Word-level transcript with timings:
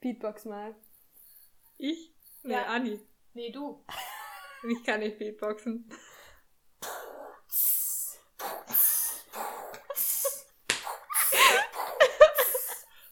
Beatbox 0.00 0.44
mal. 0.44 0.74
Ich? 1.78 2.12
Nee, 2.42 2.52
Ja. 2.54 2.64
Anni. 2.66 3.00
Nee, 3.34 3.50
du. 3.50 3.84
Ich 4.68 4.82
kann 4.82 4.98
nicht 5.00 5.18
Beatboxen. 5.18 5.88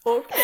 Okay. 0.03 0.35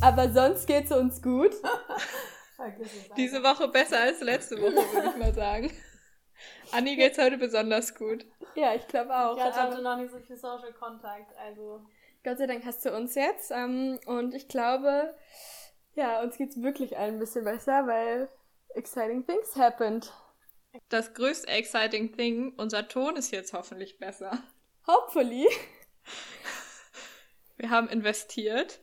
Aber 0.00 0.30
sonst 0.32 0.66
geht's 0.66 0.92
uns 0.92 1.20
gut. 1.20 1.52
Diese 3.16 3.42
Woche 3.42 3.68
besser 3.68 4.00
als 4.00 4.20
letzte 4.20 4.60
Woche, 4.60 4.74
würde 4.92 5.10
ich 5.10 5.16
mal 5.16 5.34
sagen. 5.34 5.72
Anni 6.72 6.96
geht's 6.96 7.18
heute 7.18 7.38
besonders 7.38 7.94
gut. 7.94 8.24
Ja, 8.60 8.74
ich 8.74 8.86
glaube 8.88 9.14
auch. 9.14 9.36
Ich 9.36 9.42
hatte 9.42 9.70
heute 9.70 9.82
noch 9.82 9.98
nicht 9.98 10.10
so 10.10 10.18
viel 10.18 10.36
Social 10.36 10.72
Contact, 10.72 11.36
also 11.36 11.84
Gott 12.24 12.38
sei 12.38 12.46
Dank 12.46 12.64
hast 12.64 12.84
du 12.84 12.94
uns 12.94 13.14
jetzt. 13.14 13.50
Ähm, 13.50 14.00
und 14.06 14.34
ich 14.34 14.48
glaube, 14.48 15.14
ja, 15.94 16.22
uns 16.22 16.38
geht's 16.38 16.60
wirklich 16.62 16.96
ein 16.96 17.18
bisschen 17.18 17.44
besser, 17.44 17.86
weil 17.86 18.28
exciting 18.74 19.26
things 19.26 19.56
happened. 19.56 20.12
Das 20.88 21.14
größte 21.14 21.48
exciting 21.48 22.14
thing, 22.16 22.54
unser 22.56 22.88
Ton 22.88 23.16
ist 23.16 23.30
jetzt 23.30 23.52
hoffentlich 23.52 23.98
besser. 23.98 24.38
Hopefully. 24.86 25.46
Wir 27.56 27.70
haben 27.70 27.88
investiert 27.88 28.80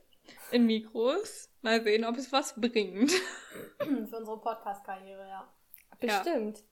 in 0.52 0.66
Mikros. 0.66 1.50
Mal 1.62 1.84
sehen, 1.84 2.04
ob 2.06 2.18
es 2.18 2.32
was 2.32 2.60
bringt. 2.60 3.12
für 3.78 4.18
unsere 4.18 4.40
Podcast-Karriere, 4.40 5.28
ja. 5.28 5.54
Bestimmt. 6.00 6.60
Ja, 6.60 6.66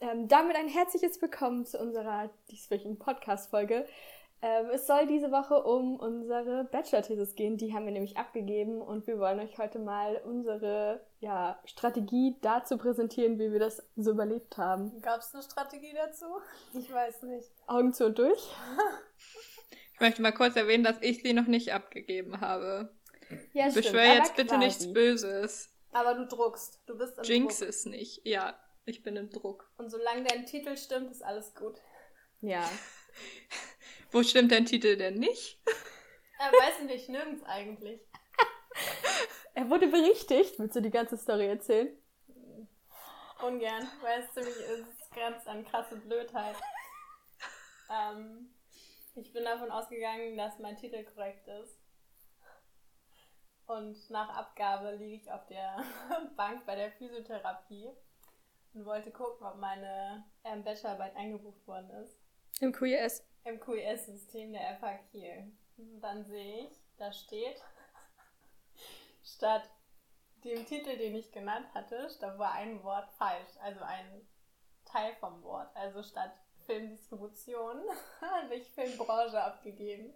ähm, 0.00 0.28
damit 0.28 0.54
ein 0.54 0.68
herzliches 0.68 1.20
Willkommen 1.20 1.66
zu 1.66 1.76
unserer 1.80 2.30
dieswöchigen 2.52 3.00
Podcast-Folge. 3.00 3.84
Ähm, 4.42 4.66
es 4.72 4.86
soll 4.86 5.08
diese 5.08 5.32
Woche 5.32 5.64
um 5.64 5.96
unsere 5.96 6.68
Bachelor-Thesis 6.70 7.34
gehen. 7.34 7.56
Die 7.56 7.74
haben 7.74 7.84
wir 7.84 7.92
nämlich 7.92 8.16
abgegeben 8.16 8.80
und 8.80 9.08
wir 9.08 9.18
wollen 9.18 9.40
euch 9.40 9.58
heute 9.58 9.80
mal 9.80 10.22
unsere 10.24 11.04
ja, 11.18 11.58
Strategie 11.64 12.36
dazu 12.42 12.78
präsentieren, 12.78 13.40
wie 13.40 13.50
wir 13.50 13.58
das 13.58 13.82
so 13.96 14.12
überlebt 14.12 14.56
haben. 14.56 15.02
Gab 15.02 15.18
es 15.18 15.34
eine 15.34 15.42
Strategie 15.42 15.94
dazu? 15.96 16.26
Ich 16.72 16.92
weiß 16.92 17.24
nicht. 17.24 17.50
Augen 17.66 17.92
zu 17.92 18.06
und 18.06 18.18
durch. 18.18 18.48
Ich 19.94 20.02
möchte 20.02 20.22
mal 20.22 20.32
kurz 20.32 20.56
erwähnen, 20.56 20.82
dass 20.82 20.96
ich 21.02 21.22
sie 21.22 21.34
noch 21.34 21.46
nicht 21.46 21.74
abgegeben 21.74 22.40
habe. 22.40 22.88
Ja, 23.52 23.68
Beschwör 23.68 24.02
jetzt 24.02 24.34
bitte 24.34 24.56
nichts 24.56 24.90
Böses. 24.94 25.68
Aber 25.92 26.14
du 26.14 26.26
druckst. 26.26 26.80
Du 26.86 26.96
bist 26.96 27.18
im 27.18 27.24
Jinx 27.24 27.58
Druck. 27.58 27.68
es 27.68 27.84
nicht. 27.84 28.26
Ja, 28.26 28.58
ich 28.90 29.02
bin 29.02 29.16
im 29.16 29.30
Druck. 29.30 29.70
Und 29.78 29.90
solange 29.90 30.24
dein 30.24 30.46
Titel 30.46 30.76
stimmt, 30.76 31.10
ist 31.10 31.22
alles 31.22 31.54
gut. 31.54 31.80
Ja. 32.40 32.68
Wo 34.10 34.22
stimmt 34.22 34.52
dein 34.52 34.66
Titel 34.66 34.96
denn 34.96 35.14
nicht? 35.14 35.60
Äh, 36.38 36.52
weiß 36.52 36.82
nicht, 36.82 37.08
nirgends 37.08 37.44
eigentlich. 37.44 38.00
Er 39.54 39.68
wurde 39.68 39.88
berichtigt. 39.88 40.58
Willst 40.58 40.76
du 40.76 40.80
die 40.80 40.90
ganze 40.90 41.16
Story 41.16 41.46
erzählen? 41.46 41.90
Ungern, 43.42 43.90
weil 44.00 44.20
es 44.20 44.32
ziemlich 44.32 44.54
es 44.56 45.10
grenzt 45.10 45.48
an 45.48 45.64
krasse 45.64 45.96
Blödheit. 45.96 46.56
ähm, 47.90 48.54
ich 49.16 49.32
bin 49.32 49.44
davon 49.44 49.70
ausgegangen, 49.70 50.36
dass 50.36 50.58
mein 50.60 50.76
Titel 50.76 51.04
korrekt 51.04 51.48
ist. 51.48 51.78
Und 53.66 54.10
nach 54.10 54.28
Abgabe 54.30 54.96
liege 54.96 55.16
ich 55.16 55.30
auf 55.30 55.46
der 55.46 55.84
Bank 56.36 56.64
bei 56.64 56.76
der 56.76 56.92
Physiotherapie 56.92 57.90
und 58.74 58.84
wollte 58.84 59.10
gucken, 59.10 59.46
ob 59.46 59.56
meine 59.56 60.24
ähm, 60.44 60.62
Bachelorarbeit 60.62 61.16
eingebucht 61.16 61.66
worden 61.66 61.90
ist. 62.02 62.18
Im 62.60 62.72
QES. 62.72 63.24
Im 63.44 63.58
QES-System 63.58 64.52
der 64.52 64.76
FH 64.78 64.98
Kiel. 65.10 65.52
Und 65.76 66.00
dann 66.00 66.24
sehe 66.24 66.66
ich, 66.66 66.70
da 66.98 67.12
steht, 67.12 67.62
statt 69.24 69.70
dem 70.44 70.64
Titel, 70.66 70.96
den 70.96 71.14
ich 71.14 71.32
genannt 71.32 71.66
hatte, 71.74 72.08
da 72.20 72.38
war 72.38 72.52
ein 72.52 72.82
Wort 72.82 73.10
falsch, 73.12 73.56
also 73.60 73.80
ein 73.80 74.26
Teil 74.84 75.14
vom 75.16 75.42
Wort. 75.42 75.74
Also 75.74 76.02
statt 76.02 76.32
Filmdistribution 76.66 77.78
habe 78.20 78.54
ich 78.54 78.70
Filmbranche 78.70 79.42
abgegeben. 79.42 80.12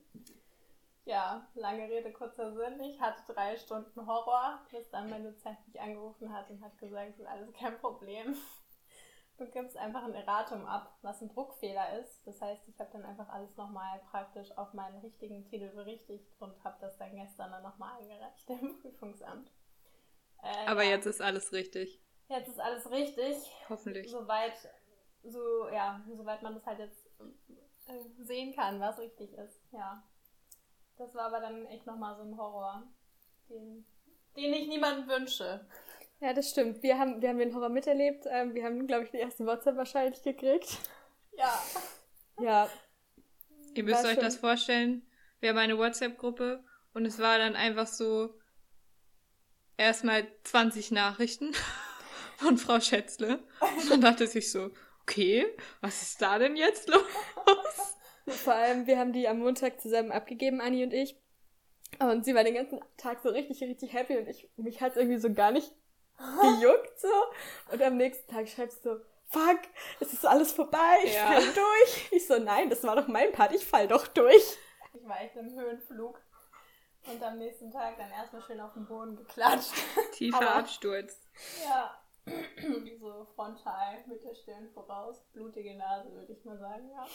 Ja, 1.07 1.47
lange 1.55 1.89
Rede, 1.89 2.13
kurzer 2.13 2.55
Sinn. 2.55 2.81
Ich 2.81 2.99
hatte 3.01 3.33
drei 3.33 3.57
Stunden 3.57 4.07
Horror, 4.07 4.61
bis 4.71 4.89
dann 4.91 5.11
meine 5.11 5.33
Dozent 5.33 5.59
mich 5.67 5.79
angerufen 5.79 6.33
hat 6.33 6.49
und 6.51 6.65
hat 6.65 6.79
gesagt, 6.79 7.11
es 7.11 7.21
ist 7.21 7.27
alles 7.27 7.53
kein 7.53 7.79
Problem. 7.79 8.35
Du 9.37 9.47
gibst 9.51 9.77
einfach 9.77 10.05
ein 10.05 10.15
Erratum 10.15 10.65
ab, 10.65 10.97
was 11.03 11.21
ein 11.21 11.29
Druckfehler 11.29 11.99
ist. 11.99 12.25
Das 12.25 12.41
heißt, 12.41 12.69
ich 12.69 12.79
habe 12.79 12.91
dann 12.93 13.05
einfach 13.05 13.29
alles 13.29 13.57
nochmal 13.57 14.01
praktisch 14.11 14.57
auf 14.57 14.73
meinen 14.75 15.01
richtigen 15.01 15.45
Titel 15.45 15.69
berichtigt 15.71 16.33
und 16.39 16.63
habe 16.63 16.77
das 16.81 16.97
dann 16.99 17.17
gestern 17.17 17.51
dann 17.51 17.65
nochmal 17.65 18.01
eingereicht 18.01 18.49
im 18.49 18.79
Prüfungsamt. 18.81 19.51
Äh, 20.41 20.67
Aber 20.67 20.85
ja. 20.85 20.91
jetzt 20.91 21.07
ist 21.07 21.21
alles 21.21 21.53
richtig. 21.53 22.01
Jetzt 22.29 22.49
ist 22.49 22.61
alles 22.61 22.89
richtig. 22.91 23.37
Hoffentlich. 23.69 24.09
Soweit, 24.09 24.55
so, 25.25 25.69
ja, 25.69 26.03
soweit 26.17 26.43
man 26.43 26.55
das 26.55 26.65
halt 26.65 26.79
jetzt 26.79 27.11
äh, 27.89 28.25
sehen 28.25 28.55
kann, 28.55 28.81
was 28.81 28.99
richtig 29.01 29.33
ist. 29.33 29.61
Ja. 29.73 30.03
Das 30.99 31.15
war 31.15 31.27
aber 31.27 31.41
dann 31.41 31.67
echt 31.67 31.87
nochmal 31.87 32.17
so 32.17 32.23
ein 32.23 32.37
Horror, 32.37 32.83
den, 33.51 33.85
den 34.37 34.53
ich 34.55 34.69
niemandem 34.69 35.09
wünsche. 35.09 35.67
Ja, 36.21 36.33
das 36.33 36.51
stimmt. 36.51 36.83
Wir 36.83 36.99
haben, 36.99 37.21
wir 37.21 37.29
haben 37.29 37.39
den 37.39 37.55
Horror 37.55 37.69
miterlebt. 37.69 38.25
Ähm, 38.31 38.55
wir 38.55 38.65
haben, 38.65 38.87
glaube 38.87 39.05
ich, 39.05 39.11
die 39.11 39.19
erste 39.19 39.45
WhatsApp 39.45 39.77
wahrscheinlich 39.77 40.23
gekriegt. 40.23 40.79
Ja. 41.37 41.63
Ja, 42.41 42.69
Ihr 43.75 43.83
müsst 43.83 44.03
War 44.03 44.11
euch 44.11 44.15
schon- 44.15 44.25
das 44.25 44.37
vorstellen. 44.37 45.03
Wir 45.41 45.51
haben 45.51 45.59
eine 45.59 45.77
WhatsApp-Gruppe 45.77 46.65
und 46.95 47.05
es 47.07 47.19
war 47.19 47.39
dann 47.39 47.57
einfach 47.57 47.89
so 47.89 48.33
erstmal 49.77 50.27
20 50.45 50.93
Nachrichten 50.93 51.53
von 52.37 52.57
Frau 52.57 52.79
Schätzle. 52.81 53.43
Und 53.61 53.91
dann 53.91 54.01
dachte 54.01 54.27
sich 54.29 54.51
so, 54.53 54.71
okay, 55.03 55.47
was 55.81 56.03
ist 56.03 56.23
da 56.23 56.39
denn 56.39 56.57
jetzt 56.57 56.89
los? 57.47 57.94
Vor 58.27 58.55
allem, 58.55 58.87
wir 58.87 58.99
haben 58.99 59.13
die 59.13 59.29
am 59.29 59.39
Montag 59.39 59.81
zusammen 59.81 60.13
abgegeben, 60.13 60.61
Anni 60.61 60.83
und 60.85 60.93
ich. 60.93 61.17
Und 62.01 62.25
sie 62.25 62.35
war 62.35 62.43
den 62.45 62.55
ganzen 62.55 62.81
Tag 62.97 63.21
so 63.23 63.29
richtig, 63.29 63.63
richtig 63.63 63.93
happy 63.93 64.17
und 64.19 64.27
ich, 64.29 64.49
mich 64.57 64.81
hat 64.81 64.97
irgendwie 64.97 65.19
so 65.19 65.33
gar 65.33 65.53
nicht 65.53 65.73
gejuckt 66.41 66.99
so. 67.01 67.09
Und 67.73 67.83
am 67.83 67.97
nächsten 67.97 68.31
Tag 68.33 68.49
schreibst 68.49 68.85
du, 68.85 69.01
fuck, 69.27 69.61
es 70.01 70.13
ist 70.13 70.27
alles 70.27 70.53
vorbei, 70.53 70.97
ich 71.05 71.15
Ja. 71.15 71.27
fall 71.27 71.43
durch. 71.55 72.09
Ich 72.13 72.27
so, 72.27 72.39
nein, 72.39 72.71
das 72.71 72.83
war 72.85 72.97
doch 72.97 73.07
mein 73.09 73.33
Part, 73.33 73.55
ich 73.55 73.65
fall 73.65 73.87
doch 73.89 74.07
durch. 74.09 74.57
Ich 74.95 75.07
war 75.09 75.21
echt 75.21 75.37
im 75.37 75.53
Höhenflug. 75.55 76.21
Und 77.07 77.23
am 77.23 77.37
nächsten 77.39 77.71
Tag 77.71 77.99
dann 77.99 78.11
erstmal 78.11 78.41
schön 78.43 78.61
auf 78.61 78.73
den 78.73 78.87
Boden 78.87 79.15
geklatscht. 79.17 79.73
Tiefer 80.13 80.39
Aber- 80.39 80.55
Absturz. 80.57 81.21
Ja. 81.65 81.95
so 83.01 83.27
frontal 83.35 84.05
mit 84.07 84.25
der 84.25 84.35
Stirn 84.35 84.69
voraus. 84.73 85.23
Blutige 85.33 85.77
Nase, 85.77 86.13
würde 86.13 86.33
ich 86.33 86.45
mal 86.45 86.59
sagen, 86.59 86.89
ja. 86.91 87.07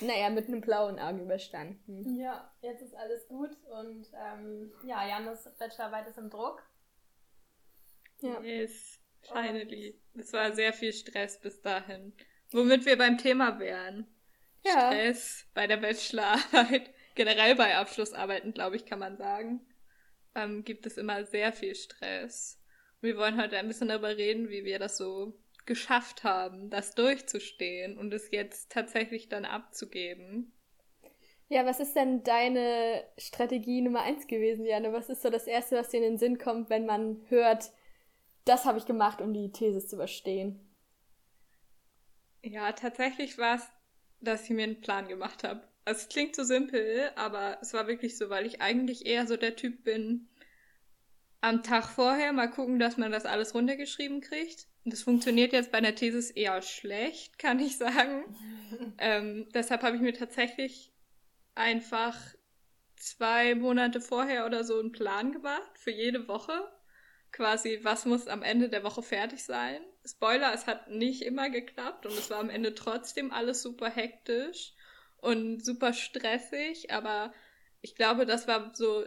Naja, 0.06 0.30
mit 0.30 0.48
einem 0.48 0.60
blauen 0.60 0.98
Auge 0.98 1.22
überstanden. 1.22 2.16
Ja, 2.16 2.52
jetzt 2.60 2.82
ist 2.82 2.94
alles 2.94 3.26
gut 3.28 3.50
und 3.70 4.06
ähm, 4.14 4.72
ja, 4.84 5.06
Janis 5.06 5.48
Bachelorarbeit 5.58 6.08
ist 6.08 6.18
im 6.18 6.30
Druck. 6.30 6.62
Ja. 8.20 8.40
Yes, 8.42 9.00
finally. 9.22 10.00
Es 10.14 10.32
war 10.32 10.52
sehr 10.52 10.72
viel 10.72 10.92
Stress 10.92 11.40
bis 11.40 11.62
dahin. 11.62 12.12
Womit 12.50 12.84
wir 12.84 12.98
beim 12.98 13.18
Thema 13.18 13.58
wären. 13.58 14.06
Ja. 14.64 14.92
Stress 14.92 15.46
bei 15.54 15.66
der 15.66 15.76
Bachelorarbeit, 15.78 16.92
generell 17.14 17.54
bei 17.54 17.76
Abschlussarbeiten, 17.76 18.52
glaube 18.52 18.76
ich, 18.76 18.86
kann 18.86 18.98
man 18.98 19.16
sagen, 19.16 19.66
ähm, 20.34 20.64
gibt 20.64 20.86
es 20.86 20.98
immer 20.98 21.24
sehr 21.24 21.52
viel 21.52 21.74
Stress. 21.74 22.60
Wir 23.00 23.16
wollen 23.16 23.40
heute 23.40 23.56
ein 23.56 23.68
bisschen 23.68 23.88
darüber 23.88 24.16
reden, 24.16 24.48
wie 24.50 24.64
wir 24.64 24.78
das 24.78 24.96
so 24.96 25.34
geschafft 25.66 26.24
haben, 26.24 26.70
das 26.70 26.94
durchzustehen 26.94 27.96
und 27.98 28.12
es 28.12 28.30
jetzt 28.30 28.72
tatsächlich 28.72 29.28
dann 29.28 29.44
abzugeben. 29.44 30.52
Ja, 31.48 31.64
was 31.64 31.80
ist 31.80 31.94
denn 31.94 32.24
deine 32.24 33.04
Strategie 33.16 33.80
Nummer 33.80 34.02
eins 34.02 34.26
gewesen, 34.26 34.66
Janne? 34.66 34.92
Was 34.92 35.08
ist 35.08 35.22
so 35.22 35.30
das 35.30 35.46
Erste, 35.46 35.76
was 35.76 35.90
dir 35.90 35.98
in 35.98 36.02
den 36.02 36.18
Sinn 36.18 36.38
kommt, 36.38 36.70
wenn 36.70 36.86
man 36.86 37.22
hört, 37.28 37.70
das 38.44 38.64
habe 38.64 38.78
ich 38.78 38.86
gemacht, 38.86 39.20
um 39.20 39.32
die 39.32 39.52
Thesis 39.52 39.88
zu 39.88 39.96
überstehen? 39.96 40.60
Ja, 42.42 42.72
tatsächlich 42.72 43.38
war 43.38 43.56
es, 43.56 43.66
dass 44.20 44.44
ich 44.44 44.50
mir 44.50 44.64
einen 44.64 44.80
Plan 44.80 45.08
gemacht 45.08 45.44
habe. 45.44 45.62
Also 45.84 46.02
es 46.02 46.08
klingt 46.08 46.34
so 46.34 46.44
simpel, 46.44 47.10
aber 47.16 47.58
es 47.62 47.72
war 47.72 47.86
wirklich 47.86 48.18
so, 48.18 48.28
weil 48.28 48.46
ich 48.46 48.60
eigentlich 48.60 49.06
eher 49.06 49.26
so 49.26 49.36
der 49.36 49.56
Typ 49.56 49.84
bin, 49.84 50.28
am 51.40 51.62
Tag 51.62 51.88
vorher 51.88 52.32
mal 52.32 52.50
gucken, 52.50 52.78
dass 52.78 52.96
man 52.96 53.12
das 53.12 53.24
alles 53.24 53.54
runtergeschrieben 53.54 54.20
kriegt. 54.20 54.66
Das 54.84 55.02
funktioniert 55.02 55.52
jetzt 55.52 55.70
bei 55.70 55.78
einer 55.78 55.94
Thesis 55.94 56.30
eher 56.30 56.60
schlecht, 56.62 57.38
kann 57.38 57.60
ich 57.60 57.76
sagen. 57.76 58.24
ähm, 58.98 59.48
deshalb 59.54 59.82
habe 59.82 59.96
ich 59.96 60.02
mir 60.02 60.14
tatsächlich 60.14 60.92
einfach 61.54 62.16
zwei 62.96 63.54
Monate 63.54 64.00
vorher 64.00 64.46
oder 64.46 64.64
so 64.64 64.78
einen 64.78 64.92
Plan 64.92 65.32
gemacht 65.32 65.78
für 65.78 65.90
jede 65.90 66.26
Woche. 66.28 66.68
quasi, 67.30 67.80
was 67.82 68.06
muss 68.06 68.26
am 68.26 68.42
Ende 68.42 68.68
der 68.68 68.82
Woche 68.82 69.02
fertig 69.02 69.44
sein. 69.44 69.82
Spoiler, 70.04 70.54
es 70.54 70.66
hat 70.66 70.90
nicht 70.90 71.22
immer 71.22 71.50
geklappt 71.50 72.06
und 72.06 72.12
es 72.12 72.30
war 72.30 72.38
am 72.38 72.48
Ende 72.48 72.74
trotzdem 72.74 73.32
alles 73.32 73.62
super 73.62 73.90
hektisch 73.90 74.72
und 75.18 75.64
super 75.64 75.92
stressig, 75.92 76.90
aber 76.90 77.32
ich 77.82 77.94
glaube, 77.94 78.24
das 78.24 78.48
war 78.48 78.74
so 78.74 79.04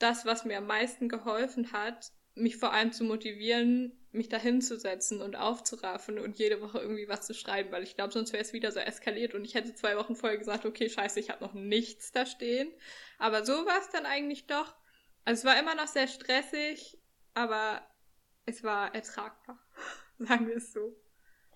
das, 0.00 0.24
was 0.24 0.44
mir 0.44 0.58
am 0.58 0.66
meisten 0.66 1.08
geholfen 1.08 1.72
hat, 1.72 2.12
mich 2.34 2.56
vor 2.56 2.72
allem 2.72 2.92
zu 2.92 3.04
motivieren, 3.04 3.92
mich 4.12 4.28
da 4.28 4.38
hinzusetzen 4.38 5.20
und 5.22 5.36
aufzuraffen 5.36 6.18
und 6.18 6.38
jede 6.38 6.60
Woche 6.60 6.78
irgendwie 6.80 7.08
was 7.08 7.26
zu 7.26 7.34
schreiben, 7.34 7.70
weil 7.70 7.84
ich 7.84 7.94
glaube, 7.94 8.12
sonst 8.12 8.32
wäre 8.32 8.42
es 8.42 8.52
wieder 8.52 8.72
so 8.72 8.80
eskaliert 8.80 9.34
und 9.34 9.44
ich 9.44 9.54
hätte 9.54 9.74
zwei 9.74 9.96
Wochen 9.96 10.16
vorher 10.16 10.38
gesagt, 10.38 10.64
okay, 10.64 10.88
scheiße, 10.88 11.20
ich 11.20 11.30
habe 11.30 11.44
noch 11.44 11.54
nichts 11.54 12.10
da 12.10 12.26
stehen. 12.26 12.72
Aber 13.18 13.44
so 13.44 13.52
war 13.66 13.78
es 13.78 13.88
dann 13.90 14.06
eigentlich 14.06 14.46
doch. 14.46 14.74
Also 15.24 15.40
es 15.40 15.44
war 15.44 15.58
immer 15.60 15.74
noch 15.74 15.86
sehr 15.86 16.08
stressig, 16.08 16.98
aber 17.34 17.86
es 18.46 18.64
war 18.64 18.94
ertragbar, 18.94 19.60
sagen 20.18 20.48
wir 20.48 20.56
es 20.56 20.72
so. 20.72 20.96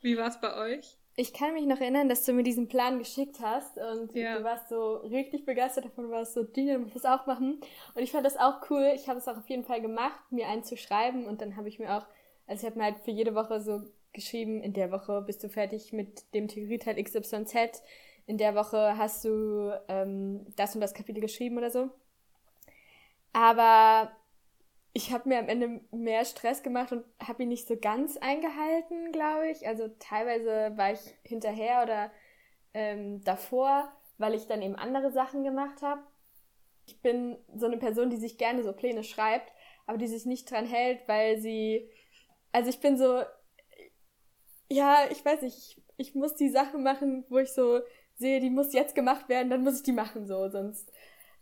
Wie 0.01 0.17
war 0.17 0.29
es 0.29 0.41
bei 0.41 0.55
euch? 0.55 0.99
Ich 1.17 1.33
kann 1.33 1.55
mich 1.55 1.65
noch 1.65 1.81
erinnern, 1.81 2.09
dass 2.09 2.25
du 2.25 2.33
mir 2.33 2.43
diesen 2.43 2.67
Plan 2.67 2.99
geschickt 2.99 3.39
hast 3.41 3.79
und 3.79 4.15
ja. 4.17 4.39
du 4.39 4.45
warst 4.45 4.69
so 4.69 4.97
richtig 4.97 5.45
begeistert 5.45 5.85
davon, 5.85 6.05
du 6.05 6.11
warst 6.11 6.35
so, 6.35 6.43
Dina, 6.43 6.79
muss 6.79 6.93
das 6.93 7.05
auch 7.05 7.27
machen. 7.27 7.61
Und 7.95 8.03
ich 8.03 8.11
fand 8.11 8.27
das 8.27 8.37
auch 8.37 8.69
cool. 8.69 8.93
Ich 8.97 9.09
habe 9.09 9.19
es 9.19 9.29
auch 9.29 9.37
auf 9.37 9.49
jeden 9.49 9.65
Fall 9.65 9.81
gemacht, 9.81 10.21
mir 10.31 10.49
einen 10.49 10.65
zu 10.65 10.77
schreiben 10.77 11.27
und 11.27 11.41
dann 11.41 11.57
habe 11.57 11.69
ich 11.69 11.79
mir 11.79 11.97
auch, 11.97 12.07
also 12.49 12.63
ich 12.63 12.71
habe 12.71 12.79
mir 12.79 12.85
halt 12.85 12.99
für 13.05 13.13
jede 13.13 13.35
Woche 13.37 13.61
so 13.61 13.83
geschrieben, 14.13 14.61
in 14.63 14.73
der 14.73 14.91
Woche 14.91 15.23
bist 15.23 15.45
du 15.45 15.49
fertig 15.49 15.93
mit 15.93 16.35
dem 16.35 16.49
Theorieteil 16.49 17.03
XYZ, 17.03 17.83
in 18.27 18.39
der 18.39 18.55
Woche 18.55 18.97
hast 18.97 19.25
du 19.25 19.73
ähm, 19.89 20.47
das 20.57 20.75
und 20.75 20.81
das 20.81 20.95
Kapitel 20.95 21.21
geschrieben 21.21 21.59
oder 21.59 21.71
so. 21.71 21.91
Aber 23.33 24.11
ich 24.97 25.13
habe 25.13 25.29
mir 25.29 25.41
am 25.41 25.49
Ende 25.49 25.81
mehr 25.91 26.25
Stress 26.25 26.63
gemacht 26.63 26.93
und 26.93 27.05
habe 27.19 27.43
ihn 27.43 27.49
nicht 27.49 27.67
so 27.67 27.77
ganz 27.77 28.17
eingehalten, 28.17 29.11
glaube 29.11 29.49
ich. 29.51 29.67
Also 29.67 29.89
teilweise 29.99 30.73
war 30.77 30.93
ich 30.93 31.01
hinterher 31.25 31.83
oder 31.83 32.13
ähm, 32.75 33.23
davor, 33.25 33.93
weil 34.19 34.35
ich 34.35 34.47
dann 34.47 34.63
eben 34.63 34.77
andere 34.77 35.11
Sachen 35.11 35.43
gemacht 35.43 35.83
habe. 35.83 36.01
Ich 36.87 37.03
bin 37.03 37.37
so 37.57 37.67
eine 37.67 37.77
Person, 37.77 38.09
die 38.09 38.19
sich 38.19 38.39
gerne 38.39 38.63
so 38.63 38.73
Pläne 38.73 39.03
schreibt, 39.03 39.53
aber 39.87 39.99
die 39.99 40.07
sich 40.07 40.27
nicht 40.27 40.49
dran 40.49 40.65
hält, 40.65 41.09
weil 41.09 41.41
sie. 41.41 41.91
Also 42.53 42.71
ich 42.71 42.79
bin 42.79 42.97
so. 42.97 43.23
Ja, 44.71 45.09
ich 45.11 45.25
weiß 45.25 45.43
nicht, 45.43 45.57
ich, 45.57 45.83
ich 45.97 46.15
muss 46.15 46.37
die 46.37 46.51
Sachen 46.51 46.85
machen, 46.85 47.25
wo 47.29 47.39
ich 47.39 47.53
so 47.53 47.81
sehe, 48.15 48.39
die 48.39 48.51
muss 48.51 48.73
jetzt 48.73 48.95
gemacht 48.95 49.29
werden, 49.29 49.51
dann 49.51 49.65
muss 49.65 49.77
ich 49.77 49.83
die 49.83 49.93
machen 49.93 50.27
so, 50.27 50.49
sonst 50.49 50.93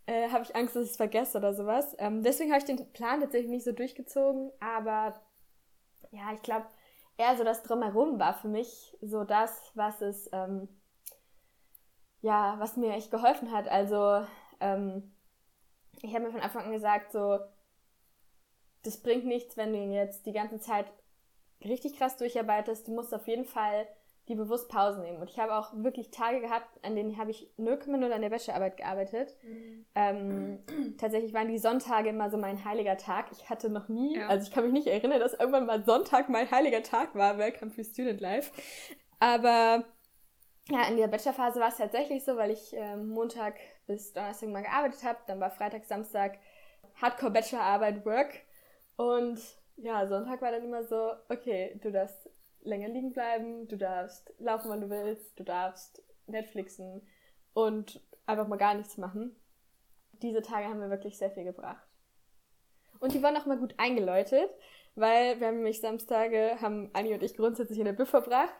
äh, 0.05 0.29
habe 0.29 0.43
ich 0.43 0.55
Angst, 0.55 0.75
dass 0.75 0.85
ich 0.85 0.91
es 0.91 0.97
vergesse 0.97 1.37
oder 1.37 1.53
sowas. 1.53 1.95
Ähm, 1.99 2.23
deswegen 2.23 2.51
habe 2.51 2.59
ich 2.59 2.65
den 2.65 2.91
Plan 2.93 3.21
tatsächlich 3.21 3.49
nicht 3.49 3.65
so 3.65 3.71
durchgezogen, 3.71 4.51
aber 4.59 5.13
ja, 6.11 6.33
ich 6.33 6.41
glaube, 6.41 6.65
eher 7.17 7.37
so 7.37 7.43
das 7.43 7.63
Drumherum 7.63 8.19
war 8.19 8.33
für 8.33 8.47
mich 8.47 8.97
so 9.01 9.23
das, 9.23 9.71
was 9.75 10.01
es, 10.01 10.29
ähm, 10.33 10.67
ja, 12.21 12.55
was 12.59 12.77
mir 12.77 12.93
echt 12.93 13.11
geholfen 13.11 13.51
hat. 13.51 13.67
Also, 13.67 14.25
ähm, 14.59 15.13
ich 16.01 16.13
habe 16.13 16.25
mir 16.25 16.31
von 16.31 16.41
Anfang 16.41 16.65
an 16.65 16.71
gesagt, 16.71 17.11
so, 17.11 17.39
das 18.83 19.01
bringt 19.01 19.25
nichts, 19.25 19.57
wenn 19.57 19.73
du 19.73 19.79
jetzt 19.79 20.25
die 20.25 20.33
ganze 20.33 20.59
Zeit 20.59 20.91
richtig 21.63 21.97
krass 21.97 22.17
durcharbeitest. 22.17 22.87
Du 22.87 22.91
musst 22.91 23.13
auf 23.13 23.27
jeden 23.27 23.45
Fall 23.45 23.87
die 24.29 24.35
bewusst 24.35 24.69
Pausen 24.69 25.03
nehmen. 25.03 25.17
Und 25.17 25.29
ich 25.29 25.37
habe 25.37 25.53
auch 25.53 25.73
wirklich 25.75 26.09
Tage 26.09 26.39
gehabt, 26.39 26.67
an 26.83 26.95
denen 26.95 27.17
habe 27.17 27.31
ich 27.31 27.49
0,0 27.57 28.09
an 28.09 28.21
der 28.21 28.31
Wäschearbeit 28.31 28.77
gearbeitet. 28.77 29.35
Mhm. 29.43 29.85
Ähm, 29.95 30.59
tatsächlich 30.97 31.33
waren 31.33 31.49
die 31.49 31.57
Sonntage 31.57 32.09
immer 32.09 32.29
so 32.29 32.37
mein 32.37 32.63
heiliger 32.63 32.97
Tag. 32.97 33.27
Ich 33.31 33.49
hatte 33.49 33.69
noch 33.69 33.89
nie, 33.89 34.17
ja. 34.17 34.27
also 34.27 34.47
ich 34.47 34.53
kann 34.53 34.63
mich 34.63 34.73
nicht 34.73 34.87
erinnern, 34.87 35.19
dass 35.19 35.33
irgendwann 35.33 35.65
mal 35.65 35.83
Sonntag 35.83 36.29
mein 36.29 36.49
heiliger 36.49 36.83
Tag 36.83 37.15
war. 37.15 37.37
Welcome 37.37 37.75
to 37.75 37.83
Student 37.83 38.21
Life. 38.21 38.51
Aber 39.19 39.83
ja, 40.69 40.87
in 40.87 40.95
der 40.95 41.07
Bachelorphase 41.07 41.59
war 41.59 41.69
es 41.69 41.77
tatsächlich 41.77 42.23
so, 42.23 42.37
weil 42.37 42.51
ich 42.51 42.75
äh, 42.75 42.95
Montag 42.95 43.55
bis 43.87 44.13
Donnerstag 44.13 44.49
mal 44.49 44.63
gearbeitet 44.63 45.03
habe. 45.03 45.19
Dann 45.27 45.41
war 45.41 45.51
Freitag, 45.51 45.83
Samstag 45.85 46.39
Hardcore 47.01 47.31
Bachelorarbeit, 47.31 48.05
Work. 48.05 48.33
Und 48.95 49.41
ja, 49.75 50.07
Sonntag 50.07 50.41
war 50.41 50.51
dann 50.51 50.63
immer 50.63 50.83
so, 50.85 51.11
okay, 51.29 51.77
du 51.81 51.91
darfst 51.91 52.29
länger 52.63 52.89
liegen 52.89 53.11
bleiben, 53.11 53.67
du 53.67 53.77
darfst 53.77 54.33
laufen, 54.39 54.69
wann 54.69 54.81
du 54.81 54.89
willst, 54.89 55.39
du 55.39 55.43
darfst 55.43 56.01
Netflixen 56.27 57.07
und 57.53 58.01
einfach 58.25 58.47
mal 58.47 58.57
gar 58.57 58.73
nichts 58.73 58.97
machen. 58.97 59.35
Diese 60.21 60.41
Tage 60.41 60.67
haben 60.67 60.79
mir 60.79 60.89
wirklich 60.89 61.17
sehr 61.17 61.31
viel 61.31 61.43
gebracht. 61.43 61.85
Und 62.99 63.13
die 63.13 63.21
waren 63.21 63.35
auch 63.35 63.45
mal 63.45 63.57
gut 63.57 63.73
eingeläutet, 63.77 64.49
weil 64.95 65.39
wir 65.39 65.47
haben 65.47 65.57
nämlich 65.57 65.81
Samstage, 65.81 66.57
haben 66.61 66.89
Anni 66.93 67.13
und 67.13 67.23
ich 67.23 67.35
grundsätzlich 67.35 67.79
in 67.79 67.85
der 67.85 67.93
Büff 67.93 68.09
verbracht 68.09 68.53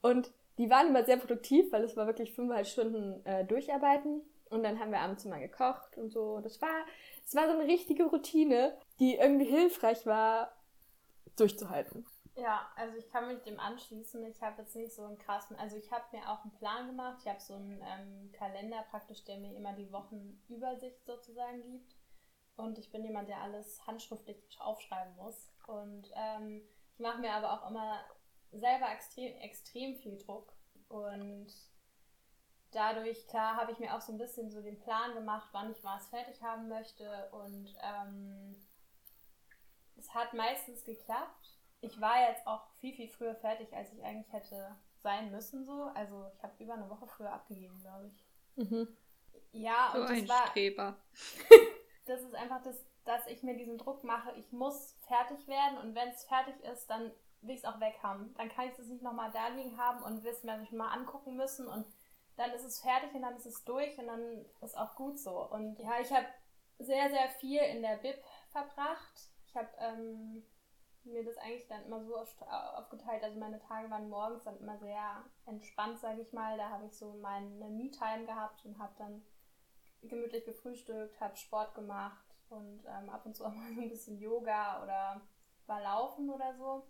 und 0.00 0.32
die 0.58 0.70
waren 0.70 0.88
immer 0.88 1.04
sehr 1.04 1.16
produktiv, 1.16 1.70
weil 1.72 1.84
es 1.84 1.96
war 1.96 2.06
wirklich 2.06 2.32
fünfeinhalb 2.34 2.66
Stunden 2.66 3.24
äh, 3.26 3.44
durcharbeiten 3.44 4.22
und 4.48 4.62
dann 4.62 4.78
haben 4.78 4.92
wir 4.92 5.00
abends 5.00 5.24
mal 5.24 5.40
gekocht 5.40 5.96
und 5.96 6.10
so. 6.10 6.40
Das 6.40 6.60
war, 6.60 6.86
war 7.32 7.46
so 7.46 7.58
eine 7.58 7.66
richtige 7.66 8.04
Routine, 8.04 8.76
die 9.00 9.16
irgendwie 9.16 9.46
hilfreich 9.46 10.06
war, 10.06 10.52
durchzuhalten. 11.36 12.06
Ja, 12.34 12.70
also 12.76 12.96
ich 12.96 13.10
kann 13.10 13.28
mich 13.28 13.42
dem 13.42 13.60
anschließen. 13.60 14.24
Ich 14.24 14.42
habe 14.42 14.62
jetzt 14.62 14.74
nicht 14.74 14.94
so 14.94 15.04
einen 15.04 15.18
krassen, 15.18 15.56
also 15.56 15.76
ich 15.76 15.92
habe 15.92 16.04
mir 16.16 16.30
auch 16.30 16.42
einen 16.42 16.54
Plan 16.54 16.86
gemacht. 16.86 17.18
Ich 17.20 17.28
habe 17.28 17.40
so 17.40 17.54
einen 17.54 17.82
ähm, 17.82 18.32
Kalender 18.32 18.84
praktisch, 18.90 19.22
der 19.24 19.38
mir 19.38 19.54
immer 19.54 19.74
die 19.74 19.92
Wochenübersicht 19.92 21.04
sozusagen 21.04 21.60
gibt. 21.60 21.94
Und 22.56 22.78
ich 22.78 22.90
bin 22.90 23.04
jemand, 23.04 23.28
der 23.28 23.42
alles 23.42 23.86
handschriftlich 23.86 24.38
aufschreiben 24.58 25.14
muss. 25.16 25.52
Und 25.66 26.10
ähm, 26.14 26.62
ich 26.94 27.00
mache 27.00 27.20
mir 27.20 27.32
aber 27.32 27.52
auch 27.52 27.70
immer 27.70 28.00
selber 28.50 28.90
extrem, 28.90 29.36
extrem 29.38 29.96
viel 29.96 30.16
Druck. 30.16 30.54
Und 30.88 31.52
dadurch, 32.70 33.26
klar, 33.28 33.56
habe 33.56 33.72
ich 33.72 33.78
mir 33.78 33.94
auch 33.94 34.00
so 34.00 34.12
ein 34.12 34.18
bisschen 34.18 34.50
so 34.50 34.62
den 34.62 34.80
Plan 34.80 35.14
gemacht, 35.14 35.48
wann 35.52 35.70
ich 35.70 35.84
was 35.84 36.08
fertig 36.08 36.42
haben 36.42 36.68
möchte. 36.68 37.30
Und 37.32 37.74
ähm, 37.82 38.56
es 39.96 40.14
hat 40.14 40.32
meistens 40.32 40.84
geklappt 40.84 41.61
ich 41.82 42.00
war 42.00 42.28
jetzt 42.28 42.46
auch 42.46 42.66
viel, 42.78 42.94
viel 42.94 43.08
früher 43.08 43.34
fertig, 43.34 43.72
als 43.74 43.92
ich 43.92 44.02
eigentlich 44.02 44.32
hätte 44.32 44.76
sein 45.02 45.30
müssen. 45.30 45.66
So. 45.66 45.90
Also 45.94 46.30
ich 46.34 46.42
habe 46.42 46.54
über 46.62 46.74
eine 46.74 46.88
Woche 46.88 47.06
früher 47.06 47.32
abgegeben, 47.32 47.78
glaube 47.80 48.06
ich. 48.06 48.24
Mhm. 48.64 48.96
Ja, 49.52 49.90
so 49.92 50.00
und 50.00 50.10
das 50.10 50.18
ein 50.18 50.28
war. 50.28 50.46
Streber. 50.46 50.96
das 52.06 52.22
ist 52.22 52.34
einfach 52.34 52.62
das, 52.62 52.84
dass 53.04 53.26
ich 53.26 53.42
mir 53.42 53.56
diesen 53.56 53.78
Druck 53.78 54.04
mache, 54.04 54.32
ich 54.38 54.52
muss 54.52 54.96
fertig 55.08 55.46
werden 55.48 55.78
und 55.78 55.94
wenn 55.94 56.08
es 56.08 56.24
fertig 56.24 56.54
ist, 56.72 56.88
dann 56.88 57.10
will 57.40 57.56
ich 57.56 57.62
es 57.62 57.64
auch 57.64 57.80
weg 57.80 57.98
haben. 58.02 58.32
Dann 58.36 58.48
kann 58.48 58.68
ich 58.68 58.78
es 58.78 58.86
nicht 58.86 59.02
nochmal 59.02 59.32
da 59.32 59.48
liegen 59.48 59.76
haben 59.76 60.02
und 60.04 60.22
will 60.22 60.30
es 60.30 60.44
mir 60.44 60.56
nicht 60.58 60.72
mal 60.72 60.92
angucken 60.92 61.36
müssen 61.36 61.66
und 61.66 61.84
dann 62.36 62.52
ist 62.52 62.64
es 62.64 62.80
fertig 62.80 63.12
und 63.12 63.22
dann 63.22 63.36
ist 63.36 63.46
es 63.46 63.64
durch 63.64 63.98
und 63.98 64.06
dann 64.06 64.46
ist 64.62 64.78
auch 64.78 64.94
gut 64.94 65.18
so. 65.18 65.50
Und 65.50 65.78
ja, 65.80 66.00
ich 66.00 66.12
habe 66.12 66.26
sehr, 66.78 67.10
sehr 67.10 67.28
viel 67.40 67.60
in 67.60 67.82
der 67.82 67.96
Bib 67.96 68.22
verbracht. 68.52 69.28
Ich 69.46 69.56
habe 69.56 69.68
ähm, 69.80 70.44
mir 71.04 71.24
das 71.24 71.36
eigentlich 71.38 71.66
dann 71.68 71.84
immer 71.84 72.02
so 72.04 72.16
aufgeteilt. 72.16 73.22
Also 73.22 73.38
meine 73.38 73.58
Tage 73.60 73.90
waren 73.90 74.08
morgens 74.08 74.44
dann 74.44 74.58
immer 74.58 74.78
sehr 74.78 75.24
entspannt, 75.46 75.98
sage 75.98 76.22
ich 76.22 76.32
mal. 76.32 76.56
Da 76.56 76.70
habe 76.70 76.86
ich 76.86 76.96
so 76.96 77.12
meine 77.14 77.68
Me-Time 77.68 78.24
gehabt 78.26 78.64
und 78.64 78.78
habe 78.78 78.92
dann 78.98 79.22
gemütlich 80.02 80.44
gefrühstückt, 80.44 81.20
habe 81.20 81.36
Sport 81.36 81.74
gemacht 81.74 82.24
und 82.48 82.84
ähm, 82.86 83.08
ab 83.08 83.24
und 83.26 83.36
zu 83.36 83.44
auch 83.44 83.52
mal 83.54 83.74
so 83.74 83.80
ein 83.80 83.88
bisschen 83.88 84.18
Yoga 84.18 84.82
oder 84.82 85.20
war 85.66 85.82
laufen 85.82 86.30
oder 86.30 86.54
so. 86.54 86.86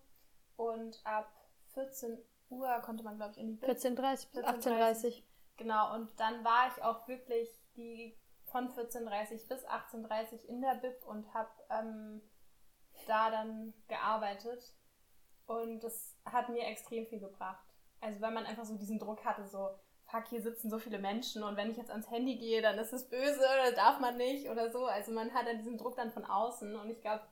Und 0.57 1.01
ab 1.05 1.33
14 1.75 2.19
Uhr 2.51 2.69
konnte 2.81 3.03
man, 3.03 3.17
glaube 3.17 3.33
ich, 3.33 3.39
in 3.39 3.59
die 3.59 3.65
14.30 3.65 4.33
bis 4.33 4.45
18.30 4.45 5.23
Genau, 5.57 5.95
und 5.95 6.09
dann 6.19 6.45
war 6.45 6.69
ich 6.69 6.83
auch 6.83 7.07
wirklich 7.09 7.49
die 7.77 8.19
von 8.45 8.69
14.30 8.69 9.49
bis 9.49 9.67
18.30 9.67 10.45
in 10.47 10.61
der 10.61 10.75
Bib 10.75 11.05
und 11.07 11.33
habe 11.35 11.51
ähm, 11.71 12.21
da 13.05 13.31
dann 13.31 13.75
gearbeitet 13.89 14.75
und 15.47 15.81
das 15.81 16.17
hat 16.25 16.49
mir 16.49 16.67
extrem 16.67 17.07
viel 17.07 17.21
gebracht. 17.21 17.65
Also 18.01 18.21
weil 18.21 18.33
man 18.33 18.47
einfach 18.47 18.65
so 18.65 18.77
diesen 18.77 18.99
Druck 18.99 19.25
hatte, 19.25 19.47
so, 19.47 19.71
fuck, 20.07 20.27
hier 20.29 20.43
sitzen 20.43 20.71
so 20.71 20.79
viele 20.79 20.99
Menschen 20.99 21.43
und 21.43 21.57
wenn 21.57 21.71
ich 21.71 21.77
jetzt 21.77 21.91
ans 21.91 22.11
Handy 22.11 22.37
gehe, 22.37 22.63
dann 22.63 22.79
ist 22.79 22.93
es 22.93 23.09
böse 23.09 23.41
oder 23.41 23.73
darf 23.77 24.01
man 24.01 24.17
nicht 24.17 24.49
oder 24.49 24.71
so. 24.71 24.87
Also 24.87 25.13
man 25.13 25.33
hat 25.33 25.47
dann 25.47 25.59
diesen 25.59 25.79
Druck 25.79 25.97
dann 25.97 26.11
von 26.11 26.25
außen 26.25 26.77
und 26.77 26.91
ich 26.91 27.01
glaube, 27.01 27.23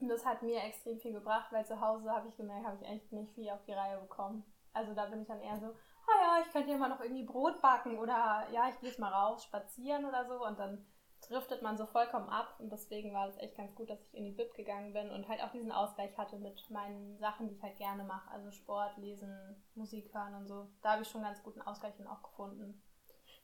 das 0.00 0.26
hat 0.26 0.42
mir 0.42 0.62
extrem 0.62 0.98
viel 0.98 1.12
gebracht, 1.12 1.52
weil 1.52 1.64
zu 1.66 1.80
Hause 1.80 2.10
habe 2.10 2.28
ich 2.28 2.36
gemerkt, 2.36 2.66
habe 2.66 2.76
ich 2.80 2.88
echt 2.88 3.12
nicht 3.12 3.34
viel 3.34 3.48
auf 3.50 3.64
die 3.64 3.72
Reihe 3.72 3.98
bekommen. 3.98 4.44
Also 4.72 4.94
da 4.94 5.06
bin 5.06 5.22
ich 5.22 5.28
dann 5.28 5.40
eher 5.40 5.58
so, 5.58 5.66
ah 5.66 6.20
ja, 6.20 6.44
ich 6.44 6.52
könnte 6.52 6.70
ja 6.70 6.76
mal 6.76 6.88
noch 6.88 7.00
irgendwie 7.00 7.24
Brot 7.24 7.60
backen 7.62 7.98
oder 7.98 8.46
ja, 8.52 8.68
ich 8.68 8.78
gehe 8.78 8.90
jetzt 8.90 8.98
mal 8.98 9.12
raus 9.12 9.44
spazieren 9.44 10.04
oder 10.04 10.26
so 10.26 10.44
und 10.44 10.58
dann 10.58 10.86
driftet 11.28 11.62
man 11.62 11.76
so 11.76 11.86
vollkommen 11.86 12.28
ab 12.28 12.54
und 12.58 12.70
deswegen 12.70 13.12
war 13.12 13.28
es 13.28 13.36
echt 13.38 13.56
ganz 13.56 13.74
gut, 13.74 13.90
dass 13.90 14.00
ich 14.02 14.14
in 14.14 14.24
die 14.24 14.32
Bib 14.32 14.54
gegangen 14.54 14.92
bin 14.92 15.10
und 15.10 15.28
halt 15.28 15.42
auch 15.42 15.52
diesen 15.52 15.72
Ausgleich 15.72 16.16
hatte 16.16 16.38
mit 16.38 16.70
meinen 16.70 17.18
Sachen, 17.18 17.48
die 17.48 17.54
ich 17.54 17.62
halt 17.62 17.78
gerne 17.78 18.04
mache, 18.04 18.30
also 18.30 18.50
Sport, 18.50 18.96
Lesen, 18.98 19.62
Musik 19.74 20.12
hören 20.14 20.34
und 20.34 20.46
so. 20.46 20.66
Da 20.82 20.92
habe 20.92 21.02
ich 21.02 21.08
schon 21.08 21.22
ganz 21.22 21.42
guten 21.42 21.62
Ausgleich 21.62 21.94
auch 22.06 22.22
gefunden. 22.22 22.82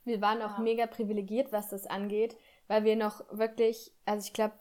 Wir 0.05 0.21
waren 0.21 0.41
auch 0.41 0.57
Ja. 0.57 0.59
mega 0.59 0.85
privilegiert, 0.87 1.51
was 1.51 1.69
das 1.69 1.87
angeht, 1.87 2.37
weil 2.67 2.83
wir 2.83 2.95
noch 2.95 3.23
wirklich, 3.31 3.93
also 4.05 4.25
ich 4.27 4.33
glaube, 4.33 4.53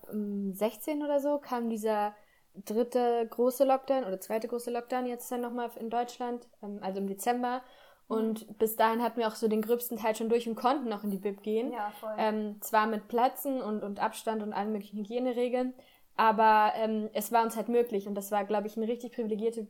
16 0.53 1.03
oder 1.03 1.21
so 1.21 1.39
kam 1.39 1.69
dieser 1.69 2.15
dritte 2.55 3.27
große 3.29 3.65
Lockdown 3.65 4.05
oder 4.05 4.21
zweite 4.21 4.47
große 4.47 4.71
Lockdown 4.71 5.07
jetzt 5.07 5.31
dann 5.33 5.41
nochmal 5.41 5.71
in 5.77 5.91
Deutschland, 5.91 6.49
ähm, 6.63 6.81
also 6.83 7.01
im 7.01 7.07
Dezember. 7.07 7.63
Und 8.09 8.59
bis 8.59 8.77
dahin 8.77 9.03
hatten 9.03 9.21
wir 9.21 9.29
auch 9.29 9.35
so 9.35 9.49
den 9.49 9.63
gröbsten 9.63 9.97
Teil 9.97 10.15
schon 10.15 10.29
durch 10.29 10.47
und 10.47 10.55
konnten 10.55 10.89
noch 10.89 11.03
in 11.03 11.11
die 11.11 11.19
Bib 11.19 11.43
gehen. 11.43 11.73
Ja, 11.73 11.91
voll. 11.99 12.15
Ähm, 12.19 12.61
zwar 12.61 12.87
mit 12.87 13.09
Plätzen 13.09 13.63
und, 13.63 13.83
und 13.83 14.01
Abstand 14.01 14.43
und 14.43 14.53
allen 14.53 14.73
möglichen 14.73 14.99
Hygieneregeln, 14.99 15.73
aber 16.17 16.73
ähm, 16.77 17.09
es 17.15 17.33
war 17.33 17.43
uns 17.43 17.57
halt 17.57 17.69
möglich 17.69 18.07
und 18.07 18.15
das 18.15 18.31
war, 18.31 18.45
glaube 18.45 18.67
ich, 18.67 18.77
eine 18.77 18.87
richtig 18.87 19.13
privilegierte 19.13 19.67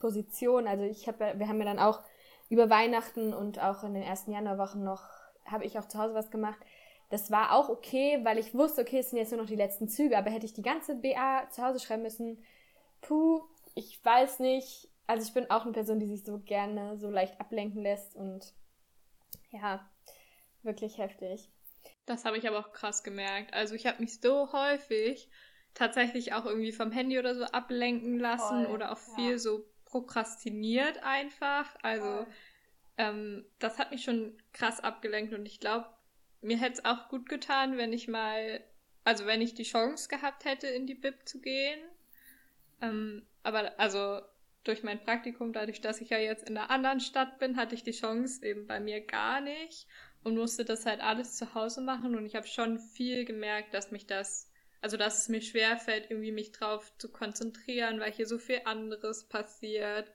Position. 0.00 0.66
Also 0.66 0.84
ich 0.84 1.06
habe, 1.06 1.34
wir 1.36 1.48
haben 1.48 1.58
ja 1.58 1.66
dann 1.66 1.78
auch 1.78 2.00
über 2.48 2.68
Weihnachten 2.68 3.32
und 3.32 3.62
auch 3.62 3.84
in 3.84 3.94
den 3.94 4.02
ersten 4.02 4.32
Januarwochen 4.32 4.82
noch, 4.82 5.02
habe 5.46 5.64
ich 5.64 5.78
auch 5.78 5.86
zu 5.86 5.98
Hause 5.98 6.14
was 6.14 6.30
gemacht. 6.30 6.58
Das 7.10 7.30
war 7.30 7.52
auch 7.52 7.68
okay, 7.68 8.20
weil 8.24 8.38
ich 8.38 8.54
wusste, 8.54 8.82
okay, 8.82 8.98
es 8.98 9.10
sind 9.10 9.18
jetzt 9.18 9.30
nur 9.30 9.40
noch 9.40 9.48
die 9.48 9.56
letzten 9.56 9.88
Züge, 9.88 10.18
aber 10.18 10.30
hätte 10.30 10.46
ich 10.46 10.52
die 10.52 10.62
ganze 10.62 10.96
BA 10.96 11.48
zu 11.50 11.62
Hause 11.62 11.78
schreiben 11.78 12.02
müssen, 12.02 12.42
puh, 13.02 13.42
ich 13.74 14.04
weiß 14.04 14.40
nicht. 14.40 14.88
Also 15.06 15.26
ich 15.26 15.34
bin 15.34 15.50
auch 15.50 15.64
eine 15.64 15.72
Person, 15.72 16.00
die 16.00 16.06
sich 16.06 16.24
so 16.24 16.38
gerne 16.38 16.96
so 16.98 17.10
leicht 17.10 17.40
ablenken 17.40 17.82
lässt 17.82 18.16
und 18.16 18.54
ja, 19.50 19.88
wirklich 20.62 20.98
heftig. 20.98 21.50
Das 22.06 22.24
habe 22.24 22.38
ich 22.38 22.48
aber 22.48 22.58
auch 22.58 22.72
krass 22.72 23.02
gemerkt. 23.02 23.54
Also 23.54 23.74
ich 23.74 23.86
habe 23.86 24.00
mich 24.00 24.20
so 24.20 24.52
häufig 24.52 25.28
tatsächlich 25.74 26.32
auch 26.32 26.46
irgendwie 26.46 26.72
vom 26.72 26.92
Handy 26.92 27.18
oder 27.18 27.34
so 27.34 27.44
ablenken 27.44 28.18
lassen 28.18 28.66
Voll, 28.66 28.74
oder 28.74 28.92
auch 28.92 29.00
ja. 29.08 29.14
viel 29.14 29.38
so 29.38 29.66
prokrastiniert 29.84 31.02
einfach. 31.02 31.76
Also 31.82 32.26
ähm, 32.96 33.44
das 33.58 33.78
hat 33.78 33.90
mich 33.90 34.04
schon 34.04 34.36
krass 34.52 34.80
abgelenkt 34.80 35.34
und 35.34 35.46
ich 35.46 35.60
glaube, 35.60 35.86
mir 36.40 36.58
hätte 36.58 36.74
es 36.74 36.84
auch 36.84 37.08
gut 37.08 37.28
getan, 37.28 37.76
wenn 37.76 37.92
ich 37.92 38.06
mal, 38.06 38.62
also 39.02 39.26
wenn 39.26 39.40
ich 39.40 39.54
die 39.54 39.64
Chance 39.64 40.08
gehabt 40.08 40.44
hätte, 40.44 40.66
in 40.66 40.86
die 40.86 40.94
Bib 40.94 41.26
zu 41.26 41.40
gehen. 41.40 41.80
Ähm, 42.80 43.26
aber 43.42 43.78
also 43.78 44.20
durch 44.64 44.82
mein 44.82 45.00
Praktikum, 45.00 45.52
dadurch, 45.52 45.80
dass 45.80 46.00
ich 46.00 46.10
ja 46.10 46.18
jetzt 46.18 46.48
in 46.48 46.56
einer 46.56 46.70
anderen 46.70 47.00
Stadt 47.00 47.38
bin, 47.38 47.56
hatte 47.56 47.74
ich 47.74 47.82
die 47.82 47.92
Chance 47.92 48.44
eben 48.44 48.66
bei 48.66 48.80
mir 48.80 49.00
gar 49.00 49.40
nicht 49.40 49.86
und 50.22 50.36
musste 50.36 50.64
das 50.64 50.86
halt 50.86 51.00
alles 51.00 51.36
zu 51.36 51.54
Hause 51.54 51.82
machen. 51.82 52.16
Und 52.16 52.26
ich 52.26 52.34
habe 52.34 52.46
schon 52.46 52.78
viel 52.78 53.24
gemerkt, 53.24 53.74
dass 53.74 53.90
mich 53.90 54.06
das, 54.06 54.50
also 54.80 54.96
dass 54.96 55.18
es 55.18 55.28
mir 55.28 55.42
schwerfällt, 55.42 56.10
irgendwie 56.10 56.32
mich 56.32 56.52
drauf 56.52 56.92
zu 56.98 57.12
konzentrieren, 57.12 58.00
weil 58.00 58.12
hier 58.12 58.26
so 58.26 58.38
viel 58.38 58.62
anderes 58.64 59.24
passiert. 59.24 60.10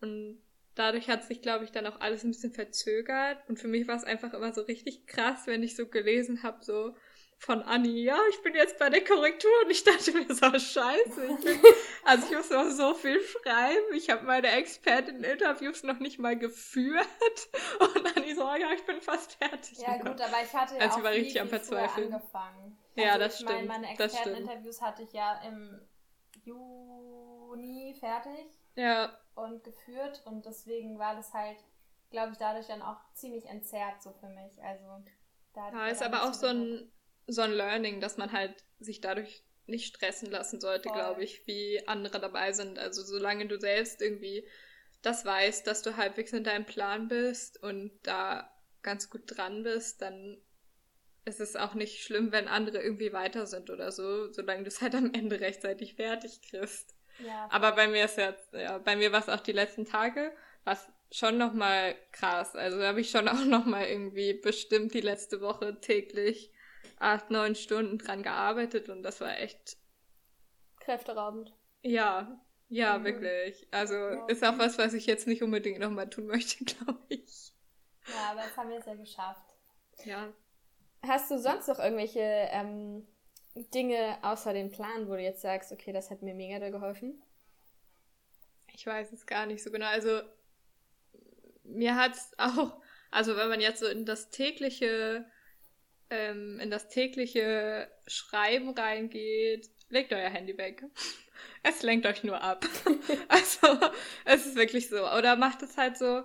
Und 0.00 0.40
dadurch 0.74 1.08
hat 1.08 1.24
sich, 1.24 1.42
glaube 1.42 1.64
ich, 1.64 1.70
dann 1.70 1.86
auch 1.86 2.00
alles 2.00 2.24
ein 2.24 2.30
bisschen 2.30 2.52
verzögert. 2.52 3.38
Und 3.48 3.58
für 3.58 3.68
mich 3.68 3.86
war 3.86 3.96
es 3.96 4.04
einfach 4.04 4.32
immer 4.32 4.52
so 4.54 4.62
richtig 4.62 5.06
krass, 5.06 5.46
wenn 5.46 5.62
ich 5.62 5.76
so 5.76 5.86
gelesen 5.86 6.42
habe, 6.42 6.64
so 6.64 6.96
von 7.40 7.62
Anni, 7.62 8.02
ja, 8.02 8.18
ich 8.28 8.42
bin 8.42 8.54
jetzt 8.54 8.78
bei 8.78 8.90
der 8.90 9.02
Korrektur 9.02 9.50
und 9.64 9.70
ich 9.70 9.82
dachte 9.82 10.12
mir 10.12 10.26
so, 10.32 10.50
scheiße, 10.50 11.24
ich 11.26 11.40
bin, 11.40 11.58
also 12.04 12.26
ich 12.26 12.36
muss 12.36 12.50
noch 12.50 12.68
so 12.70 12.92
viel 12.94 13.18
schreiben, 13.22 13.94
ich 13.94 14.10
habe 14.10 14.24
meine 14.26 14.48
Expertin-Interviews 14.48 15.82
noch 15.84 15.98
nicht 16.00 16.18
mal 16.18 16.38
geführt 16.38 17.06
und 17.80 18.16
Anni 18.16 18.34
so, 18.34 18.42
ja, 18.42 18.72
ich 18.74 18.84
bin 18.84 19.00
fast 19.00 19.32
fertig. 19.32 19.78
Ja 19.78 19.96
gut, 19.96 20.20
aber 20.20 20.42
ich 20.44 20.52
hatte 20.52 20.76
ja 20.76 20.80
Also 20.80 20.96
auch 20.96 20.98
ich 20.98 21.04
war 21.04 21.12
viel, 21.12 21.20
richtig 21.22 21.40
am 21.40 21.48
Verzweifeln. 21.48 22.12
angefangen. 22.12 22.78
Ja, 22.94 23.12
also 23.14 23.18
das 23.20 23.38
ich 23.40 23.44
meine, 23.46 23.56
stimmt, 23.56 23.68
meine 23.68 23.86
stimmt. 23.86 24.00
Experteninterviews 24.00 24.82
hatte 24.82 25.02
ich 25.02 25.12
ja 25.14 25.40
im 25.42 25.80
Juni 26.44 27.94
fertig 27.98 28.46
Ja, 28.76 29.18
und 29.34 29.64
geführt 29.64 30.22
und 30.26 30.44
deswegen 30.44 30.98
war 30.98 31.14
das 31.16 31.32
halt, 31.32 31.56
glaube 32.10 32.32
ich, 32.32 32.38
dadurch 32.38 32.66
dann 32.66 32.82
auch 32.82 32.98
ziemlich 33.14 33.46
entzerrt 33.46 34.02
so 34.02 34.12
für 34.12 34.28
mich. 34.28 34.62
Also 34.62 35.02
da 35.54 35.70
ja 35.70 35.86
ist 35.88 36.02
aber 36.02 36.24
auch 36.24 36.34
so 36.34 36.46
ein, 36.46 36.92
so 37.32 37.42
ein 37.42 37.52
Learning, 37.52 38.00
dass 38.00 38.16
man 38.16 38.32
halt 38.32 38.64
sich 38.78 39.00
dadurch 39.00 39.42
nicht 39.66 39.94
stressen 39.94 40.30
lassen 40.30 40.60
sollte, 40.60 40.88
glaube 40.88 41.22
ich, 41.22 41.46
wie 41.46 41.86
andere 41.86 42.20
dabei 42.20 42.52
sind. 42.52 42.78
Also 42.78 43.02
solange 43.02 43.46
du 43.46 43.58
selbst 43.58 44.02
irgendwie 44.02 44.46
das 45.02 45.24
weißt, 45.24 45.66
dass 45.66 45.82
du 45.82 45.96
halbwegs 45.96 46.32
in 46.32 46.44
deinem 46.44 46.66
Plan 46.66 47.08
bist 47.08 47.62
und 47.62 47.92
da 48.02 48.52
ganz 48.82 49.10
gut 49.10 49.22
dran 49.26 49.62
bist, 49.62 50.02
dann 50.02 50.38
ist 51.24 51.40
es 51.40 51.56
auch 51.56 51.74
nicht 51.74 52.02
schlimm, 52.02 52.32
wenn 52.32 52.48
andere 52.48 52.82
irgendwie 52.82 53.12
weiter 53.12 53.46
sind 53.46 53.70
oder 53.70 53.92
so, 53.92 54.32
solange 54.32 54.62
du 54.62 54.68
es 54.68 54.80
halt 54.80 54.94
am 54.94 55.12
Ende 55.12 55.40
rechtzeitig 55.40 55.94
fertig 55.94 56.40
kriegst. 56.42 56.94
Ja, 57.24 57.48
Aber 57.50 57.72
bei 57.72 57.86
mir 57.86 58.06
ist 58.06 58.16
jetzt, 58.16 58.52
ja, 58.52 58.78
bei 58.78 58.96
mir 58.96 59.12
war 59.12 59.20
es 59.20 59.28
auch 59.28 59.40
die 59.40 59.52
letzten 59.52 59.84
Tage, 59.84 60.32
was 60.64 60.88
schon 61.12 61.38
nochmal 61.38 61.94
krass. 62.12 62.56
Also 62.56 62.78
da 62.78 62.88
habe 62.88 63.00
ich 63.00 63.10
schon 63.10 63.28
auch 63.28 63.44
nochmal 63.44 63.86
irgendwie 63.86 64.34
bestimmt 64.34 64.94
die 64.94 65.00
letzte 65.00 65.40
Woche 65.40 65.80
täglich 65.80 66.50
acht, 67.00 67.30
neun 67.30 67.56
Stunden 67.56 67.98
dran 67.98 68.22
gearbeitet 68.22 68.88
und 68.90 69.02
das 69.02 69.20
war 69.20 69.38
echt, 69.40 69.76
Kräfteraubend. 70.80 71.54
ja, 71.82 72.40
ja, 72.68 72.98
Mhm. 72.98 73.04
wirklich. 73.04 73.68
Also 73.72 73.94
Ja. 73.94 74.26
ist 74.28 74.44
auch 74.44 74.58
was, 74.58 74.78
was 74.78 74.94
ich 74.94 75.06
jetzt 75.06 75.26
nicht 75.26 75.42
unbedingt 75.42 75.80
nochmal 75.80 76.08
tun 76.10 76.26
möchte, 76.26 76.64
glaube 76.64 77.00
ich. 77.08 77.52
ja, 78.06 78.30
aber 78.32 78.44
jetzt 78.44 78.56
haben 78.56 78.70
wir 78.70 78.78
es 78.78 78.86
ja 78.86 78.94
geschafft. 78.94 79.56
Ja. 80.04 80.32
Hast 81.06 81.30
du 81.30 81.38
sonst 81.38 81.68
noch 81.68 81.78
irgendwelche 81.78 82.20
ähm, 82.20 83.06
Dinge 83.54 84.18
außer 84.22 84.52
dem 84.52 84.70
Plan, 84.70 85.08
wo 85.08 85.12
du 85.14 85.22
jetzt 85.22 85.42
sagst, 85.42 85.72
okay, 85.72 85.92
das 85.92 86.10
hat 86.10 86.22
mir 86.22 86.34
mega 86.34 86.58
da 86.58 86.70
geholfen? 86.70 87.22
Ich 88.72 88.86
weiß 88.86 89.12
es 89.12 89.26
gar 89.26 89.46
nicht 89.46 89.62
so 89.62 89.70
genau. 89.70 89.86
Also 89.86 90.22
mir 91.64 91.96
hat's 91.96 92.32
auch, 92.38 92.80
also 93.10 93.36
wenn 93.36 93.48
man 93.48 93.60
jetzt 93.60 93.80
so 93.80 93.86
in 93.86 94.04
das 94.04 94.30
tägliche, 94.30 95.24
ähm, 96.10 96.58
in 96.60 96.70
das 96.70 96.88
tägliche 96.88 97.88
Schreiben 98.06 98.70
reingeht, 98.70 99.68
legt 99.88 100.12
euer 100.12 100.30
Handy 100.30 100.56
weg. 100.58 100.84
Es 101.62 101.82
lenkt 101.82 102.06
euch 102.06 102.24
nur 102.24 102.42
ab. 102.42 102.64
also 103.28 103.78
es 104.24 104.46
ist 104.46 104.56
wirklich 104.56 104.88
so. 104.88 105.08
Oder 105.10 105.36
macht 105.36 105.62
es 105.62 105.76
halt 105.76 105.96
so, 105.96 106.22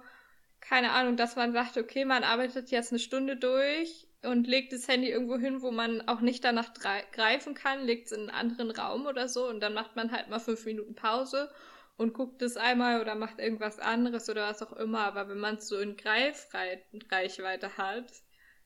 keine 0.62 0.92
Ahnung, 0.92 1.18
dass 1.18 1.36
man 1.36 1.54
sagt, 1.54 1.78
okay, 1.78 2.06
man 2.06 2.24
arbeitet 2.24 2.72
jetzt 2.72 2.92
eine 2.92 3.00
Stunde 3.00 3.38
durch 3.38 4.08
und 4.24 4.48
legt 4.48 4.74
das 4.74 4.88
Handy 4.88 5.10
irgendwo 5.10 5.38
hin, 5.38 5.62
wo 5.62 5.72
man 5.72 6.08
auch 6.08 6.22
nicht 6.22 6.44
danach 6.44 6.74
greifen 6.74 7.54
kann, 7.54 7.86
legt 7.86 8.08
es 8.08 8.12
in 8.12 8.22
einen 8.22 8.30
anderen 8.30 8.72
Raum 8.72 9.06
oder 9.06 9.28
so 9.28 9.48
und 9.48 9.60
dann 9.60 9.74
macht 9.74 9.96
man 9.96 10.12
halt 10.12 10.30
mal 10.30 10.40
fünf 10.40 10.66
Minuten 10.66 10.96
Pause 10.96 11.52
und 11.98 12.14
guckt 12.14 12.42
es 12.42 12.58
einmal 12.58 13.02
oder 13.02 13.16
macht 13.16 13.40
irgendwas 13.40 13.80
anderes 13.80 14.30
oder 14.30 14.48
was 14.50 14.62
auch 14.64 14.74
immer. 14.74 15.02
Aber 15.02 15.30
wenn 15.30 15.38
man 15.38 15.56
es 15.56 15.68
so 15.68 15.78
in 15.78 15.96
Greifreichweite 15.96 17.78
hat, 17.78 18.12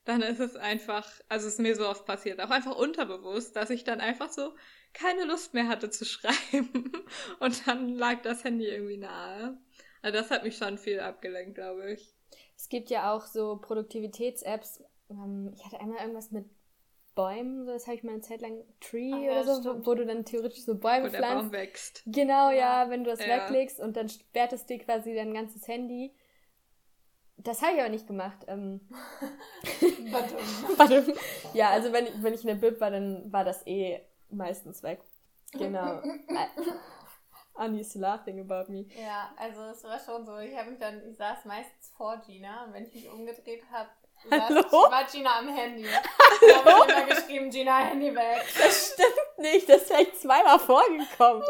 dann 0.04 0.22
ist 0.22 0.40
es 0.40 0.56
einfach, 0.56 1.08
also 1.28 1.46
es 1.46 1.54
ist 1.54 1.58
mir 1.60 1.76
so 1.76 1.88
oft 1.88 2.06
passiert, 2.06 2.40
auch 2.40 2.50
einfach 2.50 2.76
unterbewusst, 2.76 3.54
dass 3.56 3.70
ich 3.70 3.84
dann 3.84 4.00
einfach 4.00 4.30
so 4.30 4.54
keine 4.92 5.24
Lust 5.24 5.54
mehr 5.54 5.68
hatte 5.68 5.90
zu 5.90 6.04
schreiben. 6.06 6.92
Und 7.38 7.66
dann 7.66 7.88
lag 7.90 8.22
das 8.22 8.44
Handy 8.44 8.66
irgendwie 8.66 8.96
nahe. 8.96 9.58
Also 10.02 10.18
das 10.18 10.30
hat 10.30 10.44
mich 10.44 10.56
schon 10.56 10.78
viel 10.78 11.00
abgelenkt, 11.00 11.54
glaube 11.56 11.92
ich. 11.92 12.14
Es 12.56 12.68
gibt 12.68 12.90
ja 12.90 13.12
auch 13.12 13.26
so 13.26 13.56
Produktivitäts-Apps. 13.56 14.82
Ähm, 15.10 15.52
ich 15.54 15.64
hatte 15.64 15.80
einmal 15.80 15.98
irgendwas 15.98 16.30
mit 16.30 16.46
Bäumen, 17.14 17.66
so 17.66 17.72
das 17.72 17.86
habe 17.86 17.96
ich 17.96 18.02
mal 18.04 18.12
eine 18.12 18.20
Zeit 18.20 18.40
lang 18.40 18.62
Tree 18.80 19.10
ja, 19.26 19.32
oder 19.32 19.44
so, 19.44 19.52
wo, 19.64 19.70
stimmt. 19.70 19.86
wo 19.86 19.94
du 19.94 20.06
dann 20.06 20.24
theoretisch 20.24 20.64
so 20.64 20.74
Bäume 20.76 21.08
Wo 21.08 21.08
der 21.08 21.20
Baum 21.20 21.50
pflanzt. 21.50 21.52
wächst. 21.52 22.02
Genau, 22.06 22.50
ja, 22.50 22.84
Ja. 22.84 22.90
wenn 22.90 23.04
du 23.04 23.10
das 23.10 23.20
Ja. 23.20 23.26
weglegst 23.26 23.80
und 23.80 23.96
dann 23.96 24.08
sperrt 24.08 24.52
es 24.52 24.64
dir 24.66 24.78
quasi 24.78 25.14
dein 25.14 25.34
ganzes 25.34 25.66
Handy. 25.68 26.14
Das 27.42 27.62
habe 27.62 27.74
ich 27.74 27.80
aber 27.80 27.88
nicht 27.88 28.06
gemacht. 28.06 28.38
Ähm. 28.46 28.80
Ja, 31.54 31.70
also 31.70 31.92
wenn 31.92 32.06
ich, 32.06 32.22
wenn 32.22 32.34
ich 32.34 32.42
in 32.42 32.48
der 32.48 32.54
Bib 32.54 32.80
war, 32.80 32.90
dann 32.90 33.32
war 33.32 33.44
das 33.44 33.66
eh 33.66 34.00
meistens 34.30 34.82
weg. 34.82 35.00
Genau. 35.52 36.02
Annie's 37.54 37.94
laughing 37.94 38.40
about 38.40 38.70
me. 38.70 38.86
Ja, 38.98 39.32
also 39.36 39.62
es 39.64 39.84
war 39.84 39.98
schon 39.98 40.24
so, 40.24 40.38
ich 40.38 40.56
habe 40.56 40.70
mich 40.70 40.78
dann, 40.78 41.02
ich 41.10 41.16
saß 41.16 41.44
meistens 41.44 41.90
vor 41.96 42.16
Gina 42.26 42.64
und 42.64 42.72
wenn 42.72 42.84
ich 42.84 42.94
mich 42.94 43.10
umgedreht 43.10 43.62
habe, 43.70 43.90
saß 44.28 44.48
Hallo? 44.48 44.90
war 44.90 45.04
Gina 45.04 45.38
am 45.38 45.48
Handy. 45.48 45.84
Habe 45.84 46.90
ich 46.90 46.96
immer 46.96 47.06
geschrieben, 47.06 47.50
Gina, 47.50 47.78
Handy 47.78 48.14
weg. 48.14 48.46
Das 48.58 48.92
stimmt 48.92 49.38
nicht, 49.38 49.68
das 49.68 49.82
ist 49.82 49.88
vielleicht 49.88 50.20
zweimal 50.20 50.58
vorgekommen. 50.58 51.42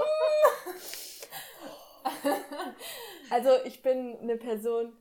Also 3.31 3.51
ich 3.65 3.83
bin 3.83 4.19
eine 4.21 4.37
Person, 4.37 4.97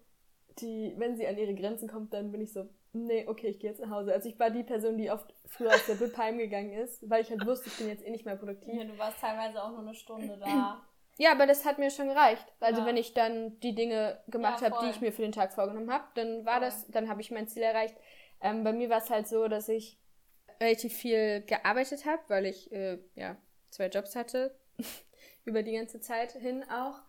die, 0.62 0.94
wenn 0.98 1.16
sie 1.18 1.28
an 1.28 1.38
ihre 1.38 1.56
Grenzen 1.56 1.88
kommt, 1.90 2.14
dann 2.14 2.32
bin 2.32 2.42
ich 2.42 2.54
so, 2.54 2.70
nee, 2.94 3.28
okay, 3.28 3.48
ich 3.48 3.60
gehe 3.60 3.70
jetzt 3.70 3.82
nach 3.82 3.90
Hause. 3.90 4.14
Also 4.14 4.30
ich 4.30 4.40
war 4.40 4.50
die 4.50 4.64
Person, 4.64 4.98
die 4.98 5.12
oft 5.12 5.34
früher 5.46 5.74
aus 5.74 5.86
der 5.88 5.96
Bib 5.96 6.18
heimgegangen 6.18 6.74
ist, 6.74 7.10
weil 7.10 7.22
ich 7.22 7.30
halt 7.30 7.46
wusste, 7.46 7.70
ich 7.70 7.78
bin 7.78 7.88
jetzt 7.88 8.06
eh 8.06 8.10
nicht 8.12 8.26
mehr 8.26 8.36
produktiv. 8.36 8.74
Ja, 8.74 8.84
du 8.84 8.98
warst 8.98 9.20
teilweise 9.20 9.64
auch 9.64 9.72
nur 9.72 9.80
eine 9.80 9.94
Stunde 9.94 10.38
da. 10.38 10.84
Ja, 11.22 11.34
aber 11.34 11.48
das 11.48 11.66
hat 11.66 11.80
mir 11.80 11.92
schon 11.92 12.08
gereicht. 12.08 12.46
Also 12.62 12.80
Ja. 12.80 12.88
wenn 12.88 12.96
ich 12.96 13.14
dann 13.14 13.60
die 13.60 13.76
Dinge 13.76 14.24
gemacht 14.30 14.62
Ja, 14.62 14.70
habe, 14.70 14.86
die 14.86 14.90
ich 14.90 15.02
mir 15.02 15.12
für 15.12 15.22
den 15.22 15.34
Tag 15.34 15.52
vorgenommen 15.52 15.92
habe, 15.92 16.06
dann 16.16 16.46
war 16.46 16.60
Voll. 16.60 16.62
das, 16.62 16.88
dann 16.88 17.10
habe 17.10 17.20
ich 17.20 17.30
mein 17.30 17.46
Ziel 17.50 17.62
erreicht. 17.64 17.94
Ähm, 18.40 18.64
bei 18.64 18.72
mir 18.72 18.90
war 18.90 19.00
es 19.00 19.10
halt 19.10 19.28
so, 19.28 19.50
dass 19.50 19.68
ich 19.68 20.00
relativ 20.62 20.94
viel 20.94 21.42
gearbeitet 21.42 22.06
habe, 22.06 22.22
weil 22.30 22.46
ich 22.46 22.72
äh, 22.72 23.00
ja 23.16 23.36
zwei 23.70 23.88
Jobs 23.88 24.16
hatte 24.16 24.58
über 25.44 25.62
die 25.62 25.74
ganze 25.74 26.00
Zeit 26.00 26.32
hin 26.32 26.64
auch. 26.70 27.02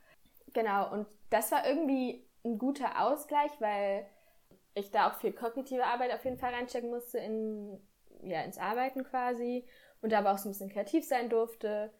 Genau 0.54 0.92
und 0.92 1.06
das 1.30 1.52
war 1.52 1.64
irgendwie 1.64 2.26
ein 2.44 2.58
guter 2.58 3.02
Ausgleich, 3.02 3.50
weil 3.60 4.06
ich 4.74 4.90
da 4.90 5.08
auch 5.08 5.14
viel 5.14 5.32
kognitive 5.32 5.84
Arbeit 5.84 6.12
auf 6.12 6.24
jeden 6.24 6.38
Fall 6.38 6.54
reinstecken 6.54 6.90
musste 6.90 7.18
in, 7.18 7.80
ja, 8.22 8.42
ins 8.42 8.58
Arbeiten 8.58 9.04
quasi 9.04 9.66
und 10.00 10.14
aber 10.14 10.32
auch 10.32 10.38
so 10.38 10.48
ein 10.48 10.52
bisschen 10.52 10.70
kreativ 10.70 11.06
sein 11.06 11.28
durfte 11.28 11.92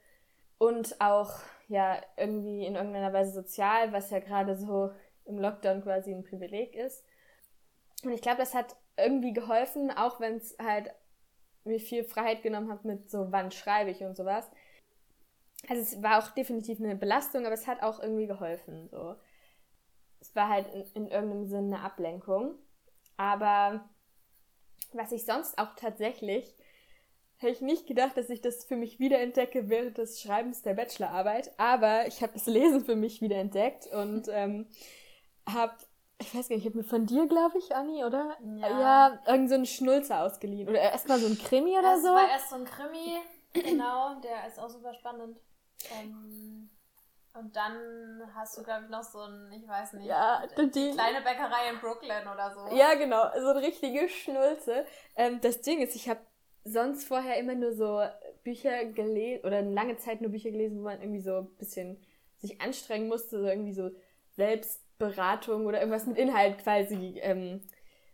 und 0.58 1.00
auch 1.00 1.32
ja 1.68 2.00
irgendwie 2.16 2.64
in 2.64 2.74
irgendeiner 2.74 3.12
Weise 3.12 3.32
sozial, 3.32 3.92
was 3.92 4.10
ja 4.10 4.18
gerade 4.20 4.56
so 4.56 4.90
im 5.24 5.38
Lockdown 5.38 5.82
quasi 5.82 6.12
ein 6.12 6.24
Privileg 6.24 6.74
ist. 6.74 7.04
Und 8.04 8.12
ich 8.12 8.22
glaube, 8.22 8.38
das 8.38 8.54
hat 8.54 8.76
irgendwie 8.96 9.32
geholfen, 9.32 9.90
auch 9.90 10.20
wenn 10.20 10.36
es 10.36 10.56
halt 10.62 10.90
mir 11.64 11.80
viel 11.80 12.04
Freiheit 12.04 12.42
genommen 12.42 12.70
hat 12.70 12.84
mit 12.84 13.10
so, 13.10 13.30
wann 13.30 13.50
schreibe 13.50 13.90
ich 13.90 14.02
und 14.02 14.16
sowas. 14.16 14.50
Also 15.68 15.82
es 15.82 16.02
war 16.02 16.18
auch 16.18 16.30
definitiv 16.30 16.80
eine 16.80 16.96
Belastung, 16.96 17.44
aber 17.44 17.54
es 17.54 17.66
hat 17.66 17.82
auch 17.82 18.00
irgendwie 18.00 18.26
geholfen. 18.26 18.88
So. 18.90 19.16
Es 20.20 20.34
war 20.36 20.48
halt 20.48 20.66
in, 20.74 20.84
in 20.94 21.08
irgendeinem 21.08 21.46
Sinne 21.46 21.76
eine 21.76 21.84
Ablenkung. 21.84 22.54
Aber 23.16 23.88
was 24.92 25.12
ich 25.12 25.24
sonst 25.24 25.58
auch 25.58 25.74
tatsächlich, 25.76 26.54
hätte 27.36 27.52
ich 27.52 27.60
nicht 27.60 27.86
gedacht, 27.86 28.16
dass 28.16 28.30
ich 28.30 28.40
das 28.40 28.64
für 28.64 28.76
mich 28.76 28.98
wiederentdecke 28.98 29.68
während 29.68 29.98
des 29.98 30.20
Schreibens 30.20 30.62
der 30.62 30.74
Bachelorarbeit. 30.74 31.58
Aber 31.58 32.06
ich 32.06 32.22
habe 32.22 32.34
das 32.34 32.46
Lesen 32.46 32.84
für 32.84 32.96
mich 32.96 33.22
wiederentdeckt 33.22 33.86
und 33.86 34.28
ähm, 34.32 34.66
habe 35.48 35.74
ich 36.20 36.34
weiß 36.34 36.48
gar 36.48 36.56
nicht, 36.56 36.66
ich 36.66 36.70
habe 36.70 36.78
mir 36.78 36.84
von 36.84 37.06
dir, 37.06 37.26
glaube 37.26 37.56
ich, 37.58 37.74
Anni, 37.74 38.04
oder? 38.04 38.36
Ja. 38.58 38.80
Ja, 38.80 39.22
irgend 39.26 39.48
so 39.48 39.54
einen 39.54 39.66
Schnulzer 39.66 40.22
ausgeliehen. 40.22 40.68
Oder 40.68 40.80
erstmal 40.80 41.18
so 41.18 41.26
ein 41.26 41.38
Krimi 41.38 41.70
oder 41.72 41.94
das 41.94 42.02
so. 42.02 42.08
Das 42.08 42.22
war 42.22 42.30
erst 42.30 42.50
so 42.50 42.56
ein 42.56 42.64
Krimi, 42.66 43.18
genau, 43.54 44.20
der 44.20 44.46
ist 44.46 44.58
auch 44.58 44.68
super 44.68 44.92
spannend. 44.92 45.38
Um, 45.98 46.68
und 47.34 47.54
dann 47.54 48.22
hast 48.34 48.58
du, 48.58 48.62
glaube 48.62 48.84
ich, 48.84 48.90
noch 48.90 49.02
so 49.02 49.20
ein, 49.20 49.52
ich 49.52 49.66
weiß 49.66 49.94
nicht, 49.94 50.06
ja, 50.06 50.42
die 50.56 50.92
kleine 50.92 51.20
Bäckerei 51.22 51.70
in 51.72 51.78
Brooklyn 51.78 52.26
oder 52.32 52.52
so. 52.52 52.76
Ja, 52.76 52.94
genau, 52.94 53.22
so 53.40 53.50
eine 53.50 53.62
richtige 53.62 54.08
Schnulze. 54.08 54.84
Ähm, 55.14 55.40
das 55.40 55.60
Ding 55.60 55.80
ist, 55.80 55.94
ich 55.94 56.08
habe 56.08 56.20
sonst 56.64 57.06
vorher 57.06 57.38
immer 57.38 57.54
nur 57.54 57.72
so 57.72 58.02
Bücher 58.42 58.84
gelesen, 58.86 59.44
oder 59.44 59.62
lange 59.62 59.96
Zeit 59.96 60.20
nur 60.20 60.30
Bücher 60.30 60.50
gelesen, 60.50 60.78
wo 60.78 60.84
man 60.84 61.00
irgendwie 61.00 61.20
so 61.20 61.38
ein 61.38 61.56
bisschen 61.56 62.04
sich 62.38 62.60
anstrengen 62.60 63.08
musste, 63.08 63.40
so 63.40 63.46
irgendwie 63.46 63.74
so 63.74 63.90
Selbstberatung 64.30 65.66
oder 65.66 65.78
irgendwas 65.78 66.06
mit 66.06 66.18
Inhalt 66.18 66.58
quasi, 66.58 67.20
ähm, 67.22 67.62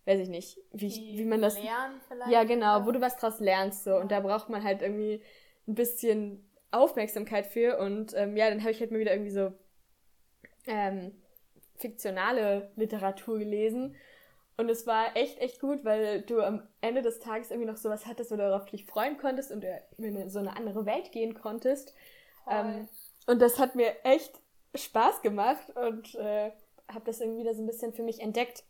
weiß 0.05 0.21
ich 0.21 0.29
nicht, 0.29 0.59
wie, 0.73 0.89
ich, 0.89 1.19
wie 1.19 1.25
man 1.25 1.41
das. 1.41 1.61
Lernen 1.61 2.01
vielleicht. 2.07 2.31
Ja, 2.31 2.45
genau, 2.45 2.87
wo 2.87 2.93
du 2.93 3.01
was 3.01 3.17
draus 3.17 3.41
lernst 3.41 3.85
so. 3.85 3.97
Und 3.97 4.11
da 4.11 4.21
braucht 4.21 4.49
man 4.49 4.63
halt 4.63 4.83
irgendwie 4.83 5.23
ein 5.67 5.75
bisschen 5.75 6.46
Aufmerksamkeit 6.71 7.47
für. 7.47 7.79
Und 7.79 8.15
ähm, 8.15 8.37
ja, 8.37 8.49
dann 8.49 8.61
habe 8.61 8.71
ich 8.71 8.81
halt 8.81 8.91
mal 8.91 9.01
wieder 9.01 9.13
irgendwie 9.13 9.31
so 9.31 9.53
ähm, 10.67 11.13
fiktionale 11.77 12.71
Literatur 12.77 13.39
gelesen. 13.39 13.97
Und 14.59 14.71
es 14.71 14.87
war 14.87 15.15
echt, 15.17 15.39
echt 15.39 15.61
gut, 15.61 15.85
weil 15.85 16.23
du 16.23 16.41
am 16.41 16.67
Ende 16.81 17.03
des 17.03 17.19
Tages 17.21 17.51
irgendwie 17.51 17.71
noch 17.71 17.77
sowas 17.77 18.07
hattest, 18.07 18.31
wo 18.31 18.37
du 18.37 18.43
darauf 18.43 18.65
dich 18.67 18.87
freuen 18.87 19.19
konntest 19.19 19.53
und 19.53 19.65
in 19.99 20.31
so 20.31 20.39
eine 20.39 20.57
andere 20.57 20.87
Welt 20.87 21.13
gehen 21.13 21.35
konntest. 21.35 21.95
Ähm, 22.49 22.89
und 23.27 23.43
das 23.43 23.59
hat 23.59 23.75
mir 23.75 23.93
echt 24.05 24.33
Spaß 24.75 25.21
gemacht 25.21 25.77
und 25.77 26.15
äh, 26.15 26.53
habe 26.89 27.05
das 27.05 27.21
irgendwie 27.21 27.41
wieder 27.41 27.55
so 27.55 27.63
ein 27.63 27.67
bisschen 27.67 27.93
für 27.93 28.03
mich 28.03 28.21
entdeckt. 28.21 28.65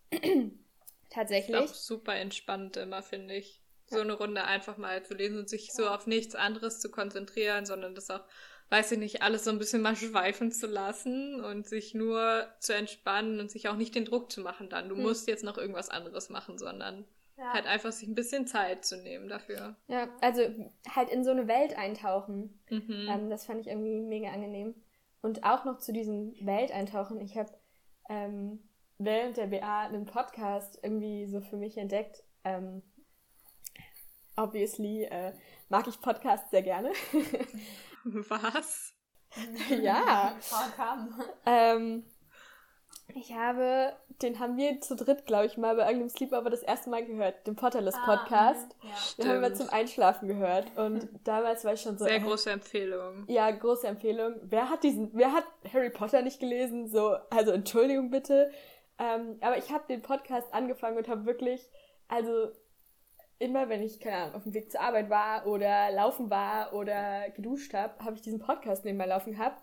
Tatsächlich. 1.11 1.57
Ist 1.65 1.71
auch 1.71 1.75
super 1.75 2.17
entspannt 2.17 2.77
immer, 2.77 3.03
finde 3.03 3.35
ich 3.35 3.61
so 3.87 4.01
eine 4.01 4.15
Runde 4.15 4.45
einfach 4.45 4.77
mal 4.77 5.05
zu 5.05 5.15
lesen 5.15 5.39
und 5.39 5.49
sich 5.49 5.73
so 5.73 5.89
auf 5.89 6.07
nichts 6.07 6.35
anderes 6.35 6.81
zu 6.81 6.91
konzentrieren, 6.91 7.67
sondern 7.67 7.95
das 7.95 8.11
auch, 8.11 8.25
weiß 8.71 8.93
ich 8.93 8.99
nicht, 8.99 9.23
alles 9.23 9.45
so 9.45 9.51
ein 9.51 9.59
bisschen 9.59 9.83
mal 9.83 9.97
schweifen 9.97 10.53
zu 10.53 10.67
lassen 10.67 11.43
und 11.45 11.67
sich 11.67 11.95
nur 11.95 12.47
zu 12.59 12.75
entspannen 12.75 13.41
und 13.41 13.51
sich 13.51 13.69
auch 13.69 13.77
nicht 13.77 13.95
den 13.95 14.05
Druck 14.05 14.31
zu 14.33 14.41
machen 14.41 14.69
dann. 14.69 14.89
Du 14.89 14.97
hm. 14.97 15.03
musst 15.03 15.29
jetzt 15.29 15.45
noch 15.45 15.59
irgendwas 15.59 15.89
anderes 15.89 16.29
machen, 16.29 16.59
sondern 16.59 17.05
ja. 17.37 17.53
halt 17.53 17.67
einfach 17.67 17.93
sich 17.93 18.09
ein 18.09 18.15
bisschen 18.15 18.47
Zeit 18.47 18.85
zu 18.85 18.97
nehmen 18.97 19.29
dafür. 19.29 19.77
Ja, 19.89 20.09
also 20.21 20.43
halt 20.89 21.11
in 21.11 21.25
so 21.25 21.31
eine 21.31 21.49
Welt 21.49 21.77
eintauchen. 21.77 22.59
Mhm. 22.71 23.09
Ähm, 23.09 23.31
das 23.31 23.47
fand 23.47 23.61
ich 23.61 23.69
irgendwie 23.69 24.01
mega 24.01 24.31
angenehm. 24.31 24.75
Und 25.23 25.45
auch 25.45 25.65
noch 25.65 25.79
zu 25.79 25.93
diesem 25.93 26.35
Welt 26.45 26.73
eintauchen. 26.73 27.21
Ich 27.21 27.37
habe 27.37 27.53
ähm, 28.09 28.61
während 28.99 29.37
der 29.37 29.47
BA 29.47 29.87
einen 29.87 30.07
Podcast 30.07 30.79
irgendwie 30.83 31.27
so 31.27 31.41
für 31.41 31.57
mich 31.57 31.77
entdeckt. 31.77 32.23
Ähm, 32.45 32.83
obviously 34.37 35.05
äh, 35.05 35.33
mag 35.69 35.87
ich 35.89 36.01
Podcasts 36.01 36.51
sehr 36.51 36.63
gerne. 36.63 36.93
Was? 38.05 38.93
ja. 39.83 40.35
ähm, 41.45 42.05
ich 43.15 43.33
habe, 43.33 43.93
den 44.23 44.39
haben 44.41 44.57
wir 44.57 44.81
zu 44.81 44.97
dritt, 44.97 45.27
glaube 45.27 45.47
ich, 45.47 45.57
mal 45.57 45.77
bei 45.77 45.83
irgendeinem 45.83 46.11
Sleepover 46.11 46.51
das 46.51 46.63
erste 46.63 46.91
Mal 46.91 47.05
gehört, 47.05 47.47
den 47.47 47.57
Potterless 47.57 47.95
ah, 47.95 48.17
Podcast. 48.17 48.77
Ah, 48.83 48.87
ja. 48.87 49.25
Den 49.25 49.33
haben 49.33 49.43
wir 49.43 49.55
zum 49.55 49.71
Einschlafen 49.71 50.29
gehört 50.29 50.77
und 50.77 51.09
damals 51.25 51.65
war 51.65 51.75
ich 51.75 51.81
schon 51.81 51.97
so. 51.99 52.05
Sehr 52.05 52.17
äh, 52.17 52.21
große 52.21 52.51
Empfehlung. 52.51 53.25
Ja, 53.29 53.51
große 53.51 53.87
Empfehlung. 53.87 54.35
Wer 54.43 54.71
hat 54.71 54.83
diesen, 54.83 55.11
wer 55.15 55.33
hat 55.33 55.45
Harry 55.73 55.91
Potter 55.91 56.23
nicht 56.23 56.41
gelesen? 56.41 56.89
So, 56.89 57.17
also 57.31 57.53
Entschuldigung 57.53 58.11
bitte. 58.11 58.51
Ähm, 58.99 59.37
aber 59.41 59.59
ich 59.59 59.71
habe 59.71 59.85
den 59.89 60.03
Podcast 60.03 60.53
angefangen 60.53 60.97
und 60.97 61.09
habe 61.09 61.27
wirklich, 61.27 61.61
also 62.09 62.51
immer, 63.39 63.69
wenn 63.69 63.83
ich, 63.83 64.01
keine 64.01 64.17
Ahnung, 64.17 64.35
auf 64.37 64.43
dem 64.45 64.55
Weg 64.55 64.71
zur 64.71 64.81
Arbeit 64.81 65.11
war 65.11 65.47
oder 65.47 65.91
laufen 65.91 66.31
war 66.31 66.73
oder 66.73 67.31
geduscht 67.31 67.75
habe, 67.75 68.05
habe 68.05 68.17
ich 68.17 68.23
diesen 68.23 68.39
Podcast 68.39 68.85
nebenbei 68.85 69.07
laufen 69.07 69.33
gehabt. 69.33 69.63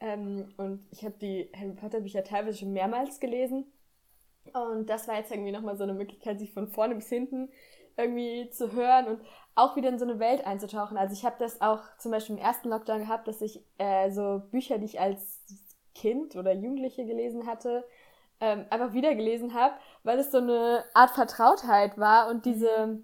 Ähm, 0.00 0.52
und 0.56 0.86
ich 0.90 1.04
habe 1.04 1.14
die 1.20 1.50
Harry 1.56 1.72
Potter 1.72 2.00
Bücher 2.00 2.24
teilweise 2.24 2.58
schon 2.58 2.72
mehrmals 2.72 3.20
gelesen. 3.20 3.72
Und 4.52 4.90
das 4.90 5.06
war 5.06 5.16
jetzt 5.16 5.30
irgendwie 5.30 5.52
nochmal 5.52 5.76
so 5.76 5.84
eine 5.84 5.94
Möglichkeit, 5.94 6.40
sich 6.40 6.52
von 6.52 6.68
vorne 6.68 6.96
bis 6.96 7.08
hinten 7.08 7.50
irgendwie 7.96 8.50
zu 8.50 8.72
hören 8.72 9.06
und 9.06 9.20
auch 9.54 9.76
wieder 9.76 9.90
in 9.90 9.98
so 9.98 10.04
eine 10.04 10.18
Welt 10.18 10.46
einzutauchen. 10.46 10.96
Also 10.96 11.12
ich 11.12 11.24
habe 11.24 11.36
das 11.38 11.60
auch 11.60 11.82
zum 11.98 12.10
Beispiel 12.10 12.36
im 12.36 12.42
ersten 12.42 12.70
Lockdown 12.70 13.00
gehabt, 13.00 13.28
dass 13.28 13.40
ich 13.42 13.64
äh, 13.78 14.10
so 14.10 14.42
Bücher, 14.50 14.78
die 14.78 14.86
ich 14.86 14.98
als 15.00 15.42
Kind 15.94 16.36
oder 16.36 16.52
Jugendliche 16.52 17.04
gelesen 17.04 17.46
hatte, 17.46 17.84
ähm, 18.40 18.66
einfach 18.70 18.92
wieder 18.92 19.14
gelesen 19.14 19.54
habe, 19.54 19.74
weil 20.02 20.18
es 20.18 20.32
so 20.32 20.38
eine 20.38 20.84
Art 20.94 21.10
Vertrautheit 21.10 21.98
war 21.98 22.28
und 22.28 22.46
diese 22.46 23.02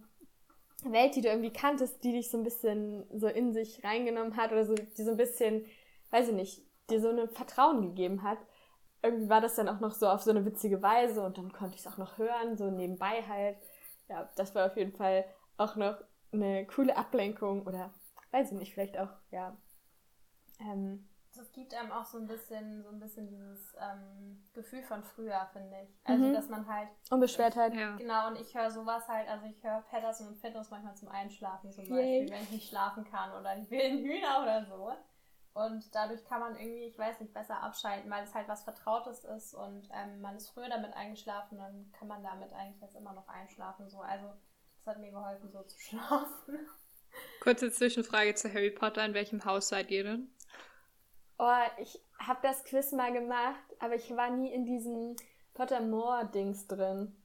Welt, 0.84 1.16
die 1.16 1.20
du 1.22 1.28
irgendwie 1.28 1.52
kanntest, 1.52 2.02
die 2.04 2.12
dich 2.12 2.30
so 2.30 2.38
ein 2.38 2.44
bisschen 2.44 3.04
so 3.18 3.26
in 3.26 3.52
sich 3.52 3.82
reingenommen 3.84 4.36
hat 4.36 4.52
oder 4.52 4.64
so, 4.64 4.74
die 4.74 5.02
so 5.02 5.10
ein 5.12 5.16
bisschen, 5.16 5.64
weiß 6.10 6.28
ich 6.28 6.34
nicht, 6.34 6.62
dir 6.90 7.00
so 7.00 7.08
ein 7.10 7.28
Vertrauen 7.30 7.82
gegeben 7.82 8.22
hat. 8.22 8.38
Irgendwie 9.02 9.28
war 9.28 9.40
das 9.40 9.54
dann 9.56 9.68
auch 9.68 9.80
noch 9.80 9.92
so 9.92 10.08
auf 10.08 10.22
so 10.22 10.30
eine 10.30 10.44
witzige 10.44 10.82
Weise 10.82 11.22
und 11.22 11.38
dann 11.38 11.52
konnte 11.52 11.74
ich 11.74 11.80
es 11.80 11.86
auch 11.86 11.98
noch 11.98 12.18
hören, 12.18 12.56
so 12.56 12.70
nebenbei 12.70 13.22
halt. 13.28 13.56
Ja, 14.08 14.30
das 14.36 14.54
war 14.54 14.66
auf 14.66 14.76
jeden 14.76 14.92
Fall 14.92 15.24
auch 15.56 15.76
noch 15.76 15.96
eine 16.32 16.66
coole 16.66 16.96
Ablenkung 16.96 17.66
oder 17.66 17.92
weiß 18.30 18.52
ich 18.52 18.58
nicht, 18.58 18.74
vielleicht 18.74 18.98
auch, 18.98 19.10
ja, 19.30 19.56
ähm, 20.60 21.08
es 21.38 21.52
gibt 21.52 21.74
einem 21.74 21.92
auch 21.92 22.04
so 22.04 22.18
ein 22.18 22.26
bisschen, 22.26 22.82
so 22.82 22.90
ein 22.90 22.98
bisschen 22.98 23.28
dieses 23.28 23.74
ähm, 23.80 24.42
Gefühl 24.52 24.82
von 24.82 25.02
früher, 25.02 25.48
finde 25.52 25.76
ich. 25.82 25.98
Also, 26.04 26.24
mhm. 26.24 26.32
dass 26.32 26.48
man 26.48 26.66
halt. 26.66 26.88
Unbeschwertheit. 27.10 27.72
Ich, 27.74 27.80
ja. 27.80 27.96
Genau, 27.96 28.28
und 28.28 28.40
ich 28.40 28.54
höre 28.54 28.70
sowas 28.70 29.06
halt, 29.08 29.28
also 29.28 29.46
ich 29.46 29.62
höre 29.62 29.82
Patterson 29.82 30.28
und 30.28 30.38
Findus 30.38 30.70
manchmal 30.70 30.96
zum 30.96 31.08
Einschlafen 31.08 31.70
zum 31.70 31.84
Beispiel, 31.84 31.98
Yay. 31.98 32.30
wenn 32.30 32.42
ich 32.42 32.50
nicht 32.50 32.68
schlafen 32.68 33.04
kann 33.04 33.32
oder 33.32 33.56
ich 33.56 33.70
will 33.70 33.80
einen 33.80 34.04
Hühner 34.04 34.42
oder 34.42 34.64
so. 34.66 34.92
Und 35.54 35.92
dadurch 35.92 36.24
kann 36.24 36.40
man 36.40 36.56
irgendwie, 36.56 36.84
ich 36.84 36.98
weiß 36.98 37.18
nicht, 37.20 37.34
besser 37.34 37.60
abschalten, 37.60 38.08
weil 38.10 38.22
es 38.22 38.34
halt 38.34 38.46
was 38.46 38.62
Vertrautes 38.62 39.24
ist 39.24 39.54
und 39.54 39.88
ähm, 39.92 40.20
man 40.20 40.36
ist 40.36 40.50
früher 40.50 40.68
damit 40.68 40.92
eingeschlafen, 40.94 41.58
dann 41.58 41.90
kann 41.98 42.06
man 42.06 42.22
damit 42.22 42.52
eigentlich 42.52 42.80
jetzt 42.80 42.94
immer 42.94 43.12
noch 43.12 43.26
einschlafen. 43.28 43.88
So. 43.88 44.00
Also, 44.00 44.28
das 44.76 44.86
hat 44.86 45.00
mir 45.00 45.10
geholfen, 45.10 45.50
so 45.50 45.62
zu 45.64 45.78
schlafen. 45.80 46.68
Kurze 47.40 47.72
Zwischenfrage 47.72 48.34
zu 48.34 48.52
Harry 48.52 48.70
Potter. 48.70 49.04
In 49.04 49.14
welchem 49.14 49.44
Haus 49.44 49.68
seid 49.68 49.90
ihr 49.90 50.04
denn? 50.04 50.30
Oh, 51.38 51.60
ich 51.78 52.00
habe 52.18 52.40
das 52.42 52.64
Quiz 52.64 52.92
mal 52.92 53.12
gemacht, 53.12 53.62
aber 53.78 53.94
ich 53.94 54.14
war 54.16 54.30
nie 54.30 54.52
in 54.52 54.64
diesem 54.64 55.14
Pottermore-Dings 55.54 56.66
drin. 56.66 57.16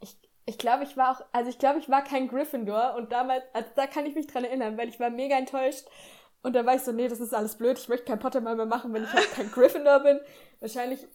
Ich, 0.00 0.16
ich 0.46 0.58
glaube, 0.58 0.82
ich 0.82 0.96
war 0.96 1.12
auch, 1.12 1.24
also 1.32 1.48
ich 1.48 1.58
glaube, 1.58 1.78
ich 1.78 1.88
war 1.88 2.02
kein 2.02 2.28
Gryffindor 2.28 2.94
und 2.96 3.12
damals, 3.12 3.44
also 3.52 3.68
da 3.76 3.86
kann 3.86 4.04
ich 4.04 4.16
mich 4.16 4.26
dran 4.26 4.44
erinnern, 4.44 4.76
weil 4.76 4.88
ich 4.88 4.98
war 4.98 5.10
mega 5.10 5.36
enttäuscht. 5.36 5.86
Und 6.42 6.54
da 6.54 6.66
war 6.66 6.74
ich 6.74 6.82
so, 6.82 6.92
nee, 6.92 7.08
das 7.08 7.20
ist 7.20 7.34
alles 7.34 7.56
blöd, 7.56 7.78
ich 7.78 7.88
möchte 7.88 8.06
kein 8.06 8.18
Pottermore 8.18 8.56
mehr 8.56 8.66
machen, 8.66 8.92
wenn 8.92 9.04
ich 9.04 9.12
halt 9.12 9.30
kein 9.32 9.50
Gryffindor 9.50 10.00
bin. 10.00 10.20
Wahrscheinlich 10.60 11.06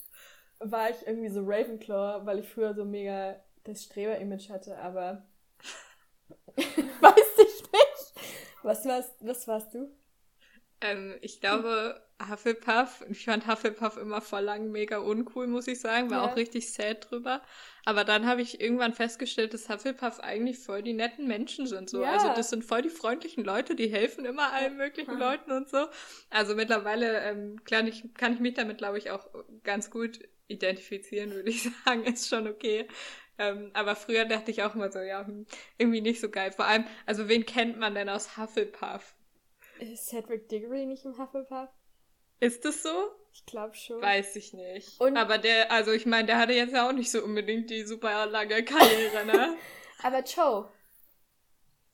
war 0.60 0.89
ich 0.89 1.06
irgendwie 1.06 1.30
so 1.30 1.41
Ravenclaw, 1.44 2.26
weil 2.26 2.39
ich 2.39 2.50
früher 2.50 2.74
so 2.74 2.86
mega 2.86 3.36
das 3.63 3.84
Streber-Image 3.84 4.50
hatte, 4.50 4.78
aber 4.78 5.26
weiß 6.56 7.38
ich 7.38 7.63
nicht. 7.72 8.13
Was 8.63 8.86
warst, 8.86 9.15
was 9.20 9.48
warst 9.48 9.74
du? 9.74 9.91
Ähm, 10.82 11.15
ich 11.22 11.39
glaube, 11.39 12.02
Hufflepuff. 12.30 13.04
Ich 13.10 13.26
fand 13.26 13.48
Hufflepuff 13.48 13.98
immer 13.98 14.22
voll 14.22 14.41
lang 14.41 14.72
mega 14.72 14.98
uncool, 14.98 15.48
muss 15.48 15.67
ich 15.67 15.80
sagen. 15.80 16.10
War 16.10 16.24
ja. 16.24 16.32
auch 16.32 16.36
richtig 16.36 16.72
sad 16.72 17.10
drüber. 17.10 17.41
Aber 17.86 18.04
dann 18.04 18.26
habe 18.26 18.41
ich 18.41 18.62
irgendwann 18.62 18.94
festgestellt, 18.94 19.54
dass 19.54 19.70
Hufflepuff 19.70 20.20
eigentlich 20.20 20.60
voll 20.60 20.84
die 20.84 20.94
netten 20.94 21.28
Menschen 21.28 21.67
sind. 21.67 21.89
So. 21.89 22.04
Ja. 22.04 22.12
Also 22.12 22.30
das 22.36 22.50
sind 22.50 22.63
voll 22.63 22.82
die 22.82 22.89
freundlichen 22.89 23.44
Leute, 23.44 23.76
die 23.76 23.88
helfen 23.88 24.26
immer 24.26 24.54
allen 24.54 24.78
möglichen 24.78 25.20
ja. 25.20 25.32
Leuten 25.32 25.52
und 25.52 25.70
so. 25.70 25.88
Also 26.30 26.56
mittlerweile 26.56 27.22
ähm, 27.22 27.63
klar, 27.63 27.86
ich, 27.88 28.04
kann 28.15 28.34
ich 28.34 28.39
mich 28.39 28.54
damit, 28.54 28.78
glaube 28.78 28.98
ich, 28.98 29.12
auch 29.12 29.28
ganz 29.63 29.89
gut 29.89 30.20
identifizieren, 30.48 31.32
würde 31.32 31.50
ich 31.50 31.63
sagen. 31.86 32.04
Ist 32.04 32.30
schon 32.30 32.48
okay. 32.48 32.88
Ähm, 33.38 33.72
aber 33.74 33.96
früher 33.96 34.26
dachte 34.26 34.52
ich 34.52 34.62
auch 34.62 34.76
immer 34.76 34.91
so, 34.91 35.00
ja, 35.00 35.26
hm, 35.26 35.48
irgendwie 35.78 36.02
nicht 36.02 36.22
so 36.22 36.30
geil. 36.30 36.52
Vor 36.52 36.65
allem, 36.65 36.86
also 37.06 37.28
wen 37.28 37.46
kennt 37.46 37.80
man 37.80 37.96
denn 37.96 38.10
aus 38.10 38.38
Hufflepuff? 38.38 39.15
Ist 39.82 40.08
Cedric 40.08 40.48
Diggory 40.48 40.86
nicht 40.86 41.06
im 41.06 41.17
Hufflepuff? 41.17 41.70
Ist 42.39 42.63
das 42.65 42.84
so? 42.84 43.12
Ich 43.34 43.46
glaube 43.48 43.74
schon. 43.74 44.00
Weiß 44.00 44.36
ich 44.36 44.54
nicht. 44.54 45.00
Und 45.02 45.17
aber 45.17 45.39
der, 45.39 45.72
also 45.72 45.91
ich 45.91 46.06
meine, 46.06 46.28
der 46.28 46.38
hatte 46.38 46.54
jetzt 46.54 46.74
ja 46.74 46.88
auch 46.88 46.91
nicht 46.91 47.10
so 47.10 47.24
unbedingt 47.24 47.70
die 47.72 47.84
super 47.84 48.28
lange 48.28 48.63
Karriere, 48.63 49.26
ne? 49.26 49.58
aber 50.04 50.24
Joe. 50.24 50.70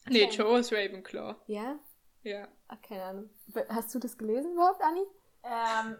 Nee, 0.10 0.26
okay. 0.26 0.36
Joe 0.36 0.60
ist 0.60 0.74
Ravenclaw. 0.74 1.36
Ja? 1.48 1.80
Ja. 2.24 2.50
Ach, 2.68 2.82
keine 2.82 3.04
Ahnung. 3.04 3.30
Hast 3.70 3.96
du 3.96 4.00
das 4.00 4.18
gelesen 4.18 4.52
überhaupt, 4.52 4.82
Anni? 4.82 5.04
Ähm. 5.44 5.98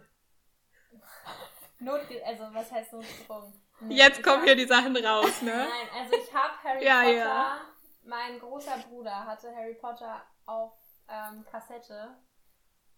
Notge 1.78 2.22
also, 2.26 2.44
was 2.52 2.70
heißt 2.70 2.92
Notgedrungen? 2.92 3.52
Nee, 3.80 3.96
Jetzt 3.96 4.22
kommen 4.22 4.44
hier 4.44 4.56
die 4.56 4.66
Sachen 4.66 4.94
raus, 4.96 5.40
ne? 5.40 5.52
Nein, 5.52 5.88
also 5.94 6.16
ich 6.16 6.34
habe 6.34 6.52
Harry 6.64 6.84
ja, 6.84 7.00
Potter. 7.00 7.14
Ja. 7.16 7.60
Mein 8.04 8.38
großer 8.40 8.76
Bruder 8.88 9.26
hatte 9.26 9.54
Harry 9.54 9.74
Potter 9.74 10.22
auf 10.46 10.72
ähm, 11.08 11.44
Kassette. 11.50 12.16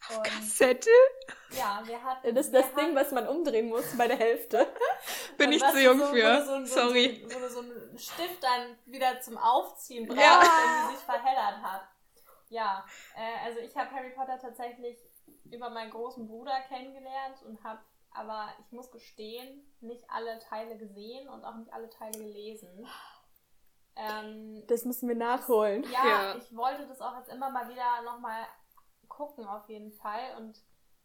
Und 0.09 0.25
Kassette? 0.25 0.91
Ja, 1.51 1.83
wir 1.85 2.03
hatten. 2.03 2.35
Das 2.35 2.47
ist 2.47 2.55
das 2.55 2.75
Ding, 2.75 2.95
was 2.95 3.13
man 3.13 3.29
umdrehen 3.29 3.69
muss 3.69 3.97
bei 3.97 4.09
der 4.09 4.17
Hälfte. 4.17 4.67
Bin 5.37 5.53
ich 5.53 5.63
zu 5.63 5.79
jung 5.81 5.99
so, 5.99 6.07
für. 6.07 6.45
So, 6.45 6.65
so, 6.65 6.89
Sorry. 6.89 7.27
So, 7.29 7.49
so, 7.49 7.61
ein 7.61 7.99
Stift 7.99 8.43
dann 8.43 8.79
wieder 8.87 9.21
zum 9.21 9.37
Aufziehen 9.37 10.07
braucht, 10.07 10.19
ja. 10.19 10.41
wenn 10.41 10.91
die 10.91 10.97
sich 10.97 11.05
verheddert 11.05 11.63
hat. 11.63 11.83
Ja, 12.49 12.85
äh, 13.15 13.47
also 13.47 13.61
ich 13.61 13.77
habe 13.77 13.91
Harry 13.91 14.11
Potter 14.11 14.39
tatsächlich 14.41 14.99
über 15.45 15.71
meinen 15.71 15.91
großen 15.91 16.27
Bruder 16.27 16.61
kennengelernt 16.69 17.43
und 17.45 17.63
habe 17.63 17.81
aber 18.13 18.49
ich 18.59 18.73
muss 18.73 18.91
gestehen, 18.91 19.63
nicht 19.81 20.05
alle 20.11 20.39
Teile 20.41 20.77
gesehen 20.77 21.29
und 21.29 21.45
auch 21.45 21.55
nicht 21.57 21.73
alle 21.73 21.89
Teile 21.91 22.19
gelesen. 22.19 22.87
Ähm, 23.97 24.65
das 24.67 24.85
müssen 24.85 25.09
wir 25.09 25.17
nachholen. 25.17 25.85
Ja, 25.85 26.07
ja, 26.07 26.37
ich 26.37 26.55
wollte 26.57 26.87
das 26.87 27.01
auch 27.01 27.17
jetzt 27.19 27.33
immer 27.33 27.51
mal 27.51 27.69
wieder 27.69 28.03
nochmal 28.05 28.47
gucken, 29.09 29.47
auf 29.47 29.69
jeden 29.69 29.93
Fall. 29.93 30.37
Und 30.39 30.59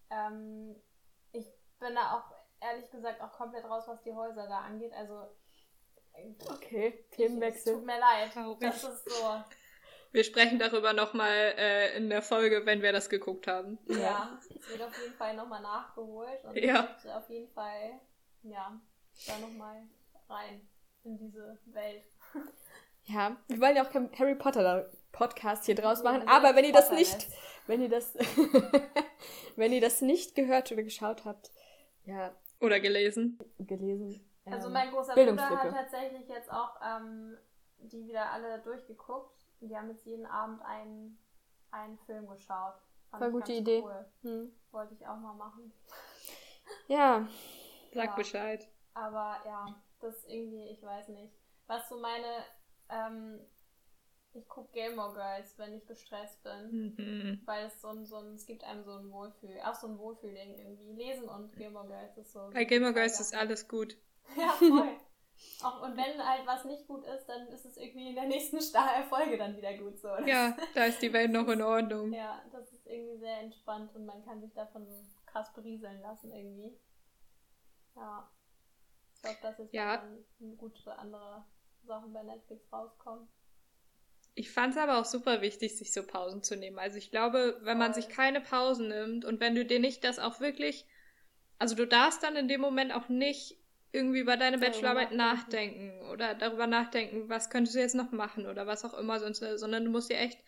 ähm, 0.10 0.76
ich 1.32 1.45
bin 1.80 1.95
da 1.95 2.13
auch 2.13 2.36
ehrlich 2.62 2.89
gesagt 2.89 3.21
auch 3.21 3.32
komplett 3.32 3.65
raus, 3.65 3.84
was 3.88 4.02
die 4.04 4.13
Häuser 4.13 4.48
da 4.48 4.60
angeht. 4.60 4.93
Also. 4.93 5.28
Okay, 6.50 7.06
Themenwechsel. 7.12 7.74
Ich, 7.74 7.80
tut 7.80 7.86
mir 7.86 8.00
leid. 8.00 8.32
Das 8.62 8.84
ist 8.84 9.10
so. 9.10 9.43
Wir 10.15 10.24
sprechen 10.24 10.60
darüber 10.60 10.93
nochmal 10.93 11.56
äh, 11.58 11.98
in 11.98 12.10
der 12.10 12.21
Folge, 12.21 12.65
wenn 12.65 12.82
wir 12.82 12.93
das 12.93 13.10
geguckt 13.10 13.48
haben. 13.48 13.78
Ja, 13.88 14.39
es 14.50 14.69
wird 14.69 14.82
auf 14.82 14.98
jeden 14.98 15.13
Fall 15.15 15.36
nochmal 15.36 15.62
nachgeholt 15.62 16.41
und 16.45 16.56
ja. 16.56 16.95
ich 16.98 17.12
auf 17.12 17.30
jeden 17.30 17.52
Fall, 17.52 18.00
ja, 18.43 18.80
da 19.28 19.39
nochmal 19.39 19.84
rein 20.30 20.65
in 21.04 21.17
diese 21.17 21.60
Welt. 21.65 22.06
Ja, 23.06 23.38
wir 23.48 23.62
wollen 23.62 23.76
ja 23.76 23.86
auch 23.86 23.91
keinen 23.91 24.12
Harry 24.18 24.36
Potter 24.36 24.89
Podcast 25.12 25.65
hier 25.65 25.76
draus 25.76 26.04
machen, 26.04 26.28
aber 26.28 26.56
wenn 26.56 26.65
ihr 26.65 26.74
das 26.74 26.91
nicht, 26.91 27.28
wenn 27.68 27.82
ihr 27.82 27.89
das, 27.89 28.15
wenn 29.56 29.72
ihr 29.72 29.82
das 29.82 30.02
nicht 30.02 30.36
gehört 30.36 30.72
oder 30.72 30.84
geschaut 30.84 31.26
habt, 31.26 31.52
ja. 32.06 32.36
Oder 32.62 32.80
gelesen. 32.80 33.39
Gelesen. 33.60 34.24
Also 34.46 34.70
mein 34.70 34.91
großer 34.91 35.13
Bruder 35.13 35.50
hat 35.50 35.72
tatsächlich 35.72 36.28
jetzt 36.30 36.52
auch 36.52 36.80
ähm, 36.84 37.38
die 37.80 38.08
wieder 38.08 38.32
alle 38.32 38.60
durchgeguckt 38.60 39.36
wir 39.70 39.78
haben 39.78 39.89
jetzt 39.89 40.06
jeden 40.06 40.26
Abend 40.26 40.62
einen, 40.63 41.18
einen 41.72 41.98
Film 42.00 42.28
geschaut. 42.28 42.76
Fand 43.10 43.24
Voll 43.24 43.32
gute 43.32 43.54
Idee. 43.54 43.82
Cool. 43.84 44.06
Hm. 44.22 44.56
Wollte 44.72 44.94
ich 44.94 45.08
auch 45.08 45.18
mal 45.18 45.34
machen. 45.34 45.72
Ja. 46.88 47.28
Sag 47.94 48.06
ja. 48.06 48.15
Bescheid. 48.15 48.68
Aber 48.94 49.38
ja, 49.46 49.65
das 50.00 50.26
irgendwie, 50.26 50.70
ich 50.70 50.84
weiß 50.84 51.10
nicht. 51.10 51.34
Was 51.68 51.88
so 51.89 52.00
meine, 52.00 52.44
ähm, 52.89 53.39
ich 54.36 54.48
gucke 54.50 54.71
Gilmore 54.74 55.13
Girls, 55.13 55.58
wenn 55.58 55.74
ich 55.74 55.86
gestresst 55.86 56.43
bin. 56.43 56.95
Mhm. 56.98 57.41
Weil 57.45 57.65
es 57.65 57.82
so 57.82 57.89
ein, 57.89 58.06
so 58.06 58.17
ein, 58.17 58.34
es 58.34 58.45
gibt 58.45 58.63
einem 58.63 58.84
so 58.84 58.91
ein 58.91 59.12
Wohlfühl, 59.12 59.58
auch 59.63 59.76
so 59.76 59.88
ein 59.88 59.98
Wohlfühling 59.98 60.58
irgendwie. 60.58 60.93
Lesen 60.93 61.30
und 61.30 61.56
Gilmore 61.56 61.88
Girls 61.88 62.17
ist 62.17 62.34
so. 62.34 62.50
Bei 62.54 62.65
Gilmore 62.65 62.93
Girls 62.93 63.19
ist 63.19 63.36
alles 63.36 63.67
gut. 63.67 63.98
Ja, 64.36 64.50
voll. 64.54 64.89
Auch, 65.63 65.82
und 65.84 65.98
wenn 65.98 66.26
halt 66.26 66.48
was 66.48 66.65
nicht 66.65 66.88
gut 66.88 67.06
ist, 67.06 67.28
dann 67.28 67.48
ist 67.50 67.65
es 67.65 67.78
irgendwie 67.78 68.10
in 68.10 68.15
der 68.15 68.26
nächsten 68.26 68.60
Folge 69.10 69.38
dann 69.38 69.56
wieder 69.56 69.78
gut 69.78 70.00
so. 70.00 70.08
Ja, 70.26 70.56
da 70.74 70.86
ist 70.86 71.02
die 71.02 71.13
Welt 71.13 71.32
noch 71.32 71.48
in 71.50 71.62
Ordnung. 71.62 72.13
Ja, 72.13 72.41
das 72.52 72.71
ist 72.71 72.88
irgendwie 72.88 73.17
sehr 73.17 73.41
entspannt 73.41 73.93
und 73.93 74.06
man 74.06 74.24
kann 74.26 74.41
sich 74.41 74.54
davon 74.54 74.88
so 74.88 74.95
krass 75.26 75.54
berieseln 75.54 76.02
lassen 76.02 76.32
irgendwie. 76.32 76.80
Ja. 77.95 78.32
Ich 79.15 79.21
glaube, 79.21 79.38
das 79.41 79.60
ist 79.60 79.74
ja. 79.74 79.98
dann 79.98 80.58
gute 80.58 80.98
andere 80.98 81.45
Sachen 81.86 82.13
bei 82.13 82.24
Netflix 82.24 82.71
rauskommen. 82.71 83.28
Ich 84.34 84.52
fand 84.52 84.74
es 84.74 84.78
aber 84.78 85.00
auch 85.00 85.06
super 85.06 85.41
wichtig, 85.41 85.78
sich 85.78 85.93
so 85.93 86.04
Pausen 86.04 86.43
zu 86.43 86.58
nehmen. 86.58 86.78
Also 86.78 86.98
ich 86.98 87.10
glaube, 87.10 87.58
wenn 87.62 87.78
man 87.78 87.93
sich 87.93 88.10
keine 88.10 88.41
Pausen 88.41 88.89
nimmt 88.89 89.24
und 89.24 89.39
wenn 89.39 89.56
du 89.56 89.65
dir 89.65 89.80
nicht 89.80 90.04
das 90.04 90.19
auch 90.19 90.41
wirklich, 90.41 90.86
also 91.58 91.74
du 91.76 91.88
darfst 91.88 92.21
dann 92.21 92.36
in 92.36 92.50
dem 92.50 92.60
Moment 92.60 92.93
auch 92.93 93.08
nicht 93.08 93.58
irgendwie 93.93 94.19
über 94.19 94.36
deine 94.36 94.58
Bachelorarbeit 94.58 95.13
nachdenken 95.13 96.02
oder 96.10 96.36
darüber 96.36 96.67
nachdenken, 96.67 97.30
was 97.30 97.50
könntest 97.50 97.76
du 97.76 97.80
jetzt 97.80 97.95
noch 97.95 98.12
machen 98.12 98.45
oder 98.45 98.67
was 98.67 98.84
auch 98.84 98.93
immer 98.93 99.19
sonst, 99.19 99.39
sondern 99.39 99.86
du 99.86 99.91
musst 99.91 100.10
dir 100.10 100.17
echt 100.17 100.39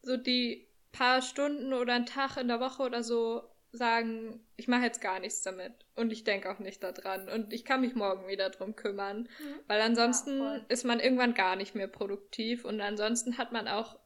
so 0.00 0.16
die 0.16 0.66
paar 0.92 1.20
Stunden 1.20 1.74
oder 1.74 1.92
einen 1.92 2.06
Tag 2.06 2.38
in 2.38 2.48
der 2.48 2.60
Woche 2.60 2.82
oder 2.82 3.02
so 3.02 3.42
sagen, 3.76 4.40
ich 4.56 4.68
mache 4.68 4.82
jetzt 4.82 5.00
gar 5.00 5.20
nichts 5.20 5.42
damit 5.42 5.72
und 5.94 6.12
ich 6.12 6.24
denke 6.24 6.50
auch 6.50 6.58
nicht 6.58 6.82
daran 6.82 7.28
und 7.28 7.52
ich 7.52 7.64
kann 7.64 7.80
mich 7.80 7.94
morgen 7.94 8.28
wieder 8.28 8.50
drum 8.50 8.74
kümmern, 8.76 9.20
mhm. 9.20 9.60
weil 9.66 9.80
ansonsten 9.80 10.38
ja, 10.38 10.60
ist 10.68 10.84
man 10.84 11.00
irgendwann 11.00 11.34
gar 11.34 11.56
nicht 11.56 11.74
mehr 11.74 11.88
produktiv 11.88 12.64
und 12.64 12.80
ansonsten 12.80 13.38
hat 13.38 13.52
man 13.52 13.68
auch, 13.68 13.98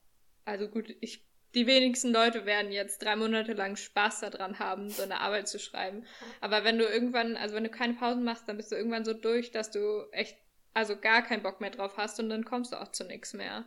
also 0.45 0.69
gut, 0.69 0.95
ich 1.01 1.25
die 1.55 1.67
wenigsten 1.67 2.13
Leute 2.13 2.47
werden 2.47 2.71
jetzt 2.71 3.03
drei 3.03 3.17
Monate 3.17 3.55
lang 3.55 3.77
Spaß 3.77 4.21
daran 4.21 4.59
haben, 4.59 4.89
so 4.89 5.03
eine 5.03 5.21
Arbeit 5.21 5.49
zu 5.49 5.59
schreiben. 5.59 6.05
Aber 6.41 6.65
wenn 6.65 6.79
du 6.79 6.85
irgendwann, 6.85 7.37
also 7.37 7.57
wenn 7.57 7.65
du 7.65 7.71
keine 7.71 7.95
Pausen 7.95 8.23
machst, 8.23 8.49
dann 8.49 8.57
bist 8.57 8.71
du 8.71 8.77
irgendwann 8.77 9.05
so 9.05 9.15
durch, 9.15 9.51
dass 9.51 9.71
du 9.71 10.07
echt, 10.13 10.39
also 10.75 10.97
gar 10.97 11.23
keinen 11.23 11.43
Bock 11.43 11.61
mehr 11.61 11.71
drauf 11.71 11.97
hast 11.97 12.21
und 12.21 12.29
dann 12.29 12.45
kommst 12.45 12.73
du 12.73 12.81
auch 12.81 12.93
zu 12.93 13.05
nichts 13.05 13.35
mehr. 13.35 13.65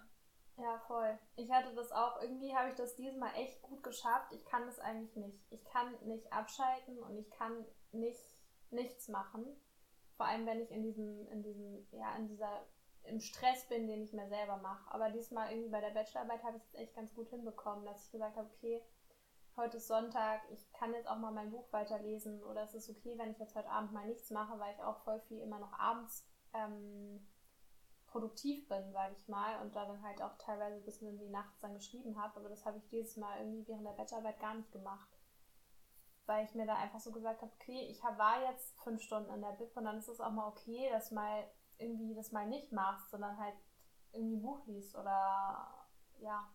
Ja, 0.58 0.80
voll. 0.88 1.18
Ich 1.36 1.52
hatte 1.52 1.74
das 1.74 1.92
auch, 1.92 2.22
irgendwie 2.22 2.56
habe 2.56 2.70
ich 2.70 2.76
das 2.76 2.96
diesmal 2.96 3.34
echt 3.36 3.62
gut 3.64 3.82
geschafft. 3.84 4.32
Ich 4.32 4.46
kann 4.46 4.66
das 4.66 4.80
eigentlich 4.80 5.16
nicht. 5.16 5.40
Ich 5.50 5.64
kann 5.66 5.96
nicht 6.06 6.32
abschalten 6.32 7.00
und 7.00 7.18
ich 7.18 7.30
kann 7.32 7.66
nicht 7.92 8.24
nichts 8.70 9.08
machen. 9.08 9.46
Vor 10.18 10.26
allem, 10.28 10.46
wenn 10.46 10.62
ich 10.62 10.72
in 10.72 10.84
diesem, 10.84 11.28
in 11.28 11.44
diesem, 11.44 11.88
ja, 11.92 12.16
in 12.16 12.28
dieser 12.28 12.66
im 13.06 13.20
Stress 13.20 13.68
bin, 13.68 13.88
den 13.88 14.04
ich 14.04 14.14
mir 14.14 14.28
selber 14.30 14.58
mache. 14.58 14.92
Aber 14.94 15.10
diesmal 15.10 15.52
irgendwie 15.52 15.70
bei 15.70 15.82
der 15.82 15.92
Bachelorarbeit 15.92 16.44
habe 16.44 16.58
ich 16.58 16.64
es 16.64 16.76
echt 16.76 16.96
ganz 16.96 17.14
gut 17.14 17.30
hinbekommen, 17.30 17.86
dass 17.86 18.06
ich 18.06 18.12
gesagt 18.12 18.38
habe, 18.38 18.50
okay, 18.58 18.82
heute 19.58 19.78
ist 19.78 19.88
Sonntag, 19.88 20.42
ich 20.52 20.72
kann 20.74 20.94
jetzt 20.94 21.08
auch 21.08 21.18
mal 21.18 21.32
mein 21.32 21.52
Buch 21.52 21.72
weiterlesen 21.72 22.42
oder 22.44 22.64
es 22.64 22.74
ist 22.74 22.90
okay, 22.90 23.18
wenn 23.18 23.32
ich 23.32 23.40
jetzt 23.40 23.56
heute 23.56 23.70
Abend 23.70 23.92
mal 23.92 24.08
nichts 24.08 24.32
mache, 24.32 24.58
weil 24.60 24.74
ich 24.74 24.82
auch 24.82 25.04
voll 25.04 25.20
viel 25.28 25.40
immer 25.42 25.60
noch 25.60 25.74
abends 25.74 26.26
ähm, 26.54 27.28
produktiv 28.14 28.68
bin, 28.70 28.94
sage 28.94 29.16
ich 29.18 29.28
mal, 29.28 29.60
und 29.62 29.76
da 29.76 29.86
dann 29.86 30.02
halt 30.04 30.22
auch 30.22 30.38
teilweise 30.38 30.80
bis 30.82 31.02
in 31.02 31.18
die 31.18 31.30
Nachts 31.30 31.60
dann 31.60 31.74
geschrieben 31.74 32.22
habe. 32.22 32.40
Aber 32.40 32.48
das 32.48 32.64
habe 32.66 32.78
ich 32.78 32.88
dieses 32.88 33.18
Mal 33.18 33.40
irgendwie 33.40 33.68
während 33.68 33.86
der 33.86 33.92
Bachelorarbeit 33.92 34.40
gar 34.40 34.54
nicht 34.54 34.72
gemacht. 34.72 35.10
Weil 36.26 36.46
ich 36.46 36.54
mir 36.54 36.66
da 36.66 36.76
einfach 36.76 37.00
so 37.00 37.12
gesagt 37.12 37.42
habe, 37.42 37.52
okay, 37.60 37.88
ich 37.90 38.02
war 38.02 38.42
jetzt 38.50 38.80
fünf 38.80 39.02
Stunden 39.02 39.34
in 39.34 39.42
der 39.42 39.54
Bib 39.54 39.76
und 39.76 39.84
dann 39.84 39.98
ist 39.98 40.08
es 40.08 40.22
auch 40.22 40.32
mal 40.32 40.48
okay, 40.48 40.90
dass 40.92 41.12
mal 41.12 41.44
irgendwie 41.80 42.14
das 42.14 42.32
mal 42.32 42.48
nicht 42.48 42.72
machst, 42.72 43.10
sondern 43.10 43.38
halt 43.38 43.56
irgendwie 44.14 44.38
ein 44.38 44.42
Buch 44.42 44.66
liest 44.68 44.96
oder 44.96 45.86
ja, 46.20 46.48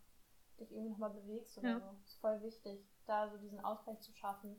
dich 0.59 0.73
irgendwie 0.73 0.90
nochmal 0.90 1.11
bewegst 1.11 1.59
oder 1.59 1.71
ja. 1.71 1.81
so. 1.81 1.97
Ist 2.05 2.21
voll 2.21 2.40
wichtig, 2.40 2.88
da 3.05 3.29
so 3.29 3.37
diesen 3.37 3.62
Ausgleich 3.62 4.01
zu 4.01 4.12
schaffen. 4.14 4.57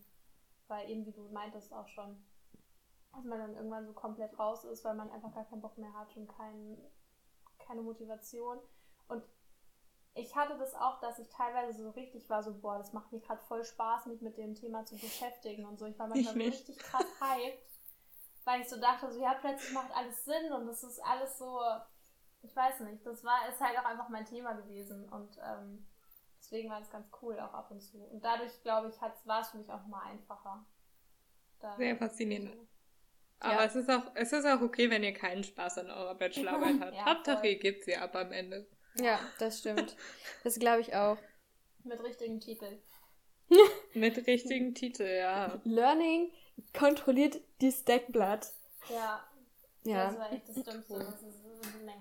Weil 0.68 0.90
eben, 0.90 1.06
wie 1.06 1.14
du 1.14 1.30
meintest 1.30 1.74
auch 1.74 1.88
schon, 1.88 2.24
dass 3.14 3.24
man 3.26 3.40
dann 3.40 3.56
irgendwann 3.56 3.86
so 3.86 3.94
komplett 3.94 4.38
raus 4.38 4.64
ist, 4.64 4.84
weil 4.86 4.96
man 4.96 5.10
einfach 5.12 5.34
gar 5.34 5.46
keinen 5.46 5.62
Bock 5.62 5.78
mehr 5.78 5.94
hat 5.94 6.16
und 6.16 6.28
kein, 6.28 6.78
keine 7.60 7.82
Motivation. 7.82 8.60
Und 9.08 9.24
ich 10.14 10.36
hatte 10.36 10.58
das 10.58 10.76
auch, 10.76 11.00
dass 11.00 11.20
ich 11.20 11.30
teilweise 11.30 11.84
so 11.84 11.90
richtig 11.92 12.30
war, 12.30 12.44
so, 12.44 12.54
boah, 12.54 12.78
das 12.78 12.94
macht 12.94 13.12
mir 13.12 13.20
gerade 13.20 13.42
voll 13.42 13.64
Spaß, 13.64 14.06
mich 14.06 14.22
mit 14.22 14.38
dem 14.38 14.56
Thema 14.56 14.86
zu 14.86 14.96
beschäftigen 14.96 15.66
und 15.66 15.80
so. 15.80 15.86
Ich 15.86 15.98
war 15.98 16.08
manchmal 16.08 16.34
so 16.34 16.40
richtig 16.40 16.78
krass 16.78 17.06
hyped 17.20 17.70
weil 18.50 18.62
ich 18.62 18.70
so 18.70 18.80
dachte, 18.80 19.12
so 19.12 19.22
ja, 19.22 19.36
plötzlich 19.40 19.72
macht 19.74 19.96
alles 19.96 20.26
Sinn 20.26 20.52
und 20.52 20.66
das 20.66 20.84
ist 20.84 21.00
alles 21.06 21.38
so, 21.38 21.62
ich 22.42 22.56
weiß 22.56 22.80
nicht, 22.82 23.06
das 23.06 23.24
war, 23.24 23.48
ist 23.48 23.62
halt 23.62 23.78
auch 23.78 23.86
einfach 23.86 24.10
mein 24.10 24.26
Thema 24.26 24.54
gewesen 24.54 25.08
und 25.10 25.38
ähm, 25.44 25.86
deswegen 26.40 26.70
war 26.70 26.80
das 26.80 26.90
ganz 26.90 27.08
cool 27.22 27.40
auch 27.40 27.54
ab 27.54 27.70
und 27.70 27.80
zu. 27.80 28.00
Und 28.00 28.24
dadurch, 28.24 28.60
glaube 28.64 28.90
ich, 28.90 29.00
war 29.26 29.42
es 29.42 29.50
für 29.50 29.58
mich 29.58 29.72
auch 29.72 29.86
mal 29.86 30.02
einfacher. 30.02 30.66
Sehr 31.78 31.98
faszinierend. 31.98 32.56
So. 32.56 32.68
Aber 33.40 33.54
ja. 33.54 33.66
es, 33.66 33.76
ist 33.76 33.90
auch, 33.90 34.04
es 34.16 34.34
ist 34.34 34.46
auch 34.46 34.62
okay, 34.62 34.90
wenn 34.90 35.04
ihr 35.04 35.14
keinen 35.14 35.44
Spaß 35.44 35.80
an 35.80 35.92
eurer 35.92 36.16
Bachelorarbeit 36.16 36.76
habt. 36.82 36.96
ja, 36.96 37.06
Hauptsache, 37.06 37.48
ihr 37.48 37.60
gebt 37.60 37.86
sie 37.86 37.96
ab 37.96 38.16
am 38.16 38.32
Ende. 38.32 38.68
Ja, 38.96 39.20
das 39.40 39.60
stimmt. 39.60 39.96
Das 40.44 40.60
glaube 40.60 40.82
ich 40.82 40.94
auch. 40.96 41.18
Mit 41.84 42.04
richtigen 42.04 42.40
Titel. 42.40 42.80
Mit 43.94 44.28
richtigen 44.28 44.76
Titel, 44.76 45.04
ja. 45.04 45.60
Learning 45.64 46.32
kontrolliert 46.78 47.40
dieses 47.62 47.86
Deckblatt. 47.86 48.54
Ja. 48.90 49.26
Ja. 49.84 50.08
Das 50.08 50.20
war 50.20 50.34
echt 50.34 50.50
das 50.50 50.64
Dümmste. 50.64 51.00
Das 51.00 51.22
ist, 51.22 51.44
nee. 51.86 51.92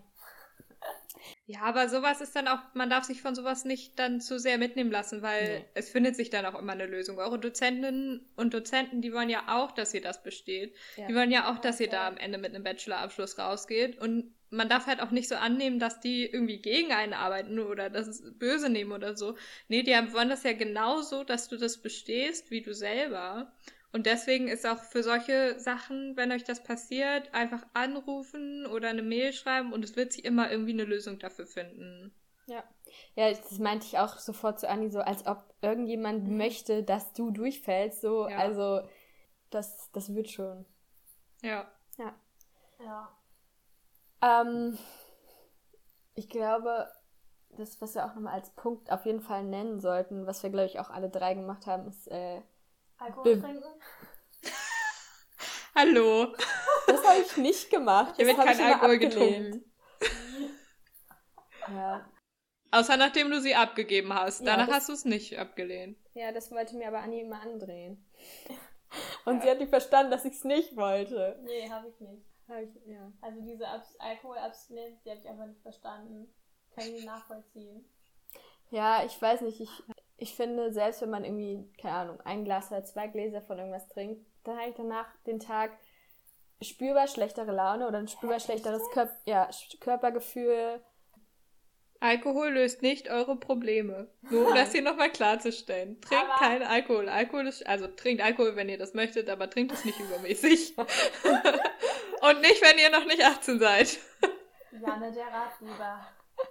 Ja, 1.50 1.62
aber 1.62 1.88
sowas 1.88 2.20
ist 2.20 2.36
dann 2.36 2.46
auch, 2.46 2.58
man 2.74 2.90
darf 2.90 3.04
sich 3.04 3.22
von 3.22 3.34
sowas 3.34 3.64
nicht 3.64 3.98
dann 3.98 4.20
zu 4.20 4.38
sehr 4.38 4.58
mitnehmen 4.58 4.90
lassen, 4.90 5.22
weil 5.22 5.60
Nee. 5.60 5.64
es 5.72 5.88
findet 5.88 6.14
sich 6.14 6.28
dann 6.28 6.44
auch 6.44 6.54
immer 6.58 6.72
eine 6.72 6.84
Lösung. 6.84 7.16
Eure 7.18 7.38
Dozentinnen 7.38 8.28
und 8.36 8.52
Dozenten, 8.52 9.00
die 9.00 9.14
wollen 9.14 9.30
ja 9.30 9.44
auch, 9.48 9.72
dass 9.72 9.94
ihr 9.94 10.02
das 10.02 10.22
besteht. 10.22 10.76
Ja. 10.96 11.06
Die 11.06 11.14
wollen 11.14 11.30
ja 11.30 11.50
auch, 11.50 11.58
dass 11.58 11.80
ihr 11.80 11.88
da 11.88 12.06
am 12.06 12.18
Ende 12.18 12.36
mit 12.36 12.54
einem 12.54 12.64
Bachelorabschluss 12.64 13.38
rausgeht. 13.38 13.96
Und 13.98 14.34
man 14.50 14.68
darf 14.68 14.86
halt 14.86 15.00
auch 15.00 15.10
nicht 15.10 15.26
so 15.26 15.36
annehmen, 15.36 15.78
dass 15.78 16.00
die 16.00 16.26
irgendwie 16.26 16.58
gegen 16.58 16.92
einen 16.92 17.14
arbeiten 17.14 17.58
oder 17.58 17.88
das 17.88 18.22
böse 18.38 18.68
nehmen 18.68 18.92
oder 18.92 19.16
so. 19.16 19.34
Nee, 19.68 19.82
die 19.82 19.92
wollen 20.12 20.28
das 20.28 20.42
ja 20.42 20.52
genauso, 20.52 21.24
dass 21.24 21.48
du 21.48 21.56
das 21.56 21.78
bestehst, 21.78 22.50
wie 22.50 22.60
du 22.60 22.74
selber. 22.74 23.52
Und 23.92 24.06
deswegen 24.06 24.48
ist 24.48 24.66
auch 24.66 24.82
für 24.82 25.02
solche 25.02 25.58
Sachen, 25.58 26.16
wenn 26.16 26.30
euch 26.30 26.44
das 26.44 26.62
passiert, 26.62 27.32
einfach 27.32 27.64
anrufen 27.72 28.66
oder 28.66 28.88
eine 28.90 29.02
Mail 29.02 29.32
schreiben 29.32 29.72
und 29.72 29.82
es 29.82 29.96
wird 29.96 30.12
sich 30.12 30.24
immer 30.24 30.50
irgendwie 30.50 30.72
eine 30.72 30.84
Lösung 30.84 31.18
dafür 31.18 31.46
finden. 31.46 32.14
Ja. 32.46 32.62
Ja, 33.14 33.30
das 33.30 33.58
meinte 33.58 33.86
ich 33.86 33.98
auch 33.98 34.18
sofort 34.18 34.60
zu 34.60 34.68
Anni, 34.68 34.90
so 34.90 35.00
als 35.00 35.26
ob 35.26 35.54
irgendjemand 35.62 36.28
möchte, 36.28 36.82
dass 36.82 37.12
du 37.12 37.30
durchfällst. 37.30 38.00
So, 38.02 38.28
Ja. 38.28 38.38
also 38.38 38.86
das, 39.50 39.90
das 39.92 40.14
wird 40.14 40.28
schon. 40.30 40.66
Ja. 41.42 41.70
Ja. 41.98 42.14
Ähm, 44.22 44.78
ich 46.14 46.28
glaube, 46.28 46.88
das, 47.50 47.80
was 47.80 47.94
wir 47.94 48.04
auch 48.04 48.14
nochmal 48.14 48.34
als 48.34 48.50
Punkt 48.50 48.90
auf 48.90 49.04
jeden 49.06 49.20
Fall 49.20 49.44
nennen 49.44 49.80
sollten, 49.80 50.26
was 50.26 50.42
wir, 50.42 50.50
glaube 50.50 50.66
ich, 50.66 50.78
auch 50.78 50.90
alle 50.90 51.08
drei 51.10 51.34
gemacht 51.34 51.66
haben, 51.66 51.86
ist, 51.88 52.08
äh, 52.08 52.40
Alkohol 52.98 53.36
Be- 53.36 53.40
trinken? 53.40 53.64
Hallo. 55.74 56.34
das 56.86 57.06
habe 57.06 57.20
ich 57.20 57.36
nicht 57.36 57.70
gemacht. 57.70 58.14
Hier 58.16 58.26
Das 58.26 58.36
wird 58.36 58.48
hab 58.48 58.56
kein 58.56 58.66
Alkohol 58.72 58.94
abgelehnt. 58.94 59.52
getrunken. 59.54 59.64
Ja. 61.70 62.08
Außer 62.70 62.96
nachdem 62.96 63.30
du 63.30 63.42
sie 63.42 63.54
abgegeben 63.54 64.12
hast. 64.14 64.40
Ja, 64.40 64.46
Danach 64.46 64.66
das- 64.68 64.76
hast 64.76 64.88
du 64.88 64.92
es 64.94 65.04
nicht 65.04 65.38
abgelehnt. 65.38 65.98
ja, 66.14 66.32
das 66.32 66.50
wollte 66.50 66.76
mir 66.76 66.88
aber 66.88 67.00
Anni 67.00 67.20
immer 67.20 67.40
andrehen. 67.42 68.08
Und 69.26 69.42
sie 69.42 69.50
hat 69.50 69.58
nicht 69.58 69.68
verstanden, 69.68 70.10
dass 70.10 70.24
ich 70.24 70.32
es 70.32 70.44
nicht 70.44 70.76
wollte. 70.76 71.38
Nee, 71.44 71.68
habe 71.70 71.88
ich 71.88 72.00
nicht. 72.00 72.24
Hab 72.48 72.56
ich, 72.62 72.70
ja. 72.86 73.12
Also 73.20 73.42
diese 73.42 73.68
Abs 73.68 73.94
Alkoholabstinenz, 73.98 75.02
die 75.02 75.10
habe 75.10 75.20
ich 75.20 75.28
einfach 75.28 75.44
nicht 75.44 75.60
verstanden. 75.60 76.32
Kann 76.74 76.84
ich 76.86 76.92
nicht 76.92 77.04
nachvollziehen. 77.06 77.84
Ja, 78.70 79.04
ich 79.04 79.20
weiß 79.20 79.42
nicht. 79.42 79.60
Ich, 79.60 79.70
ich 80.18 80.34
finde, 80.34 80.72
selbst 80.72 81.00
wenn 81.00 81.10
man 81.10 81.24
irgendwie, 81.24 81.64
keine 81.80 81.94
Ahnung, 81.94 82.20
ein 82.22 82.44
Glas 82.44 82.70
oder 82.70 82.84
zwei 82.84 83.06
Gläser 83.06 83.40
von 83.40 83.58
irgendwas 83.58 83.88
trinkt, 83.88 84.26
dann 84.44 84.58
habe 84.58 84.70
ich 84.70 84.74
danach 84.74 85.06
den 85.26 85.38
Tag 85.38 85.70
spürbar 86.60 87.06
schlechtere 87.06 87.52
Laune 87.52 87.86
oder 87.86 87.98
ein 87.98 88.08
spürbar 88.08 88.40
schlechteres 88.40 88.82
Kör 88.92 89.08
ja, 89.26 89.48
Körpergefühl. 89.80 90.82
Alkohol 92.00 92.50
löst 92.50 92.82
nicht 92.82 93.10
eure 93.10 93.36
Probleme. 93.36 94.08
Nur 94.22 94.48
um 94.48 94.54
das 94.56 94.72
hier 94.72 94.82
nochmal 94.82 95.10
klarzustellen. 95.10 96.00
Trinkt 96.00 96.24
Aber- 96.24 96.38
keinen 96.38 96.62
Alkohol. 96.64 97.08
Alkohol 97.08 97.46
ist, 97.46 97.66
also 97.66 97.86
trinkt 97.86 98.22
Alkohol, 98.22 98.56
wenn 98.56 98.68
ihr 98.68 98.78
das 98.78 98.94
möchtet, 98.94 99.30
aber 99.30 99.48
trinkt 99.48 99.72
es 99.72 99.84
nicht 99.84 100.00
übermäßig. 100.00 100.76
Und 102.20 102.40
nicht, 102.40 102.60
wenn 102.62 102.78
ihr 102.78 102.90
noch 102.90 103.04
nicht 103.04 103.22
18 103.24 103.60
seid. 103.60 103.98
Janne, 104.72 105.12
der 105.12 105.26
Ratgeber. 105.26 106.08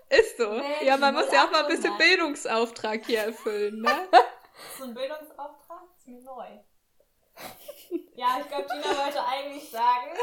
Ist 0.10 0.38
so. 0.38 0.50
Mensch, 0.50 0.82
ja, 0.84 0.98
man 0.98 1.14
muss 1.16 1.32
ja 1.32 1.46
auch 1.46 1.52
mal 1.52 1.62
ein 1.64 1.68
bisschen 1.68 1.92
0800. 1.94 1.98
Bildungsauftrag 2.00 3.06
hier 3.06 3.20
erfüllen, 3.22 3.82
ne? 3.82 4.08
So 4.78 4.86
ein 4.86 4.94
Bildungsauftrag 4.94 5.84
ist 5.98 6.08
mir 6.08 6.22
neu. 6.22 6.46
Ja, 8.16 8.40
ich 8.42 8.48
glaube, 8.48 8.66
Gina 8.66 8.98
wollte 8.98 9.24
eigentlich 9.24 9.70
sagen, 9.70 10.08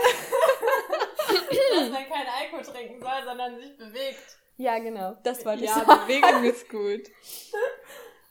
dass 1.28 1.90
man 1.90 2.08
keinen 2.08 2.26
Alkohol 2.26 2.62
trinken 2.64 3.00
soll, 3.00 3.24
sondern 3.24 3.56
sich 3.60 3.76
bewegt. 3.78 4.36
Ja, 4.56 4.78
genau. 4.80 5.16
Das 5.22 5.44
wollte 5.46 5.62
ich 5.62 5.70
Ja, 5.70 5.76
sagen. 5.84 6.00
Bewegung 6.06 6.42
ist 6.44 6.68
gut. 6.68 7.02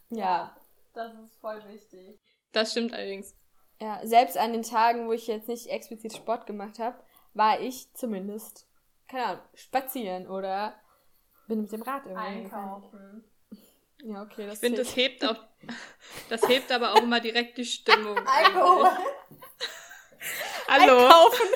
Ja. 0.10 0.56
Das 0.94 1.14
ist 1.14 1.40
voll 1.40 1.64
wichtig. 1.70 2.20
Das 2.52 2.72
stimmt 2.72 2.94
allerdings. 2.94 3.36
ja. 3.80 4.02
Selbst 4.04 4.38
an 4.38 4.52
den 4.52 4.64
Tagen, 4.64 5.08
wo 5.08 5.14
ich 5.14 5.28
jetzt 5.28 5.48
nicht 5.48 5.68
explizit 5.68 6.14
Sport 6.14 6.46
gemacht 6.46 6.78
habe, 6.80 7.02
war 7.34 7.60
ich 7.62 7.92
zumindest, 7.94 8.68
keine 9.08 9.26
Ahnung, 9.26 9.44
spazieren 9.56 10.28
oder 10.28 10.76
bin 11.48 11.62
mit 11.62 11.72
dem 11.72 11.82
Rad 11.82 12.06
irgendwie. 12.06 12.44
gefahren. 12.44 12.74
Einkaufen. 12.74 13.24
Ja, 14.04 14.22
okay, 14.22 14.46
das 14.46 14.56
Ich 14.56 14.60
finde, 14.60 14.84
das 14.84 14.96
hebt 14.96 15.26
auch, 15.26 15.38
das 16.30 16.48
hebt 16.48 16.72
aber 16.72 16.94
auch 16.94 17.02
immer 17.02 17.20
direkt 17.20 17.58
die 17.58 17.66
Stimmung. 17.66 18.18
Alkohol. 18.28 18.92
Hallo. 20.68 21.06
einkaufen. 21.06 21.48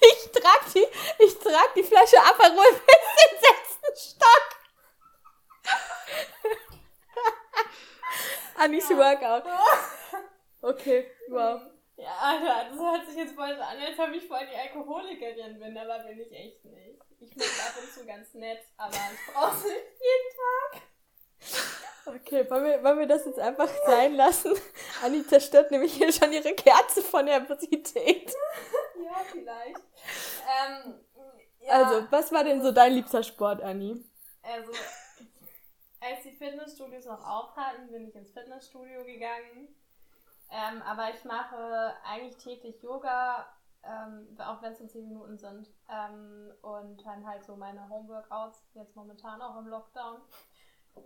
Ich 0.00 0.30
trag 0.32 0.72
die, 0.72 0.86
ich 1.24 1.38
trag 1.38 1.74
die 1.74 1.82
Flasche 1.82 2.18
Aperol 2.20 2.72
bis 2.72 2.80
in 3.24 3.30
den 3.30 3.40
sechsten 3.40 3.96
Stock. 4.16 4.46
Anis 8.56 8.88
Workout. 8.90 9.44
Okay, 10.62 11.10
wow. 11.28 11.60
Ja, 11.98 12.16
Alter, 12.20 12.70
das 12.70 12.78
hört 12.78 13.06
sich 13.08 13.16
jetzt 13.16 13.34
voll 13.34 13.56
so 13.56 13.60
an, 13.60 13.76
als 13.76 13.98
ob 13.98 14.10
ich 14.14 14.26
voll 14.26 14.46
die 14.46 14.56
Alkoholikerin 14.56 15.58
bin, 15.58 15.76
aber 15.76 15.98
bin 16.04 16.20
ich 16.20 16.30
echt 16.32 16.64
nicht. 16.64 17.00
Ich 17.18 17.34
bin 17.34 17.42
ab 17.42 17.74
und 17.82 17.92
zu 17.92 18.06
ganz 18.06 18.32
nett, 18.34 18.60
aber 18.76 18.94
ich 18.94 19.34
brauche 19.34 19.66
nicht 19.66 20.00
jeden 20.00 20.36
Tag. 20.38 20.82
Okay, 22.06 22.48
wollen 22.48 22.64
wir, 22.64 22.84
wollen 22.84 22.98
wir 23.00 23.06
das 23.08 23.26
jetzt 23.26 23.40
einfach 23.40 23.68
sein 23.84 24.14
lassen? 24.14 24.54
Anni 25.02 25.26
zerstört 25.26 25.72
nämlich 25.72 25.92
hier 25.94 26.12
schon 26.12 26.32
ihre 26.32 26.54
Kerze 26.54 27.02
von 27.02 27.24
Nervosität. 27.24 28.32
Ja, 29.04 29.20
vielleicht. 29.30 29.76
Ähm, 29.76 31.00
ja, 31.60 31.72
Also, 31.72 32.06
was 32.10 32.30
war 32.30 32.44
denn 32.44 32.62
so 32.62 32.70
dein 32.70 32.92
liebster 32.92 33.24
Sport, 33.24 33.60
Anni? 33.60 34.04
Also, 34.42 34.70
als 36.00 36.22
die 36.22 36.32
Fitnessstudios 36.32 37.06
noch 37.06 37.26
auf 37.26 37.56
hatten, 37.56 37.90
bin 37.90 38.08
ich 38.08 38.14
ins 38.14 38.30
Fitnessstudio 38.30 39.04
gegangen. 39.04 39.74
Ähm, 40.50 40.82
aber 40.82 41.10
ich 41.14 41.24
mache 41.24 41.94
eigentlich 42.04 42.36
täglich 42.38 42.82
Yoga, 42.82 43.46
ähm, 43.82 44.36
auch 44.38 44.62
wenn 44.62 44.72
es 44.72 44.80
nur 44.80 44.88
10 44.88 45.08
Minuten 45.08 45.38
sind. 45.38 45.68
Ähm, 45.90 46.52
und 46.62 47.04
dann 47.04 47.26
halt 47.26 47.44
so 47.44 47.56
meine 47.56 47.88
Homeworkouts, 47.88 48.66
jetzt 48.74 48.96
momentan 48.96 49.40
auch 49.42 49.58
im 49.58 49.68
Lockdown. 49.68 50.20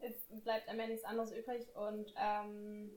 Es 0.01 0.29
bleibt 0.43 0.69
einem 0.69 0.81
ja 0.81 0.87
nichts 0.87 1.05
anderes 1.05 1.33
übrig. 1.33 1.67
Und 1.75 2.15
ähm, 2.17 2.91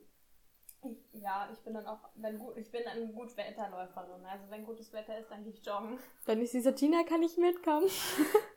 ich, 0.84 1.22
ja, 1.22 1.50
ich 1.52 1.60
bin 1.60 1.74
dann 1.74 1.88
auch, 1.88 2.10
wenn 2.16 2.38
gut, 2.38 2.58
ich 2.58 2.72
bin 2.72 2.86
eine 2.86 3.08
Gutwetterläuferin. 3.08 4.26
Also 4.26 4.50
wenn 4.50 4.66
gutes 4.66 4.94
Wetter 4.94 5.18
ist, 5.18 5.32
dann 5.32 5.44
gehe 5.44 5.54
ich 5.54 5.66
joggen. 5.66 6.00
Dann 6.26 6.42
ist 6.42 6.54
dieser 6.54 6.76
Tina, 6.76 7.04
kann 7.04 7.24
ich 7.24 7.38
mitkommen? 7.38 7.88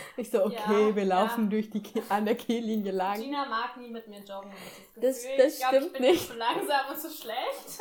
Ich 0.16 0.30
so, 0.30 0.44
okay, 0.46 0.56
Ja, 0.88 0.96
wir 0.96 1.04
ja. 1.04 1.08
laufen 1.20 1.48
durch 1.50 1.70
die 1.70 1.82
Ke 1.82 2.02
an 2.08 2.24
der 2.24 2.34
Kehllinie 2.36 2.92
lang. 2.92 3.20
Gina 3.20 3.44
mag 3.46 3.76
nie 3.76 3.88
mit 3.90 4.08
mir 4.08 4.20
joggen. 4.20 4.50
Das- 4.96 5.22
Gefühl. 5.22 5.36
das 5.38 5.52
ich 5.54 5.58
glaub, 5.60 5.70
stimmt 5.74 5.86
ich 5.86 5.92
bin 5.92 6.02
nicht. 6.02 6.26
Zu 6.28 6.34
langsam 6.34 6.90
und 6.90 6.98
zu 7.00 7.10
schlecht. 7.10 7.80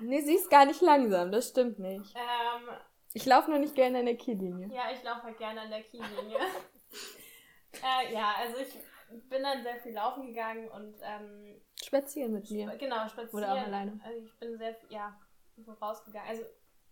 Nee, 0.00 0.20
sie 0.22 0.34
ist 0.36 0.48
gar 0.50 0.64
nicht 0.64 0.80
langsam, 0.80 1.30
das 1.30 1.48
stimmt 1.50 1.78
nicht. 1.78 2.14
Ähm, 2.16 2.68
Ich 3.12 3.26
laufe 3.26 3.50
nur 3.50 3.58
nicht 3.58 3.74
gerne 3.74 3.98
an 3.98 4.06
der 4.06 4.16
Kiellinie. 4.16 4.68
ja, 4.74 4.84
ich 4.94 5.02
laufe 5.02 5.22
halt 5.24 5.36
gerne 5.38 5.60
an 5.60 5.70
der 5.70 5.82
Kiellinie. 5.82 6.38
äh, 7.72 8.12
ja, 8.14 8.34
also 8.38 8.56
ich 8.58 8.74
bin 9.28 9.42
dann 9.42 9.62
sehr 9.62 9.76
viel 9.80 9.92
laufen 9.92 10.26
gegangen 10.28 10.68
und 10.68 10.94
ähm, 11.02 11.60
Spazieren 11.82 12.32
mit 12.32 12.50
mir. 12.50 12.66
genau, 12.76 13.06
spazieren. 13.08 13.44
Oder 13.44 13.52
auch 13.54 13.58
alleine. 13.66 14.00
Also 14.04 14.18
ich 14.24 14.38
bin 14.38 14.56
sehr, 14.58 14.76
ja, 14.88 15.18
so 15.56 15.72
rausgegangen. 15.72 16.28
Also 16.30 16.44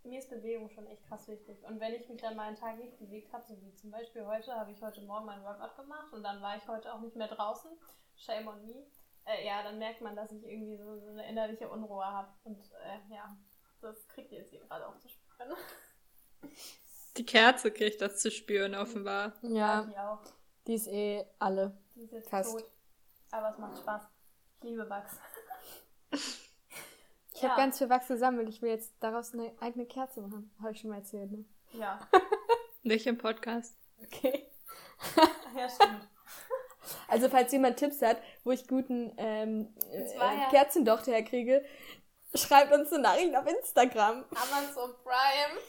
mir 0.08 0.18
ist 0.18 0.30
Bewegung 0.30 0.68
schon 0.70 0.86
echt 0.86 1.06
krass 1.06 1.28
wichtig. 1.28 1.62
Und 1.64 1.80
wenn 1.80 1.94
ich 1.94 2.08
mich 2.08 2.20
dann 2.20 2.36
mal 2.36 2.48
einen 2.48 2.56
Tag 2.56 2.78
nicht 2.78 2.98
bewegt 2.98 3.32
habe, 3.32 3.44
so 3.46 3.60
wie 3.62 3.74
zum 3.74 3.90
Beispiel 3.90 4.24
heute, 4.26 4.54
habe 4.54 4.70
ich 4.72 4.82
heute 4.82 5.00
Morgen 5.02 5.26
meinen 5.26 5.44
Workout 5.44 5.76
gemacht 5.76 6.12
und 6.12 6.22
dann 6.22 6.40
war 6.42 6.56
ich 6.56 6.66
heute 6.66 6.92
auch 6.92 7.00
nicht 7.00 7.16
mehr 7.16 7.28
draußen. 7.28 7.70
Shame 8.16 8.48
on 8.48 8.64
me. 8.66 8.86
Äh, 9.24 9.46
ja, 9.46 9.62
dann 9.62 9.78
merkt 9.78 10.00
man, 10.00 10.16
dass 10.16 10.32
ich 10.32 10.42
irgendwie 10.44 10.76
so, 10.76 10.98
so 10.98 11.08
eine 11.10 11.28
innerliche 11.28 11.68
Unruhe 11.68 12.04
habe. 12.04 12.28
Und 12.44 12.58
äh, 12.82 13.14
ja, 13.14 13.36
das 13.80 14.08
kriegt 14.08 14.32
ihr 14.32 14.38
jetzt 14.38 14.50
hier 14.50 14.60
gerade 14.60 14.86
auch 14.88 14.98
zu 14.98 15.08
spüren. 15.08 15.52
Die 17.16 17.26
Kerze 17.26 17.70
kriegt 17.70 18.00
das 18.00 18.18
zu 18.20 18.30
spüren, 18.30 18.74
offenbar. 18.74 19.32
Ja, 19.42 19.82
Die 19.82 19.98
auch. 19.98 20.20
die 20.66 20.74
ist 20.74 20.86
eh 20.88 21.24
alle. 21.38 21.76
Die 21.94 22.02
ist 22.04 22.12
jetzt 22.12 22.30
Fast. 22.30 22.52
tot. 22.58 22.70
Aber 23.30 23.50
es 23.50 23.58
macht 23.58 23.76
Spaß. 23.78 24.08
Ich 24.58 24.64
liebe 24.64 24.88
Wachs. 24.88 25.18
Ich 27.38 27.42
Ja. 27.42 27.50
habe 27.50 27.60
ganz 27.60 27.78
viel 27.78 27.88
Wachs 27.88 28.08
gesammelt. 28.08 28.48
Ich 28.48 28.60
will 28.62 28.70
jetzt 28.70 28.92
daraus 28.98 29.32
eine 29.32 29.52
eigene 29.60 29.86
Kerze 29.86 30.20
machen. 30.20 30.52
Habe 30.60 30.72
ich 30.72 30.80
schon 30.80 30.90
mal 30.90 30.96
erzählt, 30.96 31.30
ne? 31.30 31.44
Ja. 31.72 32.00
Nicht 32.82 33.06
im 33.06 33.16
Podcast. 33.16 33.76
Okay. 34.02 34.50
ja, 35.56 35.68
stimmt. 35.68 36.08
Also, 37.06 37.28
falls 37.28 37.52
jemand 37.52 37.76
Tipps 37.76 38.02
hat, 38.02 38.20
wo 38.42 38.50
ich 38.50 38.66
guten 38.66 39.12
ähm, 39.18 39.72
äh, 39.88 40.16
ja- 40.16 40.48
Kerzendochter 40.50 41.12
herkriege, 41.12 41.64
schreibt 42.34 42.72
uns 42.72 42.92
eine 42.92 43.02
Nachricht 43.04 43.36
auf 43.36 43.46
Instagram. 43.46 44.24
Amazon 44.30 44.90
Prime. 45.04 45.60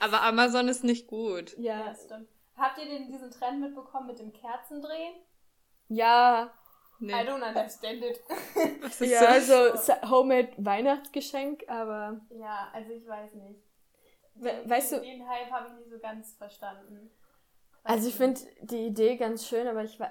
Aber 0.00 0.20
Amazon 0.22 0.66
ist 0.66 0.82
nicht 0.82 1.06
gut. 1.06 1.56
Ja, 1.58 1.78
Ja. 1.86 1.94
stimmt. 1.94 2.28
Habt 2.56 2.78
ihr 2.78 2.86
denn 2.86 3.06
diesen 3.06 3.30
Trend 3.30 3.60
mitbekommen 3.60 4.08
mit 4.08 4.18
dem 4.18 4.32
Kerzendrehen? 4.32 5.14
Ja, 5.86 6.52
I 7.00 7.04
Nee. 7.06 7.12
don't 7.12 7.42
understand 7.42 8.02
it. 8.02 8.20
Was 8.82 9.00
ist 9.00 9.10
ja, 9.10 9.20
das? 9.20 9.50
also 9.50 10.10
Homemade 10.10 10.52
Weihnachtsgeschenk, 10.58 11.64
aber 11.68 12.20
ja, 12.30 12.68
also 12.72 12.92
ich 12.92 13.06
weiß 13.06 13.34
nicht. 13.34 13.60
den, 14.36 14.70
weißt 14.70 14.92
den, 14.92 14.98
du- 15.00 15.04
Den 15.04 15.28
Hype 15.28 15.50
habe 15.50 15.68
ich 15.68 15.74
nicht 15.80 15.90
so 15.90 15.98
ganz 15.98 16.34
verstanden. 16.34 17.10
Also 17.82 18.08
ich 18.08 18.14
finde 18.14 18.40
die 18.62 18.86
Idee 18.86 19.16
ganz 19.16 19.46
schön, 19.46 19.66
aber 19.66 19.84
ich 19.84 19.98
weiß. 20.00 20.10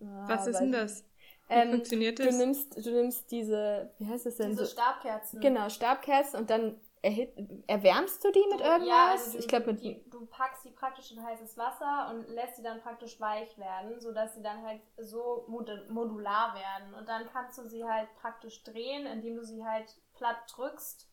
Was 0.00 0.46
ist 0.46 0.58
denn 0.60 0.72
das? 0.72 1.04
Wie 1.48 1.54
Ähm, 1.54 1.70
funktioniert 1.70 2.18
du 2.18 2.24
das? 2.26 2.34
nimmst, 2.36 2.76
du 2.86 2.90
nimmst 2.90 3.30
diese, 3.30 3.90
wie 3.98 4.06
heißt 4.06 4.26
das 4.26 4.36
denn? 4.36 4.50
Diese 4.50 4.66
So, 4.66 4.72
Stabkerzen. 4.72 5.40
genau, 5.40 5.68
Stabkerzen 5.70 6.40
und 6.40 6.50
dann 6.50 6.78
erhit, 7.02 7.32
erwärmst 7.66 8.22
du 8.24 8.30
die 8.32 8.44
mit 8.50 8.60
Du- 8.60 8.64
irgendwas? 8.64 8.88
Ja, 8.88 9.10
also 9.12 9.32
du, 9.32 9.38
ich 9.38 9.48
glaube 9.48 9.66
mit 9.72 9.82
die, 9.82 10.04
du 10.10 10.26
packst 10.26 10.64
die 10.64 10.70
praktisch 10.70 11.12
in 11.12 11.22
heißes 11.24 11.56
Wasser 11.56 12.10
und 12.10 12.28
lässt 12.28 12.56
sie 12.56 12.62
dann 12.62 12.80
praktisch 12.80 13.20
weich 13.20 13.56
werden, 13.58 14.00
sodass 14.00 14.34
sie 14.34 14.42
dann 14.42 14.62
halt 14.62 14.80
so 14.96 15.44
mod- 15.48 15.88
modular 15.90 16.54
werden. 16.54 16.94
Und 16.94 17.08
dann 17.08 17.26
kannst 17.32 17.58
du 17.58 17.68
sie 17.68 17.84
halt 17.84 18.08
praktisch 18.20 18.62
drehen, 18.64 19.06
indem 19.06 19.36
du 19.36 19.44
sie 19.44 19.64
halt 19.64 19.94
platt 20.14 20.36
drückst, 20.54 21.08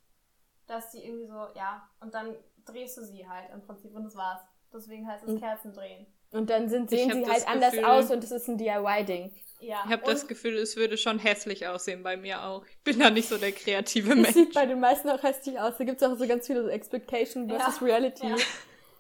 dass 0.68 0.92
sie 0.92 1.04
irgendwie 1.06 1.28
so, 1.28 1.48
ja, 1.56 1.88
und 2.02 2.14
dann 2.14 2.36
drehst 2.66 2.98
du 2.98 3.04
sie 3.04 3.28
halt 3.28 3.52
im 3.54 3.62
Prinzip 3.62 3.94
und 3.96 4.04
das 4.06 4.16
war's. 4.16 4.42
Deswegen 4.74 5.08
heißt 5.08 5.24
es 5.24 5.30
Mhm. 5.36 5.40
Kerzendrehen. 5.40 6.08
und 6.32 6.50
dann 6.50 6.68
sind, 6.68 6.90
sehen 6.90 7.12
sie 7.14 7.26
halt 7.32 7.48
anders 7.48 7.72
Gefühl- 7.72 7.86
aus 7.86 8.12
und 8.12 8.24
es 8.24 8.32
ist 8.32 8.48
ein 8.50 8.58
DIY-Ding. 8.58 9.34
Ja. 9.60 9.84
Ich 9.86 9.92
habe 9.92 10.04
das 10.06 10.28
Gefühl, 10.28 10.58
es 10.58 10.76
würde 10.76 10.98
schon 10.98 11.18
hässlich 11.20 11.66
aussehen 11.68 12.04
bei 12.04 12.18
mir 12.18 12.44
auch. 12.44 12.66
Ich 12.66 12.78
bin 12.84 13.00
da 13.00 13.10
nicht 13.10 13.30
so 13.30 13.38
der 13.38 13.52
kreative 13.52 14.10
Es 14.12 14.16
Mensch. 14.16 14.34
sieht 14.34 14.54
bei 14.54 14.66
den 14.66 14.80
meisten 14.80 15.10
auch 15.10 15.24
hässlich 15.24 15.60
aus. 15.60 15.78
Da 15.78 15.84
gibt 15.86 16.02
es 16.02 16.08
auch 16.08 16.16
so 16.18 16.28
ganz 16.28 16.46
viele 16.48 16.64
so 16.64 16.70
Expectation 16.70 17.48
Ja, 17.50 17.60
versus 17.60 17.82
Reality. 17.82 18.28
ja. 18.28 18.36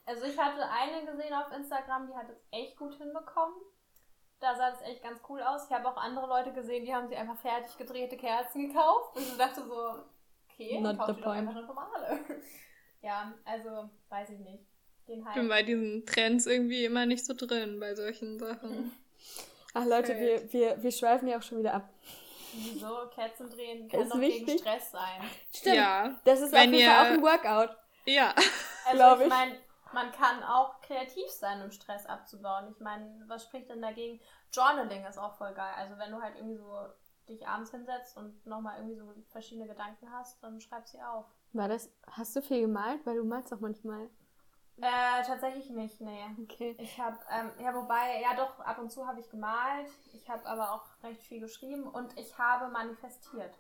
Also 0.06 0.24
ich 0.26 0.38
hatte 0.38 0.62
eine 0.70 1.06
gesehen 1.06 1.34
auf 1.34 1.52
Instagram, 1.56 2.08
die 2.08 2.14
hat 2.16 2.30
es 2.30 2.38
echt 2.52 2.78
gut 2.78 2.94
hinbekommen. 2.96 3.56
Da 4.40 4.56
sah 4.56 4.70
es 4.72 4.82
echt 4.82 5.02
ganz 5.02 5.20
cool 5.30 5.42
aus. 5.42 5.66
Ich 5.68 5.76
habe 5.76 5.88
auch 5.88 5.98
andere 5.98 6.28
Leute 6.28 6.54
gesehen, 6.54 6.86
die 6.86 6.94
haben 6.94 7.08
sich 7.08 7.18
einfach 7.18 7.38
fertig 7.40 7.76
gedrehte 7.78 8.16
Kerzen 8.16 8.68
gekauft. 8.68 9.16
Und 9.16 9.24
ich 9.24 9.38
dachte 9.38 9.64
so, 9.66 9.96
okay, 10.52 10.80
Not 10.80 10.98
kauf 10.98 11.08
the 11.08 11.14
dir 11.14 11.22
doch 11.22 11.26
point. 11.26 11.40
einfach 11.40 11.56
eine 11.56 11.66
normale. 11.66 12.20
ja, 13.02 13.34
also 13.46 13.90
weiß 14.10 14.30
ich 14.30 14.40
nicht. 14.40 14.64
Den 15.08 15.26
Ich 15.28 15.34
bin 15.36 15.48
bei 15.50 15.64
diesen 15.64 16.06
Trends 16.06 16.46
irgendwie 16.48 16.86
immer 16.86 17.06
nicht 17.06 17.26
so 17.26 17.34
drin, 17.36 17.80
bei 17.80 17.96
solchen 17.96 18.38
Sachen. 18.40 18.92
Ach 19.76 19.86
Leute, 19.86 20.18
wir, 20.18 20.52
wir, 20.54 20.82
wir 20.82 20.92
schweifen 20.92 21.28
ja 21.28 21.38
auch 21.38 21.42
schon 21.44 21.60
wieder 21.60 21.74
ab. 21.76 21.90
Wieso? 22.54 23.08
Kerzen 23.14 23.50
drehen 23.50 23.88
kann 23.90 24.02
Ist 24.02 24.14
doch 24.14 24.20
gegen 24.20 24.48
wichtig. 24.48 24.62
Stress 24.62 24.92
sein. 24.92 25.22
Stimmt. 25.54 25.76
Ja, 25.76 26.16
Das 26.24 26.40
ist 26.40 26.52
Wenn 26.54 26.70
auf 26.70 26.74
jeden 26.76 26.90
Fall 26.92 27.06
auch 27.06 27.12
ein 27.12 27.22
Workout. 27.22 27.78
ja. 28.06 28.34
Also 28.88 29.16
ich 29.18 29.22
ich. 29.24 29.30
meine, 29.30 29.58
man 29.94 30.12
kann 30.12 30.44
auch 30.44 30.80
kreativ 30.82 31.30
sein, 31.30 31.62
um 31.64 31.72
Stress 31.72 32.06
abzubauen. 32.06 32.68
Ich 32.72 32.80
meine, 32.80 33.24
was 33.28 33.44
spricht 33.44 33.70
denn 33.70 33.82
dagegen? 33.82 34.22
Journaling 34.54 35.06
ist 35.06 35.18
auch 35.18 35.36
voll 35.38 35.54
geil. 35.54 35.74
Also 35.78 35.98
wenn 35.98 36.12
du 36.12 36.22
halt 36.22 36.36
irgendwie 36.38 36.56
so 36.58 36.80
dich 37.28 37.46
abends 37.48 37.72
hinsetzt 37.72 38.16
und 38.18 38.46
nochmal 38.46 38.78
irgendwie 38.78 38.96
so 38.96 39.12
verschiedene 39.32 39.68
Gedanken 39.68 40.10
hast, 40.12 40.42
dann 40.44 40.62
schreib 40.62 40.88
sie 40.88 41.02
auf. 41.02 41.26
War 41.54 41.68
das, 41.68 41.92
hast 42.12 42.36
du 42.36 42.42
viel 42.42 42.62
gemalt? 42.62 43.06
Weil 43.06 43.18
du 43.18 43.24
malst 43.26 43.52
auch 43.54 43.60
manchmal. 43.60 44.10
Äh, 44.78 45.24
tatsächlich 45.26 45.70
nicht, 45.70 46.02
nee. 46.02 46.26
Okay. 46.44 46.76
Ich 46.80 47.00
habe, 47.00 47.18
ähm, 47.32 47.52
ja, 47.60 47.74
wobei, 47.74 48.22
ja 48.22 48.36
doch, 48.36 48.60
ab 48.60 48.78
und 48.80 48.92
zu 48.92 49.08
habe 49.08 49.20
ich 49.22 49.30
gemalt. 49.30 49.88
Ich 50.14 50.30
habe 50.30 50.46
aber 50.46 50.74
auch 50.74 50.86
recht 51.04 51.22
viel 51.24 51.40
geschrieben 51.40 51.84
und 51.88 52.18
ich 52.20 52.38
habe 52.38 52.68
manifestiert. 52.70 53.58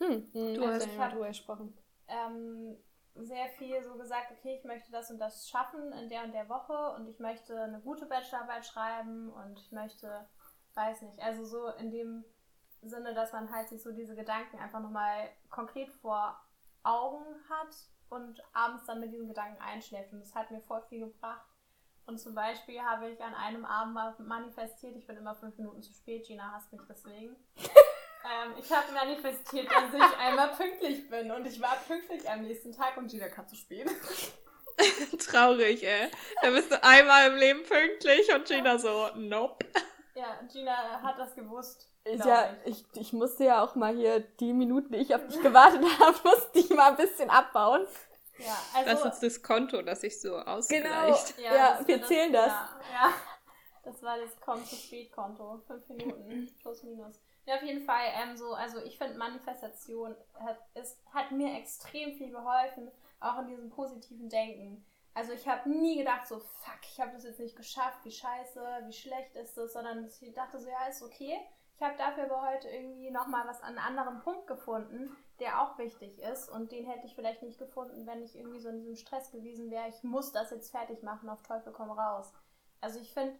Hm, 0.00 0.28
Du 0.32 0.54
du 0.56 0.66
hast- 0.66 0.86
hast 0.86 0.96
ja 0.96 1.08
drüber 1.08 1.28
gesprochen. 1.28 1.76
ähm, 2.08 2.76
sehr 3.14 3.48
viel 3.50 3.82
so 3.82 3.96
gesagt, 3.96 4.30
okay, 4.32 4.56
ich 4.58 4.64
möchte 4.64 4.90
das 4.92 5.10
und 5.10 5.18
das 5.18 5.48
schaffen 5.48 5.92
in 5.92 6.08
der 6.10 6.24
und 6.24 6.32
der 6.32 6.48
Woche 6.50 6.92
und 6.96 7.08
ich 7.08 7.18
möchte 7.18 7.58
eine 7.62 7.80
gute 7.80 8.04
Bachelorarbeit 8.06 8.66
schreiben 8.66 9.30
und 9.32 9.58
ich 9.58 9.72
möchte, 9.72 10.28
weiß 10.74 11.00
nicht, 11.02 11.18
also 11.20 11.44
so 11.46 11.68
in 11.78 11.90
dem 11.90 12.24
Sinne, 12.82 13.14
dass 13.14 13.32
man 13.32 13.50
halt 13.50 13.68
sich 13.70 13.82
so 13.82 13.92
diese 13.92 14.14
Gedanken 14.16 14.58
einfach 14.58 14.80
nochmal 14.80 15.30
konkret 15.50 15.90
vor 15.90 16.38
Augen 16.82 17.24
hat 17.48 17.74
und 18.10 18.42
abends 18.52 18.84
dann 18.86 19.00
mit 19.00 19.12
diesen 19.12 19.28
Gedanken 19.28 19.60
einschläft 19.60 20.12
und 20.12 20.20
das 20.20 20.34
hat 20.34 20.50
mir 20.50 20.60
voll 20.60 20.82
viel 20.88 21.00
gebracht. 21.00 21.46
Und 22.06 22.18
zum 22.18 22.34
Beispiel 22.34 22.80
habe 22.80 23.10
ich 23.10 23.20
an 23.20 23.34
einem 23.34 23.64
Abend 23.64 23.94
mal 23.94 24.14
manifestiert, 24.18 24.96
ich 24.96 25.06
bin 25.06 25.16
immer 25.16 25.34
fünf 25.34 25.56
Minuten 25.58 25.82
zu 25.82 25.92
spät, 25.92 26.26
Gina 26.26 26.52
hasst 26.52 26.72
mich 26.72 26.82
deswegen. 26.88 27.36
Ähm, 28.28 28.54
ich 28.58 28.72
habe 28.72 28.90
manifestiert, 28.92 29.70
dass 29.70 29.94
ich 29.94 30.18
einmal 30.18 30.48
pünktlich 30.48 31.08
bin 31.08 31.30
und 31.30 31.46
ich 31.46 31.60
war 31.60 31.76
pünktlich 31.86 32.28
am 32.28 32.42
nächsten 32.42 32.72
Tag 32.72 32.96
und 32.96 33.08
Gina 33.08 33.28
kam 33.28 33.46
zu 33.46 33.54
spät. 33.54 33.88
Traurig, 35.30 35.84
ey. 35.84 36.10
Da 36.42 36.50
bist 36.50 36.72
du 36.72 36.82
einmal 36.82 37.30
im 37.30 37.36
Leben 37.36 37.62
pünktlich 37.62 38.34
und 38.34 38.46
Gina 38.46 38.78
so, 38.78 39.10
nope. 39.14 39.64
Ja, 40.16 40.40
Gina 40.52 41.00
hat 41.02 41.18
das 41.20 41.36
gewusst. 41.36 41.88
Ja, 42.14 42.48
ich, 42.64 42.84
ich 42.94 43.12
musste 43.12 43.44
ja 43.44 43.64
auch 43.64 43.74
mal 43.74 43.94
hier 43.94 44.20
die 44.20 44.52
Minuten, 44.52 44.92
die 44.92 44.98
ich 44.98 45.14
auf 45.14 45.26
dich 45.26 45.40
gewartet 45.42 45.82
habe, 46.00 46.16
musste 46.24 46.58
ich 46.58 46.70
mal 46.70 46.90
ein 46.90 46.96
bisschen 46.96 47.30
abbauen. 47.30 47.86
Ja, 48.38 48.56
also, 48.74 49.04
Das 49.04 49.14
ist 49.14 49.22
das 49.22 49.42
Konto, 49.42 49.82
das 49.82 50.02
sich 50.02 50.20
so 50.20 50.30
Genau. 50.30 50.44
ausgleicht. 50.52 51.38
Ja, 51.38 51.78
das 51.78 51.88
wir 51.88 52.02
zählen 52.04 52.32
das. 52.32 52.48
Ja, 52.48 52.78
ja, 52.92 53.12
das 53.82 54.02
war 54.02 54.18
das 54.18 54.30
Komm 54.44 54.64
zu 54.64 54.76
spät 54.76 55.10
Konto. 55.12 55.62
Fünf 55.66 55.88
Minuten 55.88 56.54
plus 56.60 56.82
minus. 56.82 57.20
Ja, 57.46 57.56
auf 57.56 57.62
jeden 57.62 57.84
Fall, 57.84 58.04
ähm, 58.22 58.36
so, 58.36 58.54
also 58.54 58.82
ich 58.82 58.98
finde 58.98 59.16
Manifestation 59.16 60.14
hat, 60.34 60.58
ist, 60.74 60.98
hat 61.14 61.30
mir 61.30 61.56
extrem 61.56 62.16
viel 62.16 62.30
geholfen, 62.30 62.90
auch 63.20 63.38
in 63.38 63.46
diesem 63.46 63.70
positiven 63.70 64.28
Denken. 64.28 64.84
Also 65.14 65.32
ich 65.32 65.48
habe 65.48 65.70
nie 65.70 65.96
gedacht 65.96 66.26
so, 66.26 66.40
fuck, 66.40 66.80
ich 66.82 67.00
habe 67.00 67.12
das 67.12 67.24
jetzt 67.24 67.40
nicht 67.40 67.56
geschafft, 67.56 68.04
wie 68.04 68.10
scheiße, 68.10 68.60
wie 68.86 68.92
schlecht 68.92 69.34
ist 69.36 69.56
das, 69.56 69.72
sondern 69.72 70.04
ich 70.04 70.34
dachte 70.34 70.58
so, 70.60 70.68
ja, 70.68 70.86
ist 70.88 71.02
okay. 71.02 71.38
Ich 71.76 71.82
habe 71.82 71.96
dafür 71.98 72.24
aber 72.24 72.40
heute 72.40 72.68
irgendwie 72.68 73.10
nochmal 73.10 73.46
was 73.46 73.60
an 73.60 73.76
einem 73.76 73.98
anderen 73.98 74.20
Punkt 74.20 74.46
gefunden, 74.46 75.14
der 75.40 75.60
auch 75.60 75.76
wichtig 75.76 76.18
ist 76.20 76.48
und 76.48 76.72
den 76.72 76.86
hätte 76.86 77.06
ich 77.06 77.14
vielleicht 77.14 77.42
nicht 77.42 77.58
gefunden, 77.58 78.06
wenn 78.06 78.22
ich 78.22 78.34
irgendwie 78.34 78.60
so 78.60 78.70
in 78.70 78.78
diesem 78.78 78.96
Stress 78.96 79.30
gewesen 79.30 79.70
wäre, 79.70 79.88
ich 79.88 80.02
muss 80.02 80.32
das 80.32 80.50
jetzt 80.50 80.70
fertig 80.70 81.02
machen, 81.02 81.28
auf 81.28 81.42
Teufel 81.42 81.74
komm 81.74 81.90
raus. 81.90 82.32
Also 82.80 82.98
ich 82.98 83.12
finde, 83.12 83.38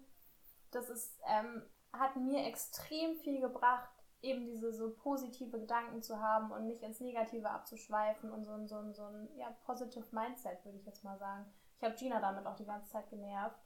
das 0.70 0.90
ist, 0.90 1.18
ähm, 1.26 1.62
hat 1.94 2.16
mir 2.16 2.44
extrem 2.44 3.16
viel 3.16 3.40
gebracht, 3.40 3.88
eben 4.20 4.44
diese 4.44 4.70
so 4.72 4.94
positive 4.94 5.58
Gedanken 5.58 6.02
zu 6.02 6.20
haben 6.20 6.50
und 6.50 6.66
nicht 6.66 6.82
ins 6.82 7.00
Negative 7.00 7.48
abzuschweifen 7.48 8.30
und 8.30 8.44
so 8.44 8.52
ein, 8.52 8.66
so 8.66 8.76
ein, 8.76 8.92
so 8.92 9.04
ein 9.04 9.30
ja, 9.36 9.50
positive 9.64 10.14
Mindset, 10.14 10.62
würde 10.62 10.76
ich 10.76 10.84
jetzt 10.84 11.04
mal 11.04 11.18
sagen. 11.18 11.46
Ich 11.78 11.84
habe 11.84 11.94
Gina 11.94 12.20
damit 12.20 12.46
auch 12.46 12.56
die 12.56 12.66
ganze 12.66 12.90
Zeit 12.90 13.08
genervt. 13.08 13.60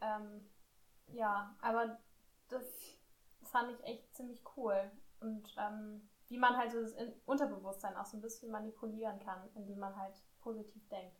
Ähm, 0.00 0.48
ja, 1.08 1.56
aber 1.60 1.98
das 2.48 2.64
fand 3.54 3.70
ich 3.70 3.84
echt 3.84 4.12
ziemlich 4.16 4.42
cool. 4.56 4.90
Und 5.20 5.54
ähm, 5.56 6.08
wie 6.28 6.38
man 6.38 6.56
halt 6.56 6.72
so 6.72 6.80
das 6.80 6.92
In- 6.94 7.14
Unterbewusstsein 7.24 7.96
auch 7.96 8.04
so 8.04 8.16
ein 8.16 8.20
bisschen 8.20 8.50
manipulieren 8.50 9.20
kann, 9.20 9.48
indem 9.54 9.78
man 9.78 9.94
halt 9.94 10.16
positiv 10.40 10.82
denkt. 10.88 11.16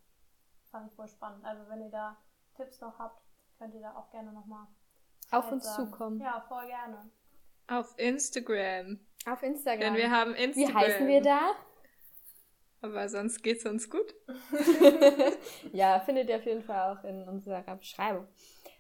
Fand 0.73 0.89
ich 0.91 0.97
voll 0.97 1.07
spannend. 1.07 1.45
Also 1.45 1.63
wenn 1.71 1.81
ihr 1.81 1.91
da 1.91 2.17
Tipps 2.57 2.81
noch 2.81 2.99
habt, 2.99 3.23
könnt 3.57 3.73
ihr 3.75 3.81
da 3.83 3.95
auch 3.97 4.11
gerne 4.11 4.33
nochmal 4.33 4.67
Auf 5.31 5.53
uns 5.53 5.73
zukommen. 5.77 6.21
Ja, 6.21 6.45
voll 6.49 6.67
gerne. 6.67 7.09
Auf 7.69 7.95
Instagram. 7.99 8.99
Auf 9.31 9.43
Instagram. 9.45 9.81
Denn 9.81 9.95
wir 9.95 10.11
haben 10.11 10.35
Wie 10.35 10.43
Instagram. 10.43 10.75
heißen 10.77 11.07
wir 11.07 11.23
da? 11.23 11.53
Aber 12.83 13.09
sonst 13.09 13.43
geht's 13.43 13.65
uns 13.65 13.89
gut. 13.89 14.13
ja, 15.73 16.01
findet 16.01 16.29
ihr 16.29 16.37
auf 16.37 16.45
jeden 16.45 16.63
Fall 16.65 16.97
auch 16.99 17.05
in 17.05 17.27
unserer 17.29 17.63
Beschreibung. 17.77 18.27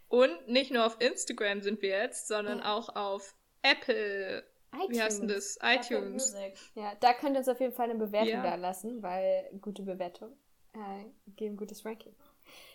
Und 0.09 0.49
nicht 0.49 0.73
nur 0.73 0.85
auf 0.85 1.01
Instagram 1.01 1.63
sind 1.63 1.81
wir 1.81 1.91
jetzt, 1.91 2.27
sondern 2.29 2.61
auch 2.61 2.95
auf 2.95 3.35
Apple. 3.65 4.45
Wie 4.89 5.01
heißt 5.01 5.21
denn 5.23 5.29
iTunes. 5.29 5.59
das? 5.61 5.91
ITunes. 5.91 6.37
Ja, 6.75 6.93
da 7.01 7.13
könnt 7.13 7.37
ihr 7.37 7.39
uns 7.39 7.49
auf 7.49 7.61
jeden 7.61 7.73
Fall 7.73 7.91
eine 7.91 7.99
Bewertung 7.99 8.29
Ja. 8.29 8.43
da 8.43 8.55
lassen, 8.57 9.03
weil 9.03 9.49
gute 9.61 9.83
Bewertung 9.83 10.33
äh, 10.75 11.05
geben 11.37 11.57
gutes 11.57 11.85
Ranking. 11.85 12.15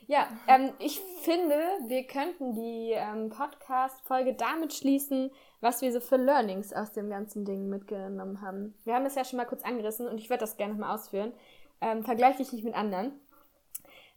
Ja, 0.07 0.27
ähm, 0.47 0.73
ich 0.79 0.99
finde, 1.21 1.55
wir 1.87 2.07
könnten 2.07 2.53
die 2.55 2.93
ähm, 2.93 3.29
Podcast-Folge 3.29 4.33
damit 4.33 4.73
schließen, 4.73 5.31
was 5.61 5.81
wir 5.81 5.91
so 5.91 5.99
für 5.99 6.15
Learnings 6.17 6.73
aus 6.73 6.93
dem 6.93 7.09
ganzen 7.09 7.45
Ding 7.45 7.69
mitgenommen 7.69 8.41
haben. 8.41 8.73
Wir 8.85 8.95
haben 8.95 9.05
es 9.05 9.15
ja 9.15 9.23
schon 9.23 9.37
mal 9.37 9.45
kurz 9.45 9.63
angerissen 9.63 10.07
und 10.07 10.17
ich 10.17 10.29
würde 10.29 10.39
das 10.39 10.57
gerne 10.57 10.73
nochmal 10.73 10.95
ausführen. 10.95 11.33
Ähm, 11.81 12.03
vergleich 12.03 12.37
dich 12.37 12.51
nicht 12.51 12.63
mit 12.63 12.73
anderen. 12.73 13.19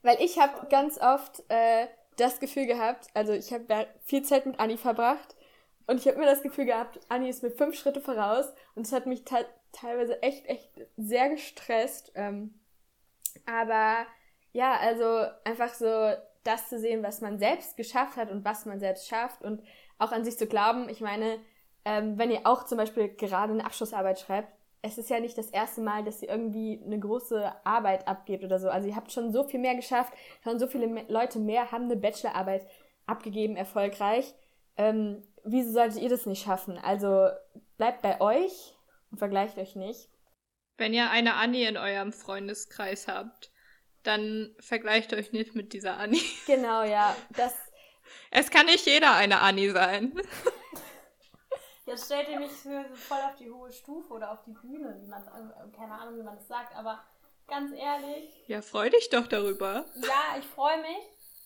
Weil 0.02 0.16
ich 0.20 0.38
habe 0.38 0.66
ganz 0.68 0.98
oft 0.98 1.42
äh, 1.48 1.86
das 2.16 2.40
Gefühl 2.40 2.66
gehabt, 2.66 3.08
also 3.14 3.32
ich 3.32 3.52
habe 3.52 3.86
viel 4.04 4.22
Zeit 4.22 4.46
mit 4.46 4.58
Anni 4.58 4.78
verbracht 4.78 5.36
und 5.86 5.98
ich 5.98 6.06
habe 6.06 6.18
mir 6.18 6.26
das 6.26 6.42
Gefühl 6.42 6.66
gehabt, 6.66 7.00
Anni 7.08 7.28
ist 7.28 7.42
mir 7.42 7.50
fünf 7.50 7.76
Schritte 7.76 8.00
voraus 8.00 8.52
und 8.74 8.86
es 8.86 8.92
hat 8.92 9.06
mich 9.06 9.24
te 9.24 9.44
teilweise 9.72 10.22
echt, 10.22 10.46
echt 10.46 10.68
sehr 10.98 11.30
gestresst. 11.30 12.12
Ähm, 12.14 12.60
aber 13.46 14.06
ja, 14.52 14.76
also 14.76 15.26
einfach 15.44 15.72
so 15.72 16.12
das 16.44 16.68
zu 16.68 16.78
sehen, 16.78 17.02
was 17.02 17.20
man 17.20 17.38
selbst 17.38 17.76
geschafft 17.76 18.16
hat 18.16 18.30
und 18.30 18.44
was 18.44 18.66
man 18.66 18.80
selbst 18.80 19.08
schafft 19.08 19.42
und 19.42 19.62
auch 19.98 20.12
an 20.12 20.24
sich 20.24 20.36
zu 20.36 20.46
glauben. 20.46 20.88
Ich 20.88 21.00
meine, 21.00 21.38
ähm, 21.84 22.18
wenn 22.18 22.30
ihr 22.30 22.46
auch 22.46 22.64
zum 22.64 22.78
Beispiel 22.78 23.08
gerade 23.08 23.52
eine 23.52 23.64
Abschlussarbeit 23.64 24.20
schreibt, 24.20 24.52
es 24.82 24.98
ist 24.98 25.10
ja 25.10 25.20
nicht 25.20 25.38
das 25.38 25.48
erste 25.48 25.80
Mal, 25.80 26.02
dass 26.04 26.22
ihr 26.22 26.28
irgendwie 26.28 26.80
eine 26.84 26.98
große 26.98 27.52
Arbeit 27.64 28.08
abgebt 28.08 28.42
oder 28.42 28.58
so. 28.58 28.68
Also 28.68 28.88
ihr 28.88 28.96
habt 28.96 29.12
schon 29.12 29.32
so 29.32 29.44
viel 29.44 29.60
mehr 29.60 29.76
geschafft, 29.76 30.12
schon 30.42 30.58
so 30.58 30.66
viele 30.66 31.04
Leute 31.08 31.38
mehr 31.38 31.70
haben 31.70 31.84
eine 31.84 31.96
Bachelorarbeit 31.96 32.66
abgegeben, 33.06 33.56
erfolgreich. 33.56 34.34
Ähm, 34.76 35.22
wieso 35.44 35.72
solltet 35.72 36.00
ihr 36.00 36.08
das 36.08 36.26
nicht 36.26 36.44
schaffen? 36.44 36.78
Also 36.78 37.28
bleibt 37.76 38.02
bei 38.02 38.20
euch 38.20 38.74
und 39.10 39.18
vergleicht 39.18 39.58
euch 39.58 39.76
nicht. 39.76 40.08
Wenn 40.78 40.94
ihr 40.94 41.10
eine 41.10 41.34
Annie 41.34 41.68
in 41.68 41.76
eurem 41.76 42.12
Freundeskreis 42.12 43.06
habt, 43.08 43.50
dann 44.02 44.54
vergleicht 44.58 45.12
euch 45.12 45.32
nicht 45.32 45.54
mit 45.54 45.72
dieser 45.72 45.96
Anni. 45.98 46.20
Genau, 46.46 46.82
ja. 46.82 47.14
Das, 47.36 47.54
Es 48.30 48.50
kann 48.50 48.66
nicht 48.66 48.86
jeder 48.86 49.14
eine 49.14 49.40
Anni 49.40 49.70
sein. 49.70 50.12
Jetzt 51.86 52.06
stellt 52.06 52.28
ihr 52.28 52.38
mich 52.38 52.52
für 52.52 52.84
voll 52.94 53.18
auf 53.18 53.36
die 53.36 53.50
hohe 53.50 53.70
Stufe 53.72 54.12
oder 54.12 54.30
auf 54.32 54.42
die 54.44 54.52
Bühne, 54.52 54.96
wie 55.00 55.06
man 55.08 55.22
keine 55.76 55.92
Ahnung, 55.94 56.16
wie 56.16 56.22
man 56.22 56.36
es 56.38 56.46
sagt, 56.46 56.74
aber 56.76 57.02
ganz 57.48 57.72
ehrlich, 57.76 58.32
Ja, 58.46 58.62
freu 58.62 58.88
dich 58.88 59.10
doch 59.10 59.26
darüber. 59.26 59.84
ja, 59.96 60.38
ich 60.38 60.46
freue 60.46 60.80
mich, 60.80 60.96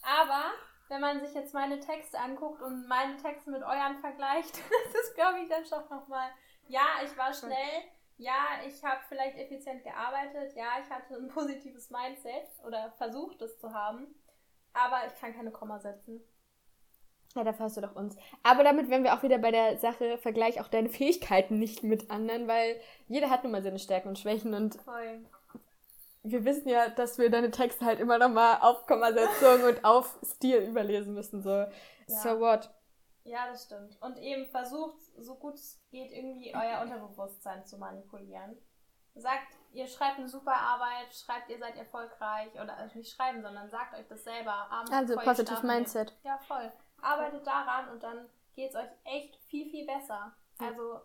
aber 0.02 0.44
wenn 0.88 1.00
man 1.00 1.20
sich 1.20 1.34
jetzt 1.34 1.54
meine 1.54 1.80
Texte 1.80 2.18
anguckt 2.18 2.62
und 2.62 2.86
meine 2.86 3.16
Texte 3.16 3.50
mit 3.50 3.62
euren 3.62 3.98
vergleicht, 4.00 4.56
das 4.92 5.02
ist, 5.02 5.14
glaube 5.14 5.40
ich, 5.40 5.48
dann 5.48 5.64
schon 5.64 5.82
nochmal, 5.90 6.30
ja, 6.68 6.86
ich 7.04 7.16
war 7.16 7.32
schnell, 7.32 7.84
ja, 8.18 8.60
ich 8.66 8.82
habe 8.84 9.00
vielleicht 9.08 9.36
effizient 9.36 9.82
gearbeitet, 9.82 10.54
ja, 10.54 10.78
ich 10.82 10.90
hatte 10.90 11.14
ein 11.14 11.28
positives 11.34 11.90
Mindset 11.90 12.48
oder 12.64 12.92
versucht 12.92 13.42
es 13.42 13.58
zu 13.58 13.72
haben, 13.72 14.14
aber 14.72 15.06
ich 15.06 15.14
kann 15.20 15.34
keine 15.34 15.50
Komma 15.50 15.78
setzen. 15.78 16.22
ja, 17.34 17.44
dafür 17.44 17.66
hast 17.66 17.76
du 17.76 17.80
doch 17.80 17.96
uns. 17.96 18.16
Aber 18.42 18.64
damit 18.64 18.88
wären 18.88 19.04
wir 19.04 19.14
auch 19.14 19.22
wieder 19.22 19.38
bei 19.38 19.50
der 19.50 19.76
Sache, 19.78 20.18
vergleich 20.18 20.60
auch 20.60 20.68
deine 20.68 20.88
Fähigkeiten 20.90 21.58
nicht 21.58 21.82
mit 21.82 22.10
anderen, 22.10 22.48
weil 22.48 22.80
jeder 23.08 23.28
hat 23.28 23.42
nun 23.42 23.52
mal 23.52 23.62
seine 23.62 23.78
Stärken 23.78 24.08
und 24.08 24.18
Schwächen 24.18 24.54
und 24.54 24.76
Voll. 24.82 25.26
Wir 26.30 26.44
wissen 26.44 26.68
ja, 26.68 26.88
dass 26.88 27.18
wir 27.18 27.30
deine 27.30 27.50
Texte 27.50 27.84
halt 27.84 28.00
immer 28.00 28.18
nochmal 28.18 28.58
auf 28.60 28.86
Kommasetzung 28.86 29.62
und 29.62 29.84
auf 29.84 30.18
Stil 30.24 30.58
überlesen 30.58 31.14
müssen, 31.14 31.42
so. 31.42 31.66
So 32.06 32.40
what? 32.40 32.70
Ja, 33.24 33.48
das 33.48 33.64
stimmt. 33.64 34.00
Und 34.00 34.18
eben 34.18 34.46
versucht, 34.46 35.00
so 35.18 35.34
gut 35.34 35.54
es 35.54 35.82
geht, 35.90 36.12
irgendwie 36.12 36.54
euer 36.54 36.80
Unterbewusstsein 36.82 37.64
zu 37.66 37.76
manipulieren. 37.78 38.56
Sagt, 39.14 39.56
ihr 39.72 39.86
schreibt 39.86 40.18
eine 40.18 40.28
super 40.28 40.54
Arbeit, 40.54 41.12
schreibt, 41.12 41.48
ihr 41.48 41.58
seid 41.58 41.76
erfolgreich 41.76 42.52
oder 42.54 42.76
also 42.76 42.98
nicht 42.98 43.10
schreiben, 43.10 43.42
sondern 43.42 43.68
sagt 43.70 43.94
euch 43.98 44.06
das 44.08 44.22
selber 44.22 44.52
abends. 44.70 44.92
Also 44.92 45.16
positive 45.16 45.60
geht. 45.60 45.64
Mindset. 45.64 46.16
Ja, 46.22 46.38
voll. 46.38 46.70
Arbeitet 47.00 47.46
daran 47.46 47.88
und 47.88 48.02
dann 48.02 48.28
geht 48.54 48.70
es 48.70 48.76
euch 48.76 48.90
echt 49.04 49.36
viel, 49.36 49.70
viel 49.70 49.86
besser. 49.86 50.36
Also, 50.58 51.00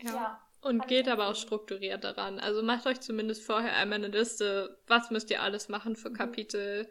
ja. 0.00 0.40
Und 0.60 0.88
geht 0.88 1.08
aber 1.08 1.28
auch 1.28 1.36
strukturiert 1.36 2.02
daran. 2.02 2.40
Also 2.40 2.62
macht 2.62 2.86
euch 2.86 3.00
zumindest 3.00 3.44
vorher 3.44 3.76
einmal 3.76 3.98
eine 3.98 4.08
Liste, 4.08 4.78
was 4.86 5.10
müsst 5.10 5.30
ihr 5.30 5.42
alles 5.42 5.68
machen 5.68 5.92
Mhm. 5.92 5.96
für 5.96 6.12
Kapitel. 6.12 6.90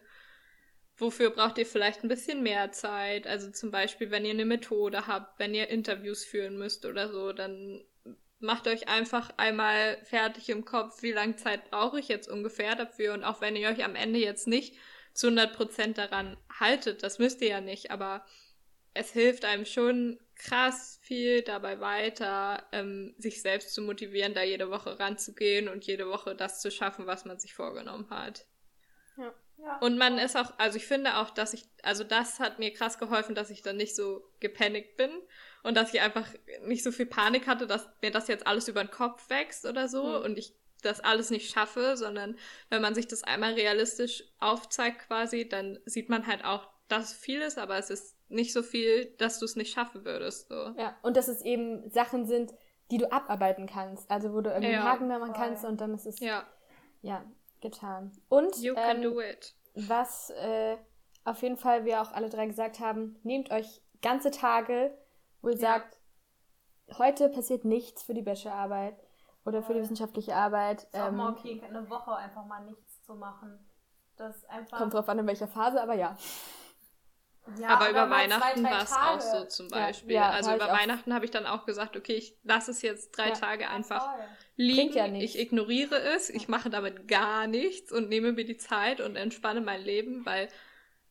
Wofür 0.96 1.30
braucht 1.30 1.58
ihr 1.58 1.66
vielleicht 1.66 2.04
ein 2.04 2.08
bisschen 2.08 2.42
mehr 2.42 2.72
Zeit? 2.72 3.28
Also 3.28 3.52
zum 3.52 3.70
Beispiel, 3.70 4.10
wenn 4.10 4.26
ihr 4.26 4.32
eine 4.32 4.46
Methode 4.46 5.06
habt, 5.06 5.38
wenn 5.38 5.54
ihr 5.54 5.68
Interviews 5.70 6.24
führen 6.24 6.58
müsst 6.58 6.86
oder 6.86 7.12
so, 7.12 7.34
dann 7.34 7.84
macht 8.40 8.68
euch 8.68 8.88
einfach 8.88 9.32
einmal 9.38 9.98
fertig 10.04 10.50
im 10.50 10.64
Kopf, 10.64 11.02
wie 11.02 11.12
lange 11.12 11.36
Zeit 11.36 11.70
brauche 11.70 12.00
ich 12.00 12.08
jetzt 12.08 12.30
ungefähr 12.30 12.76
dafür. 12.76 13.14
Und 13.14 13.24
auch 13.24 13.42
wenn 13.42 13.56
ihr 13.56 13.70
euch 13.70 13.84
am 13.84 13.96
Ende 13.96 14.20
jetzt 14.20 14.48
nicht 14.48 14.76
zu 15.14 15.28
100% 15.30 15.98
daran 15.98 16.38
haltet, 16.60 17.04
das 17.04 17.20
müsst 17.20 17.42
ihr 17.42 17.50
ja 17.50 17.62
nicht, 17.62 17.92
aber 17.92 18.26
es 18.94 19.12
hilft 19.12 19.46
einem 19.46 19.66
schon 19.66 20.20
krass 20.38 21.00
viel 21.02 21.42
dabei 21.42 21.80
weiter, 21.80 22.68
ähm, 22.72 23.16
sich 23.18 23.42
selbst 23.42 23.74
zu 23.74 23.82
motivieren, 23.82 24.34
da 24.34 24.44
jede 24.44 24.70
Woche 24.70 25.00
ranzugehen 25.00 25.68
und 25.68 25.86
jede 25.86 26.08
Woche 26.10 26.36
das 26.36 26.62
zu 26.62 26.72
schaffen, 26.72 27.08
was 27.08 27.26
man 27.26 27.40
sich 27.40 27.54
vorgenommen 27.54 28.10
hat. 28.10 28.46
ja. 29.58 29.78
Und 29.80 29.98
man 29.98 30.20
ist 30.20 30.38
auch, 30.38 30.54
also 30.60 30.78
ich 30.78 30.86
finde 30.86 31.18
auch, 31.18 31.32
dass 31.32 31.54
ich, 31.54 31.64
also 31.82 32.04
das 32.04 32.40
hat 32.40 32.60
mir 32.60 32.72
krass 32.74 33.00
geholfen, 33.00 33.34
dass 33.36 33.50
ich 33.50 33.64
dann 33.64 33.78
nicht 33.78 33.96
so 33.96 34.24
gepanikt 34.40 34.98
bin 34.98 35.10
und 35.64 35.76
dass 35.76 35.94
ich 35.94 36.02
einfach 36.02 36.28
nicht 36.66 36.84
so 36.84 36.92
viel 36.92 37.08
Panik 37.08 37.48
hatte, 37.48 37.66
dass 37.66 37.90
mir 38.02 38.12
das 38.12 38.28
jetzt 38.28 38.46
alles 38.46 38.68
über 38.68 38.84
den 38.84 38.92
Kopf 38.92 39.30
wächst 39.30 39.66
oder 39.66 39.88
so 39.88 40.04
Mhm. 40.04 40.26
und 40.26 40.38
ich 40.38 40.54
das 40.84 41.00
alles 41.00 41.32
nicht 41.32 41.52
schaffe, 41.52 41.98
sondern 41.98 42.38
wenn 42.70 42.84
man 42.84 42.94
sich 42.94 43.08
das 43.08 43.24
einmal 43.24 43.54
realistisch 43.54 44.24
aufzeigt 44.40 45.08
quasi, 45.08 45.50
dann 45.50 45.80
sieht 45.86 46.08
man 46.08 46.28
halt 46.28 46.46
auch, 46.46 46.68
dass 46.88 47.14
viel 47.14 47.42
ist, 47.42 47.58
aber 47.58 47.78
es 47.78 47.90
ist 47.90 48.17
nicht 48.30 48.54
so 48.54 48.62
viel, 48.64 49.06
dass 49.18 49.40
du 49.40 49.46
es 49.46 49.56
nicht 49.56 49.74
schaffen 49.74 50.04
würdest. 50.06 50.50
So. 50.50 50.74
Ja, 50.78 50.96
und 51.02 51.16
dass 51.18 51.28
es 51.28 51.42
eben 51.42 51.90
Sachen 51.90 52.26
sind, 52.26 52.54
die 52.92 52.98
du 52.98 53.12
abarbeiten 53.12 53.68
kannst. 53.68 54.10
Also 54.10 54.34
wo 54.34 54.42
du 54.42 54.50
irgendwie 54.50 54.74
Ja. 54.74 54.84
Haken 54.84 55.08
machen 55.08 55.34
kannst 55.34 55.66
und 55.66 55.82
dann 55.82 55.94
ist 55.94 56.06
es 56.06 56.20
Ja, 56.20 56.44
ja 57.02 57.24
getan. 57.62 58.12
Und 58.30 58.58
you 58.62 58.74
can 58.76 58.98
ähm, 58.98 59.02
do 59.04 59.20
it. 59.22 59.54
was 59.76 60.30
äh, 60.32 60.78
auf 61.26 61.42
jeden 61.42 61.58
Fall 61.58 61.86
wir 61.86 62.02
auch 62.02 62.12
alle 62.12 62.30
drei 62.30 62.46
gesagt 62.48 62.80
haben, 62.80 63.20
nehmt 63.24 63.52
euch 63.52 63.82
ganze 64.02 64.32
Tage, 64.32 64.96
wo 65.42 65.50
ihr 65.50 65.56
Ja. 65.56 65.60
sagt, 65.80 65.98
heute 66.98 67.30
passiert 67.30 67.66
nichts 67.66 68.04
für 68.04 68.14
die 68.14 68.22
Bachelorarbeit 68.22 68.96
oder 69.46 69.62
für 69.64 69.74
die 69.74 69.82
wissenschaftliche 69.82 70.36
Arbeit. 70.36 70.84
Ist 70.84 70.96
auch 70.96 71.08
Ähm, 71.08 71.16
mal 71.18 71.32
okay, 71.34 71.62
eine 71.68 71.90
Woche 71.90 72.16
einfach 72.16 72.46
mal 72.46 72.64
nichts 72.66 73.02
zu 73.04 73.16
machen. 73.16 73.60
Das 74.18 74.46
einfach. 74.46 74.78
kommt 74.78 74.94
drauf 74.94 75.08
an, 75.10 75.20
in 75.20 75.28
welcher 75.28 75.48
Phase, 75.48 75.82
aber 75.82 75.94
ja. 75.96 76.18
Ja, 77.60 77.70
aber 77.70 77.90
über 77.90 78.10
Weihnachten 78.10 78.64
war 78.64 78.84
es 78.84 78.92
auch 78.92 79.22
so 79.22 79.46
zum 79.46 79.70
Ja, 79.70 79.88
Beispiel. 79.88 80.16
ja, 80.16 80.30
also 80.32 80.50
hab 80.52 80.58
über. 80.58 80.68
Weihnachten 80.68 81.14
habe 81.14 81.26
ich 81.26 81.32
dann 81.32 81.46
auch 81.46 81.66
gesagt, 81.66 81.96
okay, 81.96 82.14
ich 82.14 82.38
lasse 82.44 82.72
es 82.72 82.82
jetzt 82.82 83.12
drei 83.12 83.30
Ja. 83.30 83.36
Tage 83.36 83.70
einfach 83.70 84.04
Voll. 84.16 84.26
liegen. 84.58 84.94
ja 84.94 85.06
ich 85.08 85.40
ignoriere 85.40 86.00
es, 86.16 86.30
ich 86.30 86.48
mache 86.48 86.70
damit 86.70 87.08
gar 87.08 87.48
nichts 87.48 87.92
und 87.92 88.10
nehme 88.10 88.34
mir 88.34 88.46
die 88.46 88.58
Zeit 88.58 89.00
und 89.02 89.16
entspanne 89.16 89.62
mein 89.62 89.82
Leben, 89.82 90.26
weil 90.26 90.50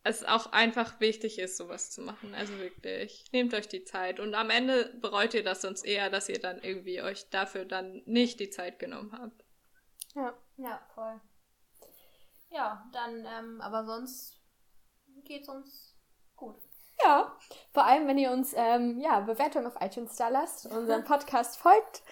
es 0.02 0.24
auch 0.24 0.52
einfach 0.52 1.00
wichtig 1.00 1.38
ist, 1.38 1.56
sowas 1.56 1.90
zu 1.90 2.00
machen. 2.02 2.34
Also 2.34 2.56
wirklich, 2.58 3.24
nehmt 3.32 3.54
euch 3.54 3.66
die 3.66 3.82
Zeit. 3.84 4.20
Und 4.20 4.34
am 4.34 4.50
Ende 4.50 4.94
bereut 5.00 5.34
ihr 5.34 5.42
das 5.42 5.62
sonst 5.62 5.84
eher, 5.84 6.10
dass 6.10 6.28
ihr 6.28 6.38
dann 6.38 6.60
irgendwie 6.62 7.02
euch 7.02 7.28
dafür 7.30 7.64
dann 7.64 8.02
nicht 8.06 8.38
die 8.38 8.50
Zeit 8.50 8.78
genommen 8.78 9.12
habt. 9.18 9.44
Ja. 10.14 10.34
Ja, 10.58 10.80
voll. 10.94 11.20
Ja, 12.50 12.88
dann, 12.92 13.26
ähm, 13.26 13.60
aber 13.60 13.84
sonst 13.84 14.40
geht's 15.24 15.48
uns 15.48 15.85
gut. 16.36 16.56
Ja, 17.02 17.36
vor 17.72 17.84
allem, 17.84 18.08
wenn 18.08 18.18
ihr 18.18 18.30
uns 18.30 18.54
ähm, 18.56 19.00
ja, 19.00 19.20
Bewertungen 19.20 19.66
auf 19.66 19.76
iTunes 19.80 20.16
da 20.16 20.28
lasst, 20.28 20.66
unserem 20.66 21.04
Podcast 21.04 21.58
folgt 21.58 22.02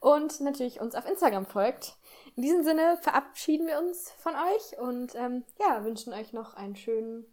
und 0.00 0.40
natürlich 0.40 0.80
uns 0.80 0.94
auf 0.94 1.08
Instagram 1.08 1.46
folgt. 1.46 1.96
In 2.36 2.42
diesem 2.42 2.62
Sinne 2.62 2.98
verabschieden 3.00 3.66
wir 3.66 3.78
uns 3.78 4.10
von 4.12 4.34
euch 4.34 4.78
und 4.78 5.14
ähm, 5.14 5.44
ja, 5.58 5.84
wünschen 5.84 6.12
euch 6.12 6.32
noch 6.32 6.54
einen 6.54 6.76
schönen 6.76 7.24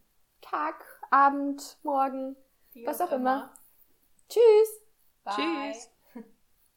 Tag, 0.41 0.85
Abend, 1.09 1.77
Morgen, 1.83 2.35
Wie 2.73 2.85
was 2.85 3.01
auch 3.01 3.11
immer. 3.11 3.53
Tschüss! 4.29 4.81
Bye. 5.23 5.35
Tschüss. 5.35 5.90